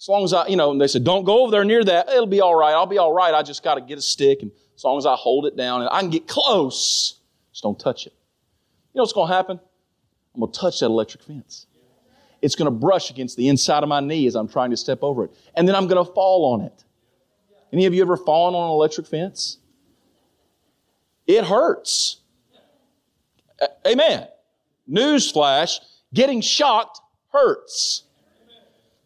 As 0.00 0.08
long 0.08 0.24
as 0.24 0.32
I, 0.32 0.48
you 0.48 0.56
know, 0.56 0.76
they 0.76 0.88
said, 0.88 1.04
don't 1.04 1.22
go 1.22 1.42
over 1.42 1.52
there 1.52 1.64
near 1.64 1.84
that. 1.84 2.08
It'll 2.08 2.26
be 2.26 2.40
all 2.40 2.56
right. 2.56 2.72
I'll 2.72 2.86
be 2.86 2.98
all 2.98 3.12
right. 3.12 3.34
I 3.34 3.44
just 3.44 3.62
got 3.62 3.76
to 3.76 3.82
get 3.82 3.98
a 3.98 4.02
stick. 4.02 4.42
And 4.42 4.50
as 4.74 4.82
long 4.82 4.98
as 4.98 5.06
I 5.06 5.14
hold 5.14 5.46
it 5.46 5.56
down 5.56 5.82
and 5.82 5.90
I 5.92 6.00
can 6.00 6.10
get 6.10 6.26
close, 6.26 7.20
just 7.52 7.62
don't 7.62 7.78
touch 7.78 8.08
it. 8.08 8.14
You 8.92 8.98
know 8.98 9.02
what's 9.02 9.12
going 9.12 9.28
to 9.28 9.34
happen? 9.34 9.60
I'm 10.34 10.40
going 10.40 10.50
to 10.50 10.58
touch 10.58 10.80
that 10.80 10.86
electric 10.86 11.22
fence. 11.22 11.68
It's 12.40 12.56
going 12.56 12.66
to 12.66 12.72
brush 12.72 13.10
against 13.10 13.36
the 13.36 13.48
inside 13.48 13.84
of 13.84 13.88
my 13.88 14.00
knee 14.00 14.26
as 14.26 14.34
I'm 14.34 14.48
trying 14.48 14.70
to 14.70 14.76
step 14.76 15.04
over 15.04 15.26
it. 15.26 15.30
And 15.54 15.68
then 15.68 15.76
I'm 15.76 15.86
going 15.86 16.04
to 16.04 16.12
fall 16.12 16.52
on 16.52 16.62
it. 16.62 16.84
Any 17.72 17.86
of 17.86 17.94
you 17.94 18.02
ever 18.02 18.16
fallen 18.16 18.56
on 18.56 18.64
an 18.64 18.72
electric 18.72 19.06
fence? 19.06 19.58
It 21.28 21.44
hurts. 21.44 22.16
Amen. 23.86 24.26
Newsflash, 24.90 25.78
getting 26.12 26.40
shocked 26.40 27.00
hurts. 27.32 28.04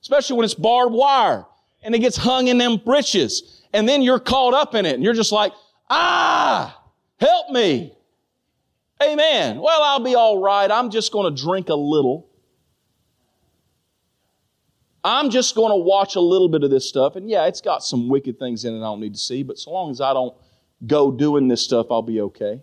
Especially 0.01 0.37
when 0.37 0.45
it's 0.45 0.55
barbed 0.55 0.95
wire 0.95 1.45
and 1.83 1.95
it 1.95 1.99
gets 1.99 2.17
hung 2.17 2.49
in 2.49 2.59
them 2.59 2.77
britches. 2.77 3.63
And 3.73 3.89
then 3.89 4.03
you're 4.03 4.21
caught 4.21 4.55
up 4.55 4.75
in 4.75 4.87
it 4.87 4.95
and 4.95 5.03
you're 5.03 5.15
just 5.15 5.33
like, 5.33 5.53
ah, 5.91 6.81
help 7.19 7.51
me. 7.51 7.93
Amen. 9.03 9.59
Well, 9.59 9.83
I'll 9.83 10.01
be 10.01 10.15
all 10.15 10.41
right. 10.41 10.71
I'm 10.71 10.91
just 10.91 11.13
going 11.13 11.35
to 11.35 11.43
drink 11.43 11.69
a 11.69 11.75
little. 11.75 12.29
I'm 15.05 15.31
just 15.31 15.55
going 15.55 15.71
to 15.71 15.77
watch 15.77 16.17
a 16.17 16.21
little 16.21 16.49
bit 16.49 16.65
of 16.65 16.71
this 16.71 16.89
stuff. 16.89 17.15
And 17.15 17.29
yeah, 17.29 17.47
it's 17.47 17.61
got 17.61 17.83
some 17.83 18.09
wicked 18.09 18.39
things 18.39 18.65
in 18.65 18.75
it 18.75 18.79
I 18.79 18.83
don't 18.83 19.01
need 19.01 19.15
to 19.15 19.21
see, 19.21 19.43
but 19.43 19.59
so 19.59 19.71
long 19.71 19.91
as 19.91 20.01
I 20.01 20.13
don't 20.13 20.35
go 20.87 21.13
doing 21.13 21.47
this 21.47 21.63
stuff, 21.63 21.87
I'll 21.91 22.03
be 22.03 22.21
okay. 22.23 22.61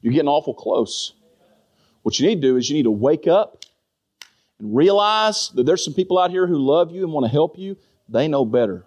You're 0.00 0.12
getting 0.12 0.28
awful 0.28 0.54
close. 0.54 1.14
What 2.02 2.18
you 2.20 2.26
need 2.26 2.36
to 2.36 2.40
do 2.40 2.56
is 2.56 2.68
you 2.70 2.76
need 2.76 2.84
to 2.84 2.90
wake 2.90 3.26
up 3.26 3.64
and 4.58 4.76
realize 4.76 5.50
that 5.54 5.64
there's 5.66 5.84
some 5.84 5.94
people 5.94 6.18
out 6.18 6.30
here 6.30 6.46
who 6.46 6.58
love 6.58 6.90
you 6.92 7.02
and 7.04 7.12
want 7.12 7.24
to 7.26 7.32
help 7.32 7.58
you. 7.58 7.76
They 8.08 8.28
know 8.28 8.44
better. 8.44 8.84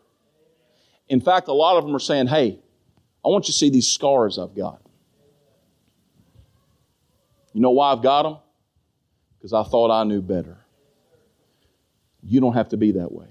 In 1.07 1.19
fact, 1.19 1.47
a 1.47 1.53
lot 1.53 1.77
of 1.77 1.85
them 1.85 1.95
are 1.95 1.99
saying, 1.99 2.27
Hey, 2.27 2.59
I 3.25 3.27
want 3.27 3.47
you 3.47 3.51
to 3.51 3.57
see 3.57 3.69
these 3.69 3.87
scars 3.87 4.39
I've 4.39 4.55
got. 4.55 4.81
You 7.53 7.61
know 7.61 7.71
why 7.71 7.91
I've 7.91 8.01
got 8.01 8.23
them? 8.23 8.37
Because 9.37 9.53
I 9.53 9.63
thought 9.63 9.91
I 9.91 10.03
knew 10.03 10.21
better. 10.21 10.57
You 12.23 12.39
don't 12.39 12.53
have 12.53 12.69
to 12.69 12.77
be 12.77 12.93
that 12.93 13.11
way. 13.11 13.27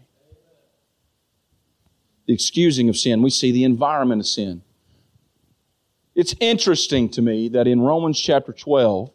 The 2.26 2.34
excusing 2.34 2.88
of 2.88 2.96
sin, 2.96 3.22
we 3.22 3.30
see 3.30 3.52
the 3.52 3.64
environment 3.64 4.20
of 4.20 4.26
sin. 4.26 4.62
It's 6.18 6.34
interesting 6.40 7.08
to 7.10 7.22
me 7.22 7.48
that 7.50 7.68
in 7.68 7.80
Romans 7.80 8.20
chapter 8.20 8.52
12, 8.52 9.12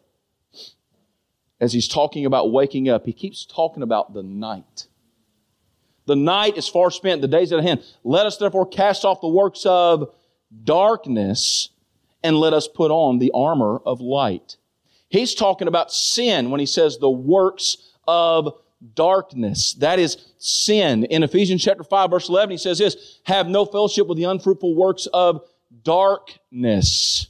as 1.60 1.74
he's 1.74 1.86
talking 1.86 2.24
about 2.24 2.50
waking 2.50 2.88
up, 2.88 3.04
he 3.04 3.12
keeps 3.12 3.44
talking 3.44 3.82
about 3.82 4.14
the 4.14 4.22
night. 4.22 4.86
The 6.06 6.16
night 6.16 6.56
is 6.56 6.66
far 6.66 6.90
spent, 6.90 7.20
the 7.20 7.28
days 7.28 7.52
at 7.52 7.62
hand. 7.62 7.84
Let 8.04 8.24
us 8.24 8.38
therefore 8.38 8.66
cast 8.66 9.04
off 9.04 9.20
the 9.20 9.28
works 9.28 9.66
of 9.66 10.14
darkness 10.64 11.68
and 12.22 12.38
let 12.38 12.54
us 12.54 12.66
put 12.66 12.90
on 12.90 13.18
the 13.18 13.32
armor 13.34 13.82
of 13.84 14.00
light. 14.00 14.56
He's 15.10 15.34
talking 15.34 15.68
about 15.68 15.92
sin 15.92 16.50
when 16.50 16.58
he 16.58 16.64
says 16.64 16.96
the 16.96 17.10
works 17.10 17.92
of 18.08 18.50
darkness. 18.94 19.74
That 19.74 19.98
is 19.98 20.16
sin. 20.38 21.04
In 21.04 21.22
Ephesians 21.22 21.62
chapter 21.62 21.84
5 21.84 22.10
verse 22.10 22.30
11, 22.30 22.52
he 22.52 22.56
says 22.56 22.78
this, 22.78 23.20
have 23.24 23.46
no 23.46 23.66
fellowship 23.66 24.06
with 24.06 24.16
the 24.16 24.24
unfruitful 24.24 24.74
works 24.74 25.06
of 25.12 25.42
darkness. 25.82 27.28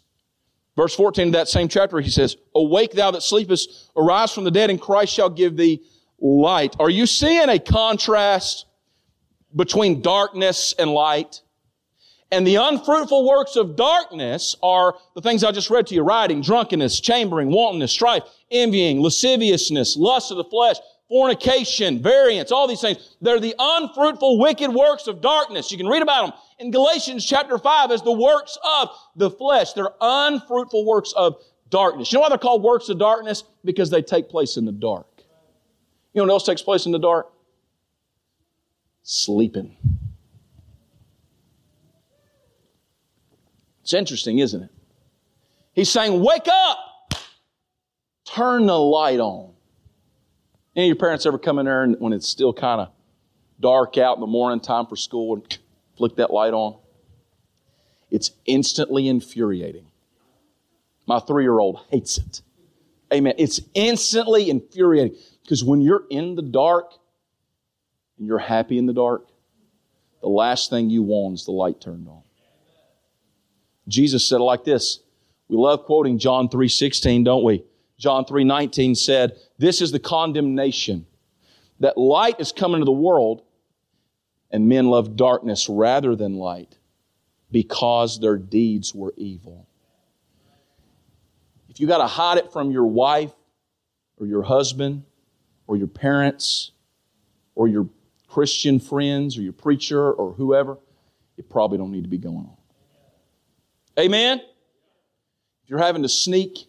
Verse 0.76 0.95
14 0.95 1.28
of 1.28 1.32
that 1.34 1.49
same 1.49 1.68
chapter, 1.68 2.01
he 2.01 2.11
says, 2.11 2.36
awake 2.55 2.92
thou 2.92 3.11
that 3.12 3.22
sleepest, 3.22 3.90
arise 3.97 4.32
from 4.32 4.45
the 4.45 4.51
dead 4.51 4.70
and 4.70 4.80
Christ 4.80 5.14
shall 5.14 5.30
give 5.30 5.57
thee 5.57 5.82
light. 6.20 6.74
Are 6.80 6.90
you 6.90 7.07
seeing 7.07 7.49
a 7.49 7.59
contrast 7.59 8.66
between 9.55 10.03
darkness 10.03 10.74
and 10.78 10.90
light? 10.90 11.42
And 12.32 12.45
the 12.45 12.57
unfruitful 12.57 13.28
works 13.28 13.55
of 13.55 13.76
darkness 13.76 14.57
are 14.61 14.97
the 15.14 15.20
things 15.20 15.45
I 15.45 15.53
just 15.53 15.70
read 15.70 15.86
to 15.88 15.95
you, 15.95 16.03
rioting, 16.03 16.40
drunkenness, 16.40 16.99
chambering, 16.99 17.53
wantonness, 17.53 17.92
strife, 17.92 18.24
envying, 18.51 19.01
lasciviousness, 19.01 19.97
lust 19.97 20.32
of 20.32 20.38
the 20.38 20.45
flesh, 20.45 20.76
fornication, 21.14 22.02
variance, 22.02 22.50
all 22.50 22.66
these 22.66 22.80
things. 22.80 23.14
They're 23.20 23.38
the 23.38 23.54
unfruitful, 23.56 24.40
wicked 24.40 24.68
works 24.68 25.06
of 25.06 25.20
darkness. 25.20 25.70
You 25.70 25.78
can 25.78 25.86
read 25.86 26.02
about 26.02 26.26
them 26.26 26.38
in 26.58 26.72
Galatians 26.72 27.24
chapter 27.24 27.56
5 27.56 27.92
as 27.92 28.02
the 28.02 28.10
works 28.10 28.58
of 28.80 28.88
the 29.14 29.30
flesh. 29.30 29.74
They're 29.74 29.92
unfruitful 30.00 30.84
works 30.84 31.12
of 31.12 31.40
darkness. 31.70 32.10
You 32.10 32.16
know 32.16 32.22
why 32.22 32.30
they're 32.30 32.38
called 32.38 32.64
works 32.64 32.88
of 32.88 32.98
darkness? 32.98 33.44
Because 33.64 33.90
they 33.90 34.02
take 34.02 34.28
place 34.28 34.56
in 34.56 34.64
the 34.64 34.72
dark. 34.72 35.06
You 36.14 36.18
know 36.18 36.24
what 36.24 36.30
else 36.30 36.46
takes 36.46 36.62
place 36.62 36.84
in 36.84 36.90
the 36.90 36.98
dark? 36.98 37.30
Sleeping. 39.04 39.76
It's 43.84 43.94
interesting, 43.94 44.40
isn't 44.40 44.64
it? 44.64 44.70
He's 45.74 45.90
saying, 45.90 46.20
Wake 46.24 46.48
up! 46.48 47.14
Turn 48.24 48.66
the 48.66 48.76
light 48.76 49.20
on. 49.20 49.53
Any 50.76 50.86
of 50.86 50.88
your 50.88 50.96
parents 50.96 51.24
ever 51.26 51.38
come 51.38 51.58
in 51.58 51.66
there 51.66 51.84
and 51.84 51.96
when 52.00 52.12
it's 52.12 52.28
still 52.28 52.52
kind 52.52 52.80
of 52.80 52.90
dark 53.60 53.96
out 53.96 54.16
in 54.16 54.20
the 54.20 54.26
morning, 54.26 54.60
time 54.60 54.86
for 54.86 54.96
school, 54.96 55.34
and 55.34 55.58
flick 55.96 56.16
that 56.16 56.32
light 56.32 56.52
on? 56.52 56.76
It's 58.10 58.32
instantly 58.46 59.08
infuriating. 59.08 59.86
My 61.06 61.20
three 61.20 61.44
year 61.44 61.58
old 61.58 61.80
hates 61.90 62.18
it. 62.18 62.42
Amen. 63.12 63.34
It's 63.38 63.60
instantly 63.74 64.50
infuriating 64.50 65.16
because 65.42 65.62
when 65.62 65.80
you're 65.80 66.04
in 66.10 66.34
the 66.34 66.42
dark 66.42 66.92
and 68.18 68.26
you're 68.26 68.38
happy 68.38 68.78
in 68.78 68.86
the 68.86 68.92
dark, 68.92 69.26
the 70.20 70.28
last 70.28 70.70
thing 70.70 70.90
you 70.90 71.02
want 71.02 71.34
is 71.34 71.44
the 71.44 71.52
light 71.52 71.80
turned 71.80 72.08
on. 72.08 72.22
Jesus 73.86 74.26
said 74.28 74.36
it 74.36 74.44
like 74.44 74.64
this. 74.64 75.00
We 75.48 75.56
love 75.56 75.84
quoting 75.84 76.18
John 76.18 76.48
3:16, 76.48 77.24
don't 77.24 77.44
we? 77.44 77.64
John 77.99 78.24
3:19 78.24 78.95
said, 78.95 79.38
"This 79.59 79.80
is 79.80 79.92
the 79.92 79.99
condemnation 79.99 81.07
that 81.80 81.97
light 81.97 82.40
is 82.40 82.53
come 82.53 82.74
into 82.74 82.84
the 82.84 82.92
world 82.92 83.42
and 84.51 84.68
men 84.68 84.88
love 84.88 85.16
darkness 85.16 85.68
rather 85.68 86.14
than 86.16 86.36
light 86.36 86.78
because 87.51 88.18
their 88.18 88.36
deeds 88.36 88.95
were 88.95 89.14
evil." 89.16 89.66
If 91.68 91.80
you 91.80 91.86
got 91.86 91.99
to 91.99 92.07
hide 92.07 92.38
it 92.38 92.53
from 92.53 92.70
your 92.70 92.86
wife 92.86 93.34
or 94.18 94.26
your 94.26 94.42
husband 94.42 95.05
or 95.66 95.76
your 95.76 95.88
parents 95.88 96.70
or 97.55 97.66
your 97.68 97.88
Christian 98.28 98.78
friends 98.78 99.36
or 99.38 99.42
your 99.42 99.53
preacher 99.53 100.12
or 100.12 100.32
whoever, 100.32 100.78
it 101.36 101.49
probably 101.49 101.78
don't 101.78 101.90
need 101.90 102.05
to 102.05 102.09
be 102.09 102.18
going 102.18 102.47
on. 102.47 102.57
Amen? 103.99 104.38
If 104.38 105.70
you're 105.70 105.78
having 105.78 106.03
to 106.03 106.09
sneak 106.09 106.66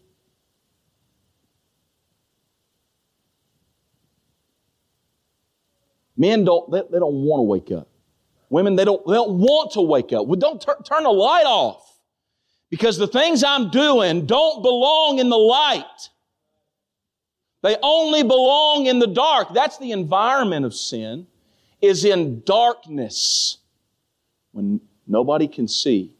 Men 6.17 6.45
don't, 6.45 6.71
they, 6.71 6.81
they 6.91 6.99
don't 6.99 7.23
want 7.23 7.39
to 7.39 7.43
wake 7.43 7.71
up. 7.71 7.87
Women, 8.49 8.75
they 8.75 8.85
don't, 8.85 9.05
they 9.05 9.13
don't 9.13 9.39
want 9.39 9.71
to 9.71 9.81
wake 9.81 10.13
up. 10.13 10.27
Well, 10.27 10.39
don't 10.39 10.61
tur- 10.61 10.81
turn 10.83 11.03
the 11.03 11.11
light 11.11 11.45
off. 11.45 11.81
Because 12.69 12.97
the 12.97 13.07
things 13.07 13.43
I'm 13.43 13.69
doing 13.69 14.25
don't 14.25 14.61
belong 14.61 15.19
in 15.19 15.29
the 15.29 15.37
light. 15.37 16.09
They 17.61 17.77
only 17.81 18.23
belong 18.23 18.85
in 18.85 18.99
the 18.99 19.07
dark. 19.07 19.53
That's 19.53 19.77
the 19.77 19.91
environment 19.91 20.65
of 20.65 20.73
sin, 20.73 21.27
is 21.81 22.05
in 22.05 22.41
darkness 22.45 23.57
when 24.51 24.81
nobody 25.07 25.47
can 25.47 25.67
see 25.67 26.13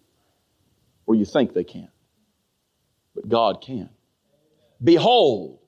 or 1.05 1.15
you 1.15 1.25
think 1.25 1.53
they 1.53 1.63
can. 1.63 1.89
But 3.13 3.29
God 3.29 3.61
can. 3.61 3.89
Behold, 4.83 5.59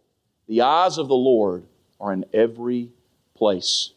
the 0.47 0.61
eyes 0.61 0.97
of 0.97 1.07
the 1.07 1.15
Lord 1.15 1.65
are 1.99 2.11
in 2.11 2.25
every 2.33 2.91
place. 3.35 3.93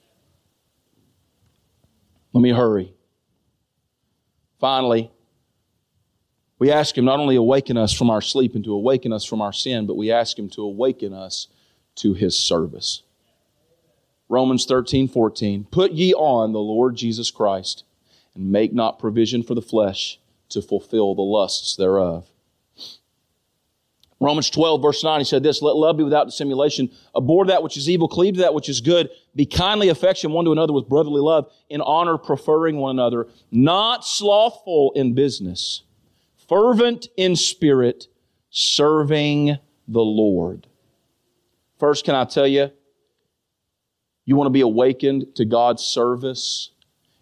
Let 2.33 2.41
me 2.41 2.51
hurry. 2.51 2.95
Finally, 4.59 5.11
we 6.59 6.71
ask 6.71 6.97
Him 6.97 7.07
not 7.07 7.19
only 7.19 7.37
awaken 7.37 7.77
us 7.77 7.93
from 7.93 8.11
our 8.11 8.21
sleep 8.21 8.55
and 8.55 8.65
to 8.65 8.75
awaken 8.75 9.13
us 9.13 9.25
from 9.25 9.41
our 9.41 9.53
sin, 9.53 9.87
but 9.87 9.97
we 9.97 10.13
ask 10.13 10.39
Him 10.39 10.49
to 10.51 10.63
awaken 10.63 11.13
us 11.13 11.49
to 11.97 12.15
His 12.15 12.39
service. 12.39 13.03
Romans 14.29 14.65
13, 14.67 15.09
14. 15.09 15.65
Put 15.65 15.93
ye 15.93 16.15
on 16.15 16.53
the 16.53 16.61
Lord 16.61 16.95
Jesus 16.95 17.31
Christ 17.31 17.85
and 18.35 18.53
make 18.53 18.73
not 18.73 18.99
provision 18.99 19.43
for 19.43 19.55
the 19.55 19.63
flesh 19.63 20.21
to 20.51 20.63
fulfill 20.63 21.15
the 21.15 21.23
lusts 21.23 21.75
thereof. 21.75 22.29
Romans 24.21 24.51
12, 24.51 24.83
verse 24.83 25.03
9, 25.03 25.21
he 25.21 25.25
said 25.25 25.43
this, 25.43 25.63
Let 25.63 25.77
love 25.77 25.97
be 25.97 26.05
without 26.05 26.27
dissimulation. 26.27 26.91
Abhor 27.17 27.47
that 27.47 27.63
which 27.63 27.79
is 27.79 27.89
evil, 27.89 28.07
cleave 28.07 28.35
to 28.35 28.41
that 28.41 28.53
which 28.53 28.69
is 28.69 28.81
good. 28.81 29.09
Be 29.35 29.47
kindly 29.47 29.89
affection 29.89 30.33
one 30.33 30.45
to 30.45 30.53
another 30.53 30.73
with 30.73 30.89
brotherly 30.89 31.21
love, 31.21 31.53
in 31.69 31.81
honor 31.81 32.19
preferring 32.19 32.77
one 32.77 32.99
another, 32.99 33.29
not 33.51 34.05
slothful 34.05 34.93
in 34.97 35.15
business, 35.15 35.83
fervent 36.49 37.09
in 37.17 37.37
spirit, 37.37 38.09
serving 38.51 39.57
the 39.87 40.01
Lord. 40.01 40.67
First, 41.79 42.05
can 42.05 42.15
I 42.15 42.25
tell 42.25 42.47
you, 42.47 42.71
You 44.25 44.37
want 44.37 44.47
to 44.47 44.53
be 44.53 44.61
awakened 44.61 45.35
to 45.37 45.45
God's 45.45 45.83
service? 45.83 46.71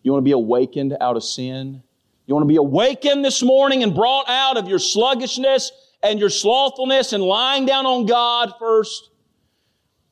You 0.03 0.13
want 0.13 0.23
to 0.23 0.29
be 0.29 0.33
awakened 0.33 0.97
out 1.01 1.17
of 1.17 1.25
sin? 1.25 1.83
You 2.27 2.35
want 2.35 2.45
to 2.45 2.49
be 2.49 2.57
awakened 2.57 3.25
this 3.25 3.43
morning 3.43 3.83
and 3.83 3.95
brought 3.95 4.29
out 4.29 4.57
of 4.57 4.69
your 4.69 4.79
sluggishness 4.79 5.73
and 6.03 6.21
your 6.21 6.29
slothfulness 6.29 7.13
and 7.13 7.23
lying 7.23 7.67
down 7.67 7.87
on 7.87 8.07
God 8.07 8.53
first? 8.59 9.11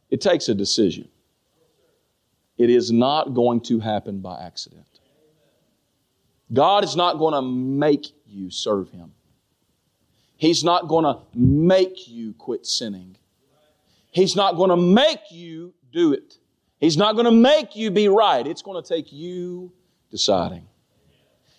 It 0.09 0.21
takes 0.21 0.49
a 0.49 0.55
decision. 0.55 1.09
It 2.59 2.71
is 2.71 2.91
not 2.91 3.35
going 3.35 3.61
to 3.63 3.81
happen 3.81 4.21
by 4.21 4.43
accident. 4.43 4.87
God 6.53 6.85
is 6.85 6.97
not 6.97 7.19
going 7.19 7.35
to 7.35 7.43
make 7.43 8.07
you 8.27 8.51
serve 8.51 8.91
Him. 8.91 9.13
He's 10.37 10.63
not 10.63 10.89
going 10.89 11.05
to 11.05 11.21
make 11.35 12.09
you 12.09 12.35
quit 12.35 12.67
sinning. 12.67 13.17
He's 14.11 14.37
not 14.37 14.57
going 14.57 14.71
to 14.71 14.77
make 14.77 15.31
you 15.31 15.75
do 15.93 16.13
it. 16.13 16.39
He's 16.79 16.97
not 16.97 17.15
going 17.15 17.25
to 17.25 17.33
make 17.33 17.75
you 17.75 17.91
be 17.91 18.09
right. 18.09 18.47
It's 18.47 18.63
going 18.63 18.83
to 18.83 18.87
take 18.87 19.13
you 19.13 19.73
deciding. 20.11 20.67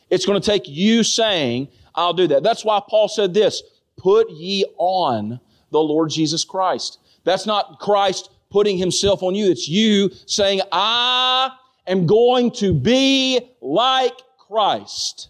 It's 0.09 0.25
going 0.25 0.39
to 0.39 0.45
take 0.45 0.67
you 0.67 1.03
saying, 1.03 1.69
I'll 1.93 2.13
do 2.13 2.27
that. 2.27 2.43
That's 2.43 2.63
why 2.63 2.81
Paul 2.87 3.09
said 3.09 3.33
this 3.33 3.63
put 3.97 4.29
ye 4.29 4.63
on 4.77 5.39
the 5.71 5.79
Lord 5.79 6.09
Jesus 6.11 6.43
Christ. 6.43 6.99
That's 7.23 7.45
not 7.45 7.79
Christ 7.79 8.29
putting 8.49 8.77
himself 8.77 9.23
on 9.23 9.35
you. 9.35 9.49
It's 9.51 9.67
you 9.67 10.11
saying, 10.25 10.61
I 10.71 11.51
am 11.85 12.05
going 12.05 12.51
to 12.51 12.73
be 12.73 13.41
like 13.61 14.17
Christ. 14.37 15.29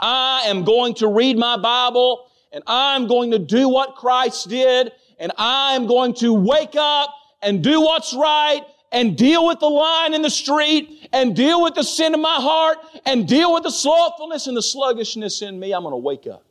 I 0.00 0.44
am 0.46 0.64
going 0.64 0.94
to 0.94 1.08
read 1.08 1.36
my 1.36 1.56
Bible 1.56 2.28
and 2.52 2.62
I'm 2.66 3.06
going 3.06 3.30
to 3.32 3.38
do 3.38 3.68
what 3.68 3.94
Christ 3.94 4.48
did 4.48 4.92
and 5.18 5.32
I'm 5.36 5.86
going 5.86 6.14
to 6.14 6.32
wake 6.32 6.74
up 6.76 7.14
and 7.42 7.62
do 7.62 7.80
what's 7.80 8.14
right 8.14 8.62
and 8.92 9.16
deal 9.16 9.46
with 9.46 9.60
the 9.60 9.68
line 9.68 10.14
in 10.14 10.22
the 10.22 10.30
street 10.30 11.08
and 11.12 11.36
deal 11.36 11.62
with 11.62 11.74
the 11.74 11.84
sin 11.84 12.14
in 12.14 12.20
my 12.20 12.36
heart 12.36 12.78
and 13.06 13.28
deal 13.28 13.52
with 13.52 13.62
the 13.62 13.70
slothfulness 13.70 14.46
and 14.46 14.56
the 14.56 14.62
sluggishness 14.62 15.42
in 15.42 15.60
me. 15.60 15.72
I'm 15.72 15.82
going 15.82 15.92
to 15.92 15.98
wake 15.98 16.26
up. 16.26 16.44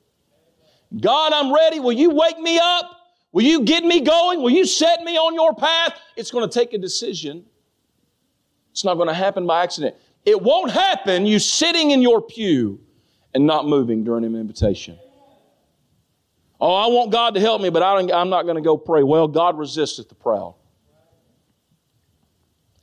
God, 1.00 1.34
I'm 1.34 1.54
ready. 1.54 1.80
Will 1.80 1.94
you 1.94 2.12
wake 2.12 2.40
me 2.40 2.60
up? 2.60 2.99
Will 3.32 3.44
you 3.44 3.62
get 3.62 3.84
me 3.84 4.02
going? 4.02 4.42
Will 4.42 4.50
you 4.50 4.66
set 4.66 5.04
me 5.04 5.18
on 5.18 5.36
your 5.36 5.54
path? 5.54 6.00
It's 6.16 6.32
going 6.32 6.50
to 6.50 6.54
take 6.54 6.74
a 6.74 6.78
decision. 6.78 7.46
It's 8.72 8.84
not 8.84 8.96
going 8.96 9.08
to 9.08 9.14
happen 9.14 9.46
by 9.46 9.64
accident. 9.64 9.96
It 10.26 10.42
won't 10.42 10.72
happen 10.72 11.26
you 11.26 11.40
sitting 11.40 11.92
in 11.92 12.02
your 12.02 12.22
pew 12.22 12.80
and 13.34 13.46
not 13.46 13.68
moving 13.68 14.04
during 14.04 14.24
an 14.26 14.36
invitation. 14.36 14.98
Oh, 16.60 16.74
I 16.74 16.88
want 16.88 17.12
God 17.12 17.36
to 17.36 17.40
help 17.40 17.62
me, 17.62 17.70
but 17.70 17.84
I 17.84 18.00
am 18.00 18.30
not 18.30 18.44
going 18.44 18.56
to 18.56 18.62
go 18.62 18.78
pray. 18.78 19.04
Well, 19.04 19.28
God 19.28 19.58
resisteth 19.58 20.10
the 20.10 20.16
proud. 20.16 20.56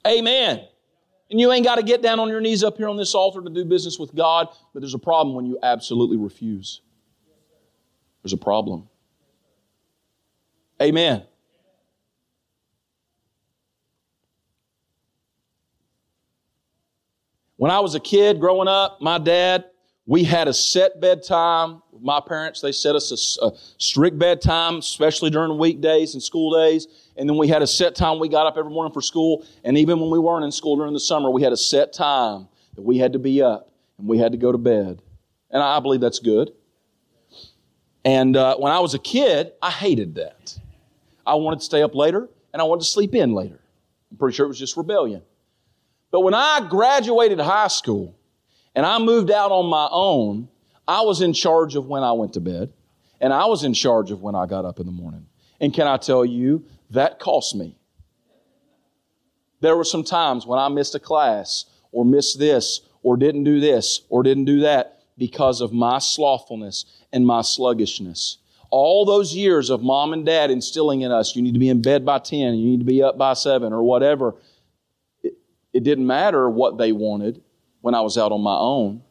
Amen. 0.07 0.65
And 1.31 1.41
you 1.41 1.53
ain't 1.53 1.65
got 1.65 1.75
to 1.75 1.83
get 1.83 2.01
down 2.01 2.21
on 2.21 2.29
your 2.29 2.41
knees 2.41 2.63
up 2.63 2.77
here 2.77 2.89
on 2.89 2.97
this 2.97 3.15
altar 3.15 3.43
to 3.43 3.51
do 3.51 3.65
business 3.65 3.99
with 3.99 4.15
God, 4.15 4.49
but 4.73 4.81
there's 4.81 4.95
a 4.95 4.99
problem 4.99 5.35
when 5.35 5.45
you 5.45 5.59
absolutely 5.63 6.17
refuse. 6.17 6.81
There's 8.23 8.33
a 8.33 8.39
problem. 8.39 8.89
Amen. 10.87 11.25
When 17.57 17.73
I 17.73 17.81
was 17.81 17.97
a 17.97 18.01
kid 18.01 18.39
growing 18.39 18.69
up, 18.69 19.01
my 19.01 19.19
dad, 19.19 19.65
we 20.07 20.23
had 20.23 20.47
a 20.47 20.55
set 20.55 21.01
bedtime. 21.01 21.83
My 22.01 22.21
parents, 22.21 22.61
they 22.61 22.71
set 22.71 22.95
us 22.95 23.39
a, 23.43 23.47
a 23.47 23.53
strict 23.79 24.17
bedtime, 24.17 24.77
especially 24.77 25.31
during 25.31 25.59
weekdays 25.59 26.15
and 26.15 26.23
school 26.23 26.55
days. 26.55 26.87
And 27.17 27.29
then 27.29 27.37
we 27.37 27.49
had 27.49 27.63
a 27.63 27.67
set 27.67 27.97
time 27.97 28.21
we 28.21 28.29
got 28.29 28.47
up 28.47 28.57
every 28.57 28.71
morning 28.71 28.93
for 28.93 29.03
school. 29.03 29.45
And 29.65 29.77
even 29.77 29.99
when 29.99 30.11
we 30.11 30.21
weren't 30.21 30.45
in 30.45 30.53
school 30.53 30.77
during 30.77 30.93
the 30.93 31.01
summer, 31.01 31.31
we 31.31 31.43
had 31.43 31.53
a 31.53 31.57
set 31.57 31.93
time 31.93 32.47
that 32.77 32.83
we 32.83 32.99
had 32.99 33.15
to 33.15 33.19
be 33.19 33.43
up 33.43 33.73
and 33.99 34.07
we 34.07 34.19
had 34.19 34.31
to 34.31 34.39
go 34.39 34.53
to 34.53 34.59
bed. 34.59 35.03
And 35.51 35.61
I 35.61 35.81
believe 35.81 36.01
that's 36.01 36.21
good. 36.21 36.53
And 38.05 38.37
uh, 38.37 38.57
when 38.59 38.71
I 38.71 38.79
was 38.79 38.95
a 38.95 39.01
kid, 39.01 39.51
I 39.61 39.73
hated 39.73 40.15
that. 40.15 40.57
I 41.27 41.35
wanted 41.35 41.59
to 41.59 41.65
stay 41.65 41.83
up 41.83 41.95
later 41.95 42.29
and 42.53 42.63
I 42.63 42.65
wanted 42.65 42.83
to 42.83 42.87
sleep 42.87 43.15
in 43.15 43.33
later. 43.33 43.61
I'm 44.11 44.17
pretty 44.17 44.37
sure 44.37 44.47
it 44.47 44.49
was 44.49 44.59
just 44.59 44.77
rebellion. 44.77 45.23
But 46.11 46.21
when 46.21 46.35
I 46.35 46.67
graduated 46.71 47.41
high 47.41 47.69
school 47.69 48.17
and 48.75 48.87
I 48.87 48.99
moved 48.99 49.31
out 49.31 49.51
on 49.51 49.67
my 49.67 49.89
own, 49.91 50.49
I 50.87 51.03
was 51.03 51.21
in 51.21 51.33
charge 51.33 51.75
of 51.75 51.87
when 51.87 52.03
I 52.03 52.13
went 52.13 52.35
to 52.35 52.41
bed 52.41 52.73
and 53.21 53.33
I 53.33 53.47
was 53.47 53.65
in 53.65 53.75
charge 53.75 54.11
of 54.11 54.23
when 54.23 54.35
I 54.35 54.47
got 54.47 54.65
up 54.65 54.79
in 54.79 54.87
the 54.87 54.93
morning. 54.93 55.27
And 55.61 55.75
can 55.75 55.87
I 55.87 55.97
tell 55.97 56.25
you, 56.25 56.65
that 56.91 57.19
cost 57.19 57.57
me. 57.57 57.77
There 59.61 59.77
were 59.77 59.85
some 59.85 60.05
times 60.05 60.47
when 60.47 60.59
I 60.59 60.69
missed 60.69 60.95
a 60.95 61.01
class 61.01 61.65
or 61.91 62.05
missed 62.05 62.39
this 62.39 62.83
or 63.03 63.17
didn't 63.17 63.45
do 63.45 63.59
this 63.59 64.03
or 64.09 64.23
didn't 64.23 64.45
do 64.45 64.61
that 64.61 65.01
because 65.19 65.61
of 65.61 65.73
my 65.73 65.99
slothfulness 65.99 66.85
and 67.13 67.27
my 67.27 67.43
sluggishness 67.43 68.39
all 68.71 69.05
those 69.05 69.35
years 69.35 69.71
of 69.71 69.83
mom 69.83 70.13
and 70.13 70.25
dad 70.27 70.51
instilling 70.51 71.03
in 71.03 71.13
us, 71.13 71.35
you 71.37 71.43
need 71.43 71.55
to 71.55 71.61
be 71.61 71.69
in 71.69 71.83
bed 71.83 72.05
by 72.05 72.19
10, 72.19 72.55
you 72.55 72.71
need 72.71 72.81
to 72.81 72.85
be 72.85 73.03
up 73.03 73.17
by 73.19 73.35
7, 73.35 73.73
or 73.73 73.83
whatever, 73.83 74.35
it, 75.23 75.35
it 75.73 75.85
didn't 75.85 76.07
matter 76.07 76.49
what 76.49 76.79
they 76.79 76.93
wanted 76.93 77.43
when 77.81 77.95
I 77.95 78.01
was 78.01 78.19
out 78.19 78.33
on 78.33 78.41
my 78.41 78.57
own. 78.57 79.03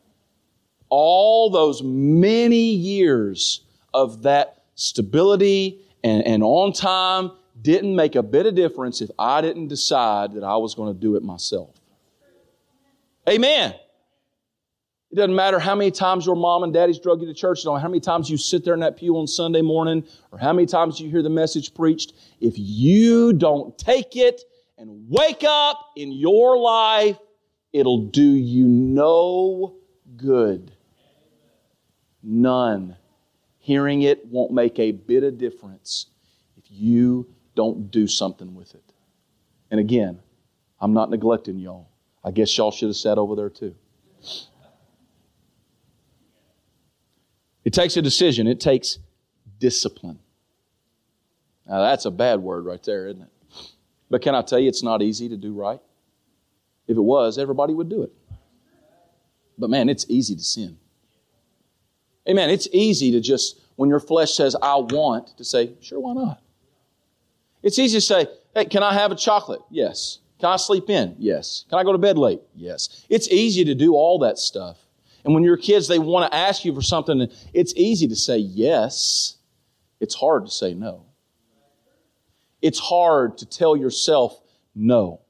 All 0.90 1.50
those 1.50 1.82
many 1.84 2.72
years 2.72 3.64
of 3.94 4.24
that 4.24 4.64
stability 4.76 5.82
and, 6.04 6.26
and 6.26 6.44
on 6.44 6.74
time 6.74 7.32
didn't 7.62 7.96
make 7.96 8.16
a 8.16 8.24
bit 8.24 8.46
of 8.46 8.54
difference 8.54 9.02
if 9.02 9.10
I 9.18 9.42
didn't 9.42 9.70
decide 9.70 10.34
that 10.34 10.44
I 10.44 10.58
was 10.58 10.76
going 10.76 10.94
to 10.94 11.00
do 11.00 11.16
it 11.16 11.24
myself. 11.24 11.74
Amen. 13.28 13.74
It 15.16 15.20
doesn't 15.20 15.36
matter 15.36 15.60
how 15.60 15.76
many 15.76 15.92
times 15.92 16.26
your 16.26 16.36
mom 16.36 16.64
and 16.64 16.74
daddy's 16.74 17.00
drug 17.00 17.22
you 17.22 17.28
to 17.28 17.34
church, 17.34 17.66
or 17.66 17.80
how 17.80 17.88
many 17.88 18.02
times 18.02 18.30
you 18.30 18.36
sit 18.36 18.66
there 18.66 18.74
in 18.74 18.82
that 18.82 18.98
pew 18.98 19.18
on 19.18 19.28
Sunday 19.28 19.62
morning, 19.62 20.04
or 20.34 20.38
how 20.38 20.52
many 20.52 20.66
times 20.66 21.00
you 21.00 21.10
hear 21.10 21.24
the 21.24 21.30
message 21.30 21.74
preached. 21.74 22.12
If 22.42 22.56
you 22.58 23.32
don't 23.32 23.78
take 23.78 24.18
it 24.18 24.42
and 24.78 25.08
wake 25.08 25.46
up 25.48 25.80
in 25.96 26.12
your 26.12 26.58
life, 26.58 27.18
it'll 27.72 28.08
do 28.08 28.26
you 28.26 28.66
no 28.66 29.78
good. 30.18 30.74
None. 32.22 32.98
Hearing 33.60 34.02
it 34.02 34.26
won't 34.26 34.52
make 34.52 34.80
a 34.80 34.92
bit 34.92 35.24
of 35.24 35.38
difference 35.38 36.08
if 36.58 36.66
you 36.70 37.34
don't 37.56 37.90
do 37.90 38.06
something 38.06 38.54
with 38.54 38.76
it. 38.76 38.92
And 39.72 39.80
again, 39.80 40.20
I'm 40.82 40.92
not 40.92 41.10
neglecting 41.10 41.58
y'all. 41.58 41.88
I 42.22 42.32
guess 42.32 42.58
y'all 42.58 42.72
should 42.72 42.90
have 42.90 42.98
sat 42.98 43.18
over 43.18 43.38
there 43.38 43.50
too. 43.50 43.76
It 47.66 47.74
takes 47.74 47.98
a 47.98 48.02
decision, 48.02 48.48
it 48.48 48.60
takes 48.60 49.00
discipline. 49.60 50.20
Now, 51.68 51.82
that's 51.82 52.06
a 52.06 52.12
bad 52.12 52.40
word 52.40 52.66
right 52.66 52.82
there, 52.84 53.08
isn't 53.08 53.24
it? 53.24 53.30
But 54.10 54.22
can 54.22 54.36
I 54.36 54.44
tell 54.44 54.60
you, 54.60 54.70
it's 54.70 54.84
not 54.84 55.02
easy 55.02 55.28
to 55.30 55.38
do 55.38 55.54
right? 55.54 55.80
If 56.88 56.96
it 56.96 57.02
was, 57.02 57.40
everybody 57.40 57.74
would 57.74 57.90
do 57.90 58.04
it. 58.04 58.12
But 59.58 59.72
man, 59.72 59.90
it's 59.90 60.06
easy 60.08 60.36
to 60.36 60.44
sin. 60.44 60.78
Amen. 62.30 62.50
It's 62.50 62.68
easy 62.72 63.12
to 63.12 63.22
just, 63.22 63.60
when 63.76 63.90
your 63.90 64.00
flesh 64.00 64.34
says, 64.34 64.56
I 64.62 64.76
want, 64.76 65.36
to 65.38 65.44
say, 65.44 65.74
sure, 65.82 66.00
why 66.00 66.14
not? 66.14 66.42
It's 67.64 67.80
easy 67.80 67.98
to 67.98 68.02
say, 68.02 68.28
hey, 68.54 68.66
can 68.66 68.84
I 68.84 68.94
have 68.94 69.12
a 69.12 69.16
chocolate? 69.16 69.62
Yes. 69.72 70.20
Can 70.40 70.50
I 70.50 70.58
sleep 70.58 70.90
in? 70.90 71.16
Yes. 71.18 71.66
Can 71.70 71.80
I 71.80 71.84
go 71.84 71.92
to 71.92 71.98
bed 71.98 72.18
late? 72.18 72.42
Yes. 72.56 73.06
It's 73.10 73.28
easy 73.30 73.64
to 73.66 73.74
do 73.74 73.96
all 73.96 74.20
that 74.20 74.38
stuff. 74.38 74.78
And 75.26 75.34
when 75.34 75.44
your 75.44 75.58
kids, 75.58 75.88
they 75.88 76.00
want 76.00 76.32
to 76.32 76.38
ask 76.38 76.64
you 76.64 76.74
for 76.74 76.84
something, 76.84 77.28
it's 77.54 77.74
easy 77.76 78.08
to 78.08 78.16
say 78.16 78.38
yes. 78.38 79.38
It's 80.00 80.14
hard 80.14 80.46
to 80.46 80.52
say 80.52 80.76
no. 80.76 81.08
It's 82.62 82.80
hard 82.80 83.40
to 83.40 83.46
tell 83.46 83.76
yourself 83.76 84.40
no. 84.76 85.22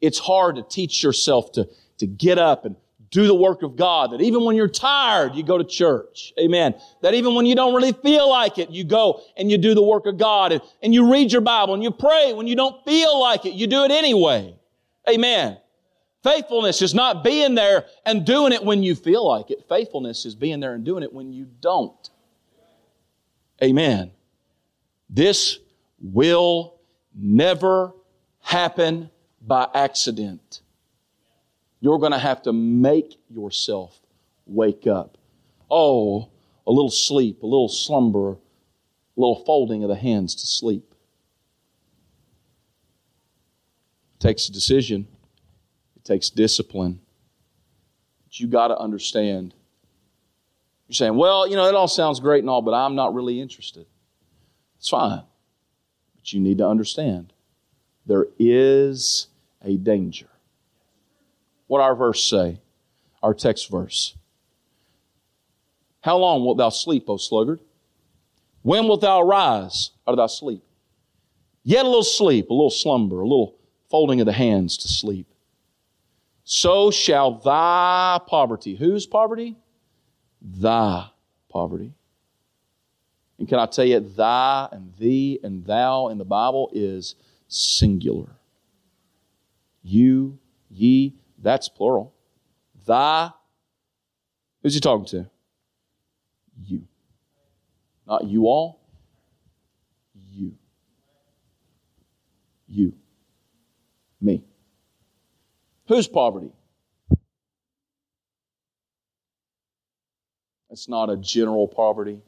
It's 0.00 0.18
hard 0.18 0.56
to 0.56 0.62
teach 0.62 1.02
yourself 1.02 1.52
to, 1.52 1.68
to 1.98 2.06
get 2.06 2.38
up 2.38 2.64
and 2.64 2.76
do 3.10 3.28
the 3.28 3.34
work 3.34 3.62
of 3.62 3.76
God. 3.76 4.12
That 4.12 4.20
even 4.20 4.44
when 4.44 4.56
you're 4.56 4.68
tired, 4.68 5.36
you 5.36 5.44
go 5.44 5.58
to 5.58 5.64
church. 5.64 6.32
Amen. 6.40 6.74
That 7.02 7.14
even 7.14 7.36
when 7.36 7.46
you 7.46 7.54
don't 7.54 7.74
really 7.74 7.92
feel 7.92 8.28
like 8.28 8.58
it, 8.58 8.70
you 8.70 8.82
go 8.82 9.22
and 9.36 9.48
you 9.50 9.58
do 9.58 9.74
the 9.74 9.82
work 9.82 10.06
of 10.06 10.18
God 10.18 10.52
and, 10.52 10.60
and 10.82 10.92
you 10.92 11.12
read 11.12 11.30
your 11.30 11.40
Bible 11.40 11.74
and 11.74 11.84
you 11.84 11.92
pray. 11.92 12.32
When 12.32 12.48
you 12.48 12.56
don't 12.56 12.84
feel 12.84 13.20
like 13.20 13.46
it, 13.46 13.54
you 13.54 13.68
do 13.68 13.84
it 13.84 13.92
anyway. 13.92 14.56
Amen. 15.08 15.58
Faithfulness 16.26 16.82
is 16.82 16.92
not 16.92 17.22
being 17.22 17.54
there 17.54 17.84
and 18.04 18.26
doing 18.26 18.52
it 18.52 18.64
when 18.64 18.82
you 18.82 18.96
feel 18.96 19.24
like 19.24 19.52
it. 19.52 19.64
Faithfulness 19.68 20.24
is 20.24 20.34
being 20.34 20.58
there 20.58 20.74
and 20.74 20.84
doing 20.84 21.04
it 21.04 21.12
when 21.12 21.32
you 21.32 21.46
don't. 21.60 22.10
Amen. 23.62 24.10
This 25.08 25.60
will 26.00 26.74
never 27.14 27.92
happen 28.40 29.08
by 29.40 29.68
accident. 29.72 30.62
You're 31.80 32.00
going 32.00 32.10
to 32.10 32.18
have 32.18 32.42
to 32.42 32.52
make 32.52 33.20
yourself 33.30 33.96
wake 34.46 34.88
up. 34.88 35.16
Oh, 35.70 36.30
a 36.66 36.72
little 36.72 36.90
sleep, 36.90 37.44
a 37.44 37.46
little 37.46 37.68
slumber, 37.68 38.32
a 38.32 38.36
little 39.16 39.44
folding 39.44 39.84
of 39.84 39.88
the 39.88 39.94
hands 39.94 40.34
to 40.34 40.46
sleep. 40.46 40.92
takes 44.18 44.48
a 44.48 44.52
decision, 44.52 45.06
takes 46.06 46.30
discipline. 46.30 47.00
But 48.24 48.40
you 48.40 48.46
got 48.46 48.68
to 48.68 48.78
understand. 48.78 49.54
You're 50.88 50.94
saying, 50.94 51.16
well, 51.16 51.46
you 51.46 51.56
know, 51.56 51.66
it 51.66 51.74
all 51.74 51.88
sounds 51.88 52.20
great 52.20 52.40
and 52.40 52.50
all, 52.50 52.62
but 52.62 52.72
I'm 52.72 52.94
not 52.94 53.14
really 53.14 53.40
interested. 53.40 53.86
It's 54.78 54.88
fine. 54.88 55.22
But 56.16 56.32
you 56.32 56.40
need 56.40 56.58
to 56.58 56.68
understand 56.68 57.32
there 58.06 58.26
is 58.38 59.26
a 59.64 59.76
danger. 59.76 60.28
What 61.66 61.80
our 61.80 61.96
verse 61.96 62.22
say? 62.22 62.60
Our 63.22 63.34
text 63.34 63.70
verse. 63.70 64.14
How 66.02 66.16
long 66.16 66.44
wilt 66.44 66.58
thou 66.58 66.68
sleep, 66.68 67.06
O 67.08 67.16
sluggard? 67.16 67.58
When 68.62 68.86
wilt 68.86 69.00
thou 69.00 69.20
arise 69.20 69.90
out 70.06 70.12
of 70.12 70.18
thy 70.18 70.26
sleep? 70.26 70.62
Yet 71.64 71.84
a 71.84 71.88
little 71.88 72.04
sleep, 72.04 72.48
a 72.48 72.54
little 72.54 72.70
slumber, 72.70 73.20
a 73.20 73.24
little 73.24 73.56
folding 73.90 74.20
of 74.20 74.26
the 74.26 74.32
hands 74.32 74.76
to 74.78 74.88
sleep. 74.88 75.26
So 76.48 76.92
shall 76.92 77.32
thy 77.32 78.20
poverty, 78.24 78.76
whose 78.76 79.04
poverty? 79.04 79.56
Thy 80.40 81.08
poverty. 81.50 81.92
And 83.36 83.48
can 83.48 83.58
I 83.58 83.66
tell 83.66 83.84
you, 83.84 83.98
thy 83.98 84.68
and 84.70 84.94
thee 84.96 85.40
and 85.42 85.66
thou 85.66 86.06
in 86.06 86.18
the 86.18 86.24
Bible 86.24 86.70
is 86.72 87.16
singular. 87.48 88.28
You, 89.82 90.38
ye, 90.70 91.16
that's 91.36 91.68
plural. 91.68 92.14
Thy, 92.86 93.30
who's 94.62 94.74
he 94.74 94.80
talking 94.80 95.06
to? 95.06 95.28
You. 96.64 96.86
Not 98.06 98.22
you 98.22 98.46
all, 98.46 98.78
you. 100.30 100.54
You. 102.68 102.92
Me. 104.20 104.44
Whose 105.88 106.08
poverty? 106.08 106.50
It's 110.70 110.88
not 110.88 111.08
a 111.10 111.16
general 111.16 111.68
poverty. 111.68 112.22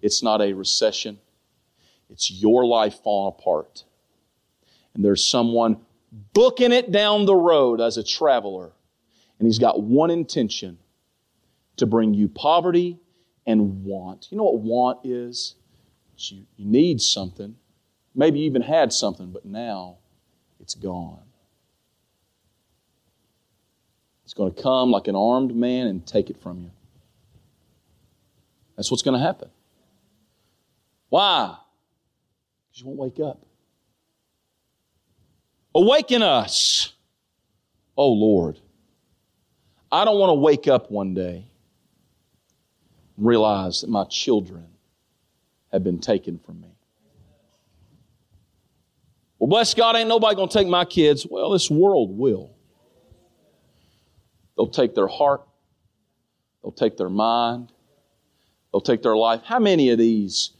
It's 0.00 0.22
not 0.22 0.40
a 0.40 0.52
recession. 0.52 1.18
It's 2.08 2.30
your 2.30 2.66
life 2.66 3.00
falling 3.02 3.34
apart. 3.38 3.84
And 4.94 5.04
there's 5.04 5.24
someone 5.24 5.78
booking 6.32 6.72
it 6.72 6.92
down 6.92 7.24
the 7.24 7.34
road 7.34 7.80
as 7.80 7.96
a 7.96 8.04
traveler. 8.04 8.72
And 9.38 9.46
he's 9.46 9.58
got 9.58 9.82
one 9.82 10.10
intention 10.10 10.78
to 11.76 11.86
bring 11.86 12.12
you 12.12 12.28
poverty 12.28 12.98
and 13.46 13.84
want. 13.84 14.28
You 14.30 14.36
know 14.36 14.44
what 14.44 14.60
want 14.60 14.98
is? 15.04 15.54
You, 16.18 16.44
you 16.56 16.66
need 16.66 17.00
something. 17.00 17.56
Maybe 18.14 18.40
you 18.40 18.46
even 18.46 18.62
had 18.62 18.92
something, 18.92 19.30
but 19.30 19.46
now 19.46 19.96
it's 20.60 20.74
gone. 20.74 21.29
It's 24.30 24.34
going 24.36 24.54
to 24.54 24.62
come 24.62 24.92
like 24.92 25.08
an 25.08 25.16
armed 25.16 25.56
man 25.56 25.88
and 25.88 26.06
take 26.06 26.30
it 26.30 26.40
from 26.40 26.60
you. 26.60 26.70
That's 28.76 28.88
what's 28.88 29.02
going 29.02 29.18
to 29.18 29.26
happen. 29.26 29.50
Why? 31.08 31.56
Because 32.68 32.80
you 32.80 32.86
won't 32.86 33.00
wake 33.00 33.26
up. 33.26 33.44
Awaken 35.74 36.22
us, 36.22 36.92
oh 37.96 38.12
Lord. 38.12 38.60
I 39.90 40.04
don't 40.04 40.20
want 40.20 40.30
to 40.30 40.34
wake 40.34 40.68
up 40.68 40.92
one 40.92 41.12
day 41.12 41.44
and 43.16 43.26
realize 43.26 43.80
that 43.80 43.90
my 43.90 44.04
children 44.04 44.68
have 45.72 45.82
been 45.82 45.98
taken 45.98 46.38
from 46.38 46.60
me. 46.60 46.68
Well, 49.40 49.48
bless 49.48 49.74
God, 49.74 49.96
ain't 49.96 50.08
nobody 50.08 50.36
going 50.36 50.48
to 50.48 50.56
take 50.56 50.68
my 50.68 50.84
kids. 50.84 51.26
Well, 51.28 51.50
this 51.50 51.68
world 51.68 52.16
will. 52.16 52.54
They'll 54.60 54.68
take 54.68 54.94
their 54.94 55.08
heart, 55.08 55.40
they'll 56.62 56.70
take 56.70 56.98
their 56.98 57.08
mind, 57.08 57.72
they'll 58.70 58.82
take 58.82 59.00
their 59.00 59.16
life. 59.16 59.40
How 59.42 59.58
many 59.58 59.88
of 59.88 59.96
these 59.96 60.50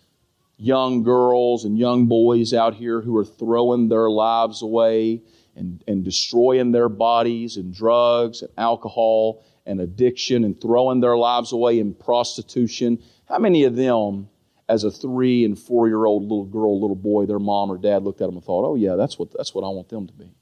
young 0.56 1.02
girls 1.02 1.66
and 1.66 1.78
young 1.78 2.06
boys 2.06 2.54
out 2.54 2.72
here 2.72 3.02
who 3.02 3.14
are 3.18 3.26
throwing 3.26 3.90
their 3.90 4.08
lives 4.08 4.62
away 4.62 5.20
and, 5.54 5.84
and 5.86 6.02
destroying 6.02 6.72
their 6.72 6.88
bodies 6.88 7.58
and 7.58 7.74
drugs 7.74 8.40
and 8.40 8.50
alcohol 8.56 9.44
and 9.66 9.82
addiction 9.82 10.44
and 10.44 10.58
throwing 10.58 11.00
their 11.00 11.18
lives 11.18 11.52
away 11.52 11.78
in 11.78 11.92
prostitution? 11.92 13.02
How 13.28 13.38
many 13.38 13.64
of 13.64 13.76
them, 13.76 14.30
as 14.66 14.82
a 14.82 14.90
three 14.90 15.44
and 15.44 15.58
four 15.58 15.88
year 15.88 16.06
old 16.06 16.22
little 16.22 16.46
girl, 16.46 16.80
little 16.80 16.96
boy, 16.96 17.26
their 17.26 17.38
mom 17.38 17.70
or 17.70 17.76
dad 17.76 18.02
looked 18.02 18.22
at 18.22 18.28
them 18.28 18.36
and 18.36 18.44
thought, 18.44 18.64
oh, 18.64 18.76
yeah, 18.76 18.94
that's 18.94 19.18
what, 19.18 19.30
that's 19.36 19.54
what 19.54 19.62
I 19.62 19.68
want 19.68 19.90
them 19.90 20.06
to 20.06 20.14
be? 20.14 20.32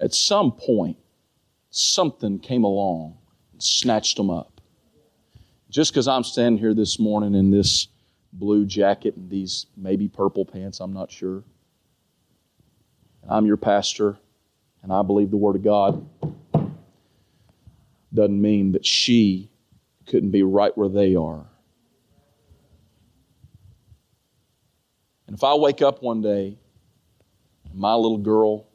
At 0.00 0.14
some 0.14 0.52
point, 0.52 0.96
something 1.70 2.38
came 2.38 2.64
along 2.64 3.16
and 3.52 3.62
snatched 3.62 4.16
them 4.16 4.30
up. 4.30 4.60
Just 5.70 5.92
because 5.92 6.08
I'm 6.08 6.24
standing 6.24 6.58
here 6.58 6.74
this 6.74 6.98
morning 6.98 7.34
in 7.34 7.50
this 7.50 7.88
blue 8.32 8.64
jacket 8.64 9.16
and 9.16 9.30
these 9.30 9.66
maybe 9.76 10.08
purple 10.08 10.44
pants, 10.44 10.80
I'm 10.80 10.92
not 10.92 11.10
sure. 11.10 11.42
I'm 13.28 13.46
your 13.46 13.56
pastor 13.56 14.18
and 14.82 14.92
I 14.92 15.02
believe 15.02 15.30
the 15.30 15.36
Word 15.38 15.56
of 15.56 15.64
God, 15.64 16.06
doesn't 18.12 18.40
mean 18.40 18.72
that 18.72 18.86
she 18.86 19.50
couldn't 20.06 20.30
be 20.30 20.42
right 20.42 20.76
where 20.76 20.88
they 20.88 21.16
are. 21.16 21.46
And 25.26 25.34
if 25.34 25.42
I 25.42 25.54
wake 25.54 25.82
up 25.82 26.02
one 26.02 26.20
day, 26.20 26.58
my 27.72 27.94
little 27.94 28.18
girl, 28.18 28.68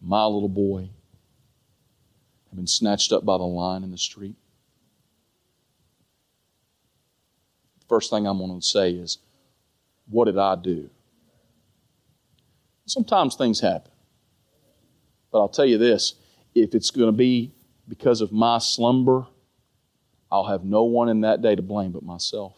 my 0.00 0.24
little 0.24 0.48
boy 0.48 0.90
have 2.48 2.56
been 2.56 2.66
snatched 2.66 3.12
up 3.12 3.24
by 3.24 3.36
the 3.36 3.44
line 3.44 3.82
in 3.82 3.90
the 3.90 3.98
street, 3.98 4.36
first 7.88 8.10
thing 8.10 8.26
I'm 8.26 8.38
going 8.38 8.58
to 8.58 8.66
say 8.66 8.92
is, 8.92 9.18
What 10.08 10.26
did 10.26 10.38
I 10.38 10.56
do? 10.56 10.90
Sometimes 12.86 13.34
things 13.34 13.60
happen. 13.60 13.90
But 15.32 15.40
I'll 15.40 15.48
tell 15.48 15.66
you 15.66 15.78
this 15.78 16.14
if 16.54 16.74
it's 16.74 16.90
going 16.90 17.08
to 17.08 17.16
be 17.16 17.52
because 17.88 18.20
of 18.20 18.32
my 18.32 18.58
slumber, 18.58 19.26
I'll 20.30 20.46
have 20.46 20.64
no 20.64 20.84
one 20.84 21.08
in 21.08 21.20
that 21.22 21.42
day 21.42 21.54
to 21.54 21.62
blame 21.62 21.92
but 21.92 22.02
myself. 22.02 22.54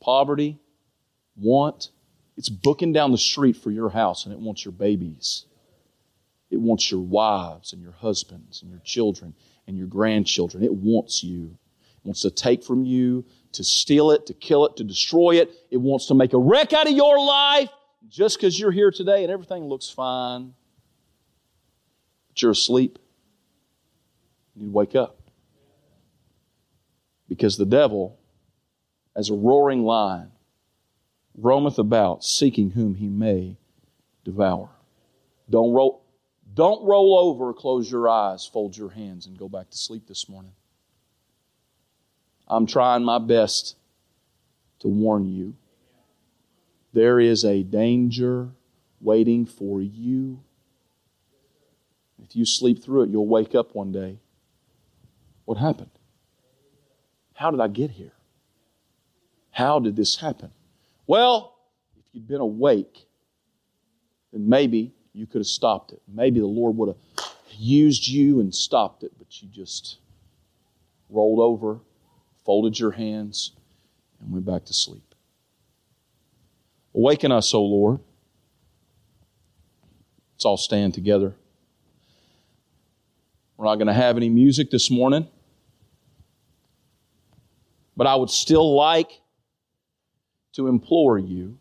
Poverty, 0.00 0.58
want, 1.36 1.90
it's 2.36 2.48
booking 2.48 2.92
down 2.92 3.12
the 3.12 3.18
street 3.18 3.56
for 3.56 3.70
your 3.70 3.88
house 3.88 4.24
and 4.24 4.32
it 4.32 4.38
wants 4.38 4.64
your 4.64 4.72
babies. 4.72 5.46
It 6.50 6.60
wants 6.60 6.90
your 6.90 7.00
wives 7.00 7.72
and 7.72 7.82
your 7.82 7.92
husbands 7.92 8.62
and 8.62 8.70
your 8.70 8.80
children 8.84 9.34
and 9.66 9.76
your 9.76 9.86
grandchildren. 9.86 10.62
It 10.62 10.74
wants 10.74 11.24
you. 11.24 11.56
It 11.96 12.04
wants 12.04 12.22
to 12.22 12.30
take 12.30 12.62
from 12.62 12.84
you, 12.84 13.24
to 13.52 13.64
steal 13.64 14.10
it, 14.10 14.26
to 14.26 14.34
kill 14.34 14.66
it, 14.66 14.76
to 14.76 14.84
destroy 14.84 15.36
it. 15.36 15.50
It 15.70 15.78
wants 15.78 16.06
to 16.06 16.14
make 16.14 16.34
a 16.34 16.38
wreck 16.38 16.72
out 16.72 16.86
of 16.86 16.92
your 16.92 17.18
life 17.18 17.70
just 18.08 18.36
because 18.36 18.58
you're 18.58 18.70
here 18.70 18.90
today 18.90 19.22
and 19.22 19.32
everything 19.32 19.64
looks 19.64 19.88
fine, 19.88 20.54
but 22.28 22.42
you're 22.42 22.52
asleep, 22.52 22.98
you 24.54 24.62
need 24.62 24.68
to 24.68 24.72
wake 24.72 24.94
up. 24.94 25.20
Because 27.28 27.56
the 27.56 27.66
devil, 27.66 28.20
as 29.16 29.30
a 29.30 29.34
roaring 29.34 29.82
lion, 29.82 30.30
roameth 31.36 31.78
about 31.78 32.24
seeking 32.24 32.70
whom 32.70 32.94
he 32.94 33.08
may 33.08 33.56
devour. 34.24 34.70
Don't 35.48 35.72
roll, 35.72 36.02
don't 36.54 36.84
roll 36.84 37.18
over, 37.18 37.52
close 37.52 37.90
your 37.90 38.08
eyes, 38.08 38.46
fold 38.46 38.76
your 38.76 38.90
hands, 38.90 39.26
and 39.26 39.38
go 39.38 39.48
back 39.48 39.70
to 39.70 39.76
sleep 39.76 40.06
this 40.06 40.28
morning. 40.28 40.52
I'm 42.48 42.66
trying 42.66 43.04
my 43.04 43.18
best 43.18 43.76
to 44.80 44.88
warn 44.88 45.26
you 45.26 45.54
there 46.96 47.20
is 47.20 47.44
a 47.44 47.62
danger 47.62 48.48
waiting 49.02 49.44
for 49.44 49.82
you. 49.82 50.40
If 52.22 52.34
you 52.34 52.46
sleep 52.46 52.82
through 52.82 53.02
it, 53.02 53.10
you'll 53.10 53.26
wake 53.26 53.54
up 53.54 53.74
one 53.74 53.92
day. 53.92 54.18
What 55.44 55.58
happened? 55.58 55.90
How 57.34 57.50
did 57.50 57.60
I 57.60 57.68
get 57.68 57.90
here? 57.90 58.14
How 59.50 59.78
did 59.78 59.94
this 59.94 60.16
happen? 60.16 60.52
Well, 61.06 61.56
if 61.98 62.04
you'd 62.12 62.26
been 62.26 62.40
awake, 62.40 63.06
then 64.32 64.48
maybe 64.48 64.92
you 65.12 65.26
could 65.26 65.38
have 65.38 65.46
stopped 65.46 65.92
it. 65.92 66.02
Maybe 66.08 66.40
the 66.40 66.46
Lord 66.46 66.76
would 66.76 66.88
have 66.88 67.26
used 67.58 68.06
you 68.06 68.40
and 68.40 68.54
stopped 68.54 69.02
it, 69.02 69.12
but 69.18 69.40
you 69.40 69.48
just 69.48 69.98
rolled 71.08 71.40
over, 71.40 71.80
folded 72.44 72.78
your 72.78 72.90
hands, 72.90 73.52
and 74.20 74.32
went 74.32 74.44
back 74.44 74.64
to 74.66 74.74
sleep. 74.74 75.14
Awaken 76.94 77.30
us, 77.30 77.54
O 77.54 77.62
Lord. 77.62 78.00
Let's 80.34 80.44
all 80.44 80.56
stand 80.56 80.94
together. 80.94 81.34
We're 83.56 83.66
not 83.66 83.76
going 83.76 83.86
to 83.86 83.94
have 83.94 84.16
any 84.16 84.28
music 84.28 84.70
this 84.70 84.90
morning, 84.90 85.28
but 87.96 88.06
I 88.06 88.14
would 88.16 88.28
still 88.28 88.74
like 88.74 89.20
to 90.56 90.66
implore 90.66 91.18
you 91.18 91.56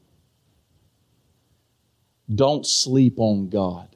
Don't 2.34 2.66
sleep 2.66 3.20
on 3.20 3.50
God. 3.50 3.96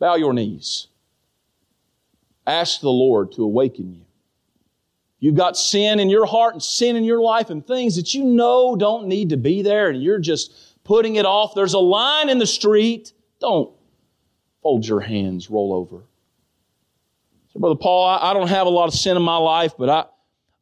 Bow 0.00 0.16
your 0.16 0.32
knees. 0.32 0.88
Ask 2.46 2.80
the 2.80 2.90
Lord 2.90 3.32
to 3.32 3.44
awaken 3.44 3.94
you. 3.94 4.04
You've 5.20 5.36
got 5.36 5.56
sin 5.56 6.00
in 6.00 6.10
your 6.10 6.26
heart 6.26 6.54
and 6.54 6.62
sin 6.62 6.96
in 6.96 7.04
your 7.04 7.20
life 7.20 7.48
and 7.48 7.66
things 7.66 7.96
that 7.96 8.12
you 8.12 8.24
know 8.24 8.76
don't 8.76 9.06
need 9.06 9.30
to 9.30 9.36
be 9.36 9.62
there 9.62 9.88
and 9.88 10.02
you're 10.02 10.18
just 10.18 10.52
putting 10.84 11.16
it 11.16 11.24
off. 11.24 11.54
There's 11.54 11.72
a 11.72 11.78
line 11.78 12.28
in 12.28 12.38
the 12.38 12.46
street. 12.46 13.12
Don't 13.40 13.72
fold 14.62 14.86
your 14.86 15.00
hands, 15.00 15.48
roll 15.48 15.72
over. 15.72 16.02
So, 17.52 17.60
Brother 17.60 17.76
Paul, 17.76 18.04
I, 18.04 18.30
I 18.30 18.34
don't 18.34 18.48
have 18.48 18.66
a 18.66 18.70
lot 18.70 18.88
of 18.88 18.94
sin 18.94 19.16
in 19.16 19.22
my 19.22 19.36
life, 19.36 19.74
but 19.78 19.88
I, 19.88 20.04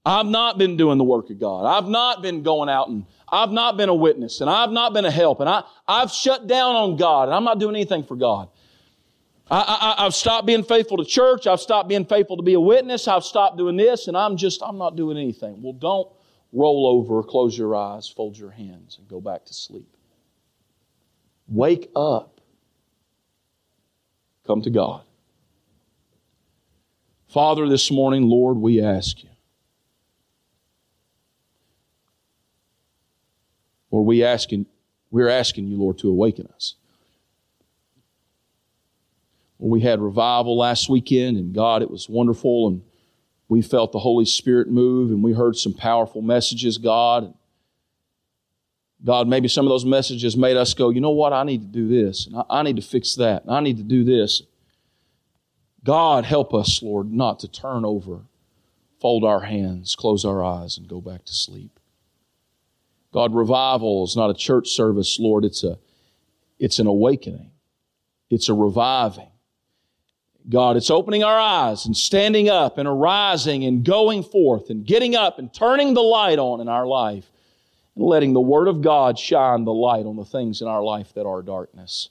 I've 0.05 0.26
not 0.26 0.59
been 0.59 0.76
doing 0.76 0.98
the 0.98 1.05
work 1.05 1.30
of 1.30 1.38
God. 1.38 1.64
I've 1.64 1.88
not 1.88 2.22
been 2.22 2.42
going 2.42 2.68
out 2.68 2.88
and 2.88 3.07
I've 3.28 3.50
not 3.50 3.76
been 3.76 3.88
a 3.88 3.94
witness 3.94 4.40
and 4.40 4.50
I've 4.50 4.70
not 4.70 4.92
been 4.92 5.05
a 5.05 5.11
help 5.11 5.40
and 5.40 5.48
I, 5.48 5.62
I've 5.86 6.11
shut 6.11 6.46
down 6.46 6.74
on 6.74 6.96
God 6.96 7.28
and 7.28 7.34
I'm 7.34 7.44
not 7.44 7.61
doing 7.61 7.76
anything 7.76 8.05
for 8.05 8.16
God. 8.16 8.48
I, 9.53 9.96
I, 9.98 10.07
I've 10.07 10.14
stopped 10.14 10.46
being 10.46 10.64
faithful 10.64 10.96
to 10.96 11.05
church. 11.05 11.46
I've 11.46 11.61
stopped 11.61 11.88
being 11.88 12.07
faithful 12.07 12.38
to 12.38 12.42
be 12.42 12.55
a 12.55 12.61
witness. 12.61 13.07
I've 13.07 13.24
stopped 13.24 13.59
doing 13.59 13.76
this, 13.76 14.09
and 14.09 14.16
I'm 14.16 14.38
just, 14.38 14.62
I'm 14.62 14.78
not 14.78 14.96
doing 14.96 15.18
anything. 15.18 15.61
Well, 15.61 15.74
don't 15.74 16.09
roll 16.53 16.86
over, 16.86 17.22
close 17.22 17.57
your 17.57 17.76
eyes, 17.76 18.09
fold 18.09 18.38
your 18.38 18.50
hands, 18.50 18.96
and 18.98 19.07
go 19.09 19.20
back 19.20 19.44
to 19.44 19.53
sleep. 19.53 19.94
Wake 21.48 21.90
up. 21.94 22.40
Come 24.46 24.62
to 24.62 24.70
God. 24.70 25.03
Father, 27.28 27.68
this 27.68 27.90
morning, 27.90 28.22
Lord, 28.22 28.57
we 28.57 28.82
ask 28.82 29.22
you. 29.22 29.28
Lord, 33.93 34.07
we 34.07 34.24
asking, 34.24 34.66
we're 35.12 35.28
asking 35.28 35.68
you, 35.68 35.76
Lord, 35.76 35.99
to 35.99 36.09
awaken 36.09 36.49
us 36.53 36.74
we 39.68 39.80
had 39.80 40.01
revival 40.01 40.59
last 40.59 40.88
weekend, 40.88 41.36
and 41.36 41.55
God, 41.55 41.82
it 41.82 41.90
was 41.90 42.09
wonderful, 42.09 42.68
and 42.68 42.82
we 43.49 43.62
felt 43.62 43.93
the 43.93 44.01
Holy 44.01 44.24
Spirit 44.24 44.68
move, 44.68 45.11
and 45.11 45.22
we 45.22 45.32
heard 45.32 45.57
some 45.57 45.72
powerful 45.72 46.20
messages, 46.20 46.78
God. 46.78 47.32
God, 49.05 49.28
maybe 49.28 49.49
some 49.49 49.64
of 49.64 49.70
those 49.70 49.84
messages 49.84 50.36
made 50.36 50.57
us 50.57 50.74
go, 50.74 50.90
you 50.90 51.01
know 51.01 51.11
what, 51.11 51.32
I 51.32 51.45
need 51.45 51.61
to 51.61 51.66
do 51.66 51.86
this, 51.86 52.26
and 52.26 52.36
I, 52.36 52.45
I 52.51 52.62
need 52.62 52.76
to 52.76 52.82
fix 52.82 53.14
that, 53.16 53.45
and 53.45 53.55
I 53.55 53.61
need 53.61 53.76
to 53.76 53.84
do 53.84 54.03
this. 54.03 54.43
God, 55.84 56.24
help 56.24 56.55
us, 56.55 56.82
Lord, 56.82 57.12
not 57.12 57.38
to 57.40 57.49
turn 57.49 57.84
over, 57.84 58.22
fold 59.01 59.24
our 59.24 59.40
hands, 59.40 59.95
close 59.95 60.24
our 60.24 60.45
eyes, 60.45 60.76
and 60.76 60.88
go 60.88 61.01
back 61.01 61.24
to 61.24 61.34
sleep. 61.34 61.78
God, 63.12 63.34
revival 63.34 64.04
is 64.04 64.16
not 64.16 64.30
a 64.30 64.34
church 64.34 64.68
service, 64.68 65.18
Lord. 65.18 65.44
It's 65.44 65.64
a, 65.64 65.78
it's 66.58 66.78
an 66.78 66.86
awakening. 66.86 67.50
It's 68.30 68.48
a 68.48 68.54
reviving. 68.54 69.28
God, 70.48 70.76
it's 70.76 70.90
opening 70.90 71.22
our 71.22 71.38
eyes 71.38 71.86
and 71.86 71.96
standing 71.96 72.48
up 72.48 72.78
and 72.78 72.88
arising 72.88 73.64
and 73.64 73.84
going 73.84 74.24
forth 74.24 74.70
and 74.70 74.84
getting 74.84 75.14
up 75.14 75.38
and 75.38 75.52
turning 75.52 75.94
the 75.94 76.02
light 76.02 76.38
on 76.38 76.60
in 76.60 76.68
our 76.68 76.86
life 76.86 77.30
and 77.94 78.04
letting 78.04 78.32
the 78.32 78.40
Word 78.40 78.66
of 78.66 78.82
God 78.82 79.18
shine 79.18 79.64
the 79.64 79.72
light 79.72 80.06
on 80.06 80.16
the 80.16 80.24
things 80.24 80.60
in 80.60 80.66
our 80.66 80.82
life 80.82 81.12
that 81.14 81.26
are 81.26 81.42
darkness. 81.42 82.08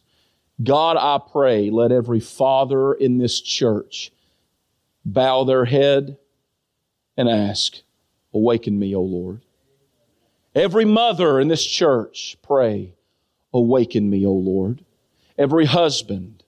God, 0.64 0.96
I 0.98 1.20
pray, 1.32 1.70
let 1.72 1.92
every 1.92 2.20
father 2.20 2.94
in 2.94 3.18
this 3.18 3.42
church 3.42 4.12
bow 5.04 5.44
their 5.44 5.66
head 5.66 6.18
and 7.18 7.28
ask, 7.28 7.78
Awaken 8.34 8.80
me, 8.80 8.96
O 8.96 9.02
Lord. 9.02 9.42
Every 10.54 10.86
mother 10.86 11.40
in 11.40 11.48
this 11.48 11.66
church, 11.66 12.38
pray, 12.42 12.96
Awaken 13.54 14.10
me, 14.10 14.26
O 14.26 14.32
Lord. 14.32 14.86
Every 15.38 15.66
husband, 15.66 16.44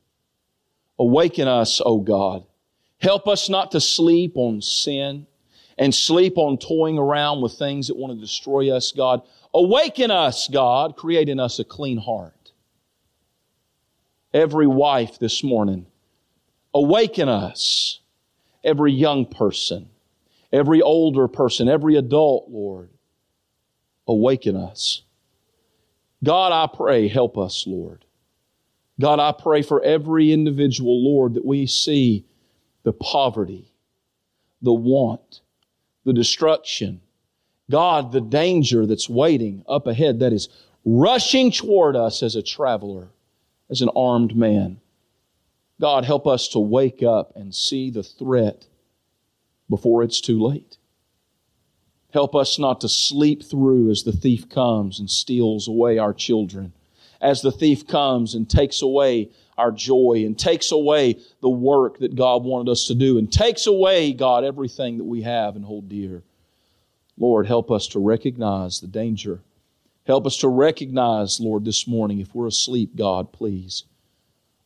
Awaken 1.00 1.48
us, 1.48 1.82
O 1.84 2.00
God. 2.00 2.46
Help 3.00 3.28
us 3.28 3.50
not 3.50 3.72
to 3.72 3.82
sleep 3.82 4.34
on 4.36 4.62
sin 4.62 5.28
and 5.78 5.94
sleep 5.94 6.38
on 6.38 6.58
toying 6.58 6.98
around 6.98 7.42
with 7.42 7.54
things 7.54 7.88
that 7.88 7.98
want 7.98 8.14
to 8.14 8.20
destroy 8.20 8.74
us, 8.74 8.92
God. 8.92 9.22
Awaken 9.54 10.12
us, 10.12 10.48
God, 10.48 10.96
creating 10.96 11.40
us 11.40 11.60
a 11.60 11.64
clean 11.64 11.98
heart. 11.98 12.52
Every 14.34 14.68
wife 14.68 15.20
this 15.20 15.44
morning, 15.44 15.88
awaken 16.74 17.28
us. 17.28 18.00
Every 18.64 18.94
young 18.94 19.26
person, 19.26 19.90
every 20.54 20.82
older 20.82 21.28
person, 21.28 21.68
every 21.68 21.98
adult, 21.98 22.50
Lord, 22.50 22.92
awaken 24.08 24.56
us. 24.56 25.04
God, 26.24 26.52
I 26.52 26.74
pray, 26.74 27.08
help 27.08 27.38
us, 27.38 27.66
Lord. 27.68 28.06
God, 29.00 29.20
I 29.20 29.32
pray 29.32 29.62
for 29.62 29.84
every 29.84 30.32
individual, 30.32 31.04
Lord, 31.04 31.34
that 31.34 31.46
we 31.46 31.66
see 31.66 32.26
the 32.84 32.94
poverty, 32.94 33.74
the 34.62 34.74
want, 34.74 35.42
the 36.06 36.14
destruction. 36.14 37.02
God, 37.70 38.12
the 38.12 38.22
danger 38.22 38.86
that's 38.86 39.10
waiting 39.10 39.64
up 39.68 39.88
ahead 39.88 40.20
that 40.20 40.34
is 40.34 40.50
rushing 40.86 41.52
toward 41.52 41.96
us 41.96 42.22
as 42.22 42.36
a 42.36 42.44
traveler, 42.44 43.10
as 43.70 43.82
an 43.82 43.90
armed 43.96 44.36
man. 44.36 44.80
God, 45.82 46.06
help 46.06 46.28
us 46.28 46.48
to 46.50 46.60
wake 46.60 47.02
up 47.02 47.36
and 47.36 47.54
see 47.54 47.90
the 47.90 48.04
threat 48.04 48.68
before 49.70 50.04
it's 50.04 50.22
too 50.22 50.42
late. 50.42 50.78
Help 52.14 52.36
us 52.36 52.60
not 52.60 52.80
to 52.82 52.90
sleep 52.90 53.44
through 53.44 53.90
as 53.90 54.04
the 54.04 54.12
thief 54.12 54.48
comes 54.48 55.00
and 55.00 55.10
steals 55.10 55.68
away 55.68 55.98
our 55.98 56.14
children 56.14 56.74
as 57.24 57.42
the 57.42 57.52
thief 57.52 57.88
comes 57.88 58.36
and 58.36 58.50
takes 58.50 58.82
away 58.82 59.30
our 59.58 59.72
joy 59.72 60.24
and 60.26 60.38
takes 60.38 60.72
away 60.72 61.18
the 61.42 61.50
work 61.50 62.00
that 62.00 62.16
God 62.16 62.44
wanted 62.44 62.70
us 62.70 62.88
to 62.88 62.96
do 62.96 63.18
and 63.18 63.32
takes 63.32 63.66
away, 63.66 64.12
God, 64.12 64.44
everything 64.44 64.98
that 64.98 65.06
we 65.06 65.22
have 65.22 65.56
and 65.56 65.64
hold 65.64 65.88
dear. 65.88 66.22
Lord, 67.18 67.48
help 67.48 67.72
us 67.72 67.88
to 67.90 68.00
recognize 68.00 68.82
the 68.82 68.88
danger. 68.88 69.40
Help 70.06 70.28
us 70.28 70.38
to 70.40 70.50
recognize, 70.50 71.40
Lord, 71.40 71.64
this 71.64 71.88
morning, 71.88 72.20
if 72.20 72.36
we're 72.36 72.48
asleep, 72.48 72.96
God, 72.96 73.32
please 73.32 73.86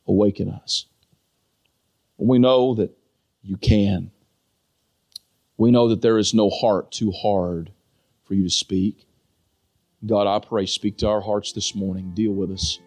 awaken 0.07 0.49
us. 0.49 0.87
We 2.17 2.39
know 2.39 2.73
that 2.73 2.97
you 3.43 3.57
can. 3.57 4.09
We 5.58 5.72
know 5.72 5.88
that 5.88 6.01
there 6.03 6.20
is 6.20 6.36
no 6.36 6.49
heart 6.51 6.91
too 6.91 7.12
hard 7.12 7.72
for 8.24 8.36
you 8.36 8.43
to 8.43 8.49
speak. 8.49 9.08
God, 10.05 10.28
I 10.28 10.38
pray, 10.45 10.68
speak 10.68 10.97
to 10.99 11.08
our 11.08 11.22
hearts 11.22 11.51
this 11.51 11.74
morning. 11.74 12.14
Deal 12.14 12.32
with 12.32 12.51
us. 12.51 12.80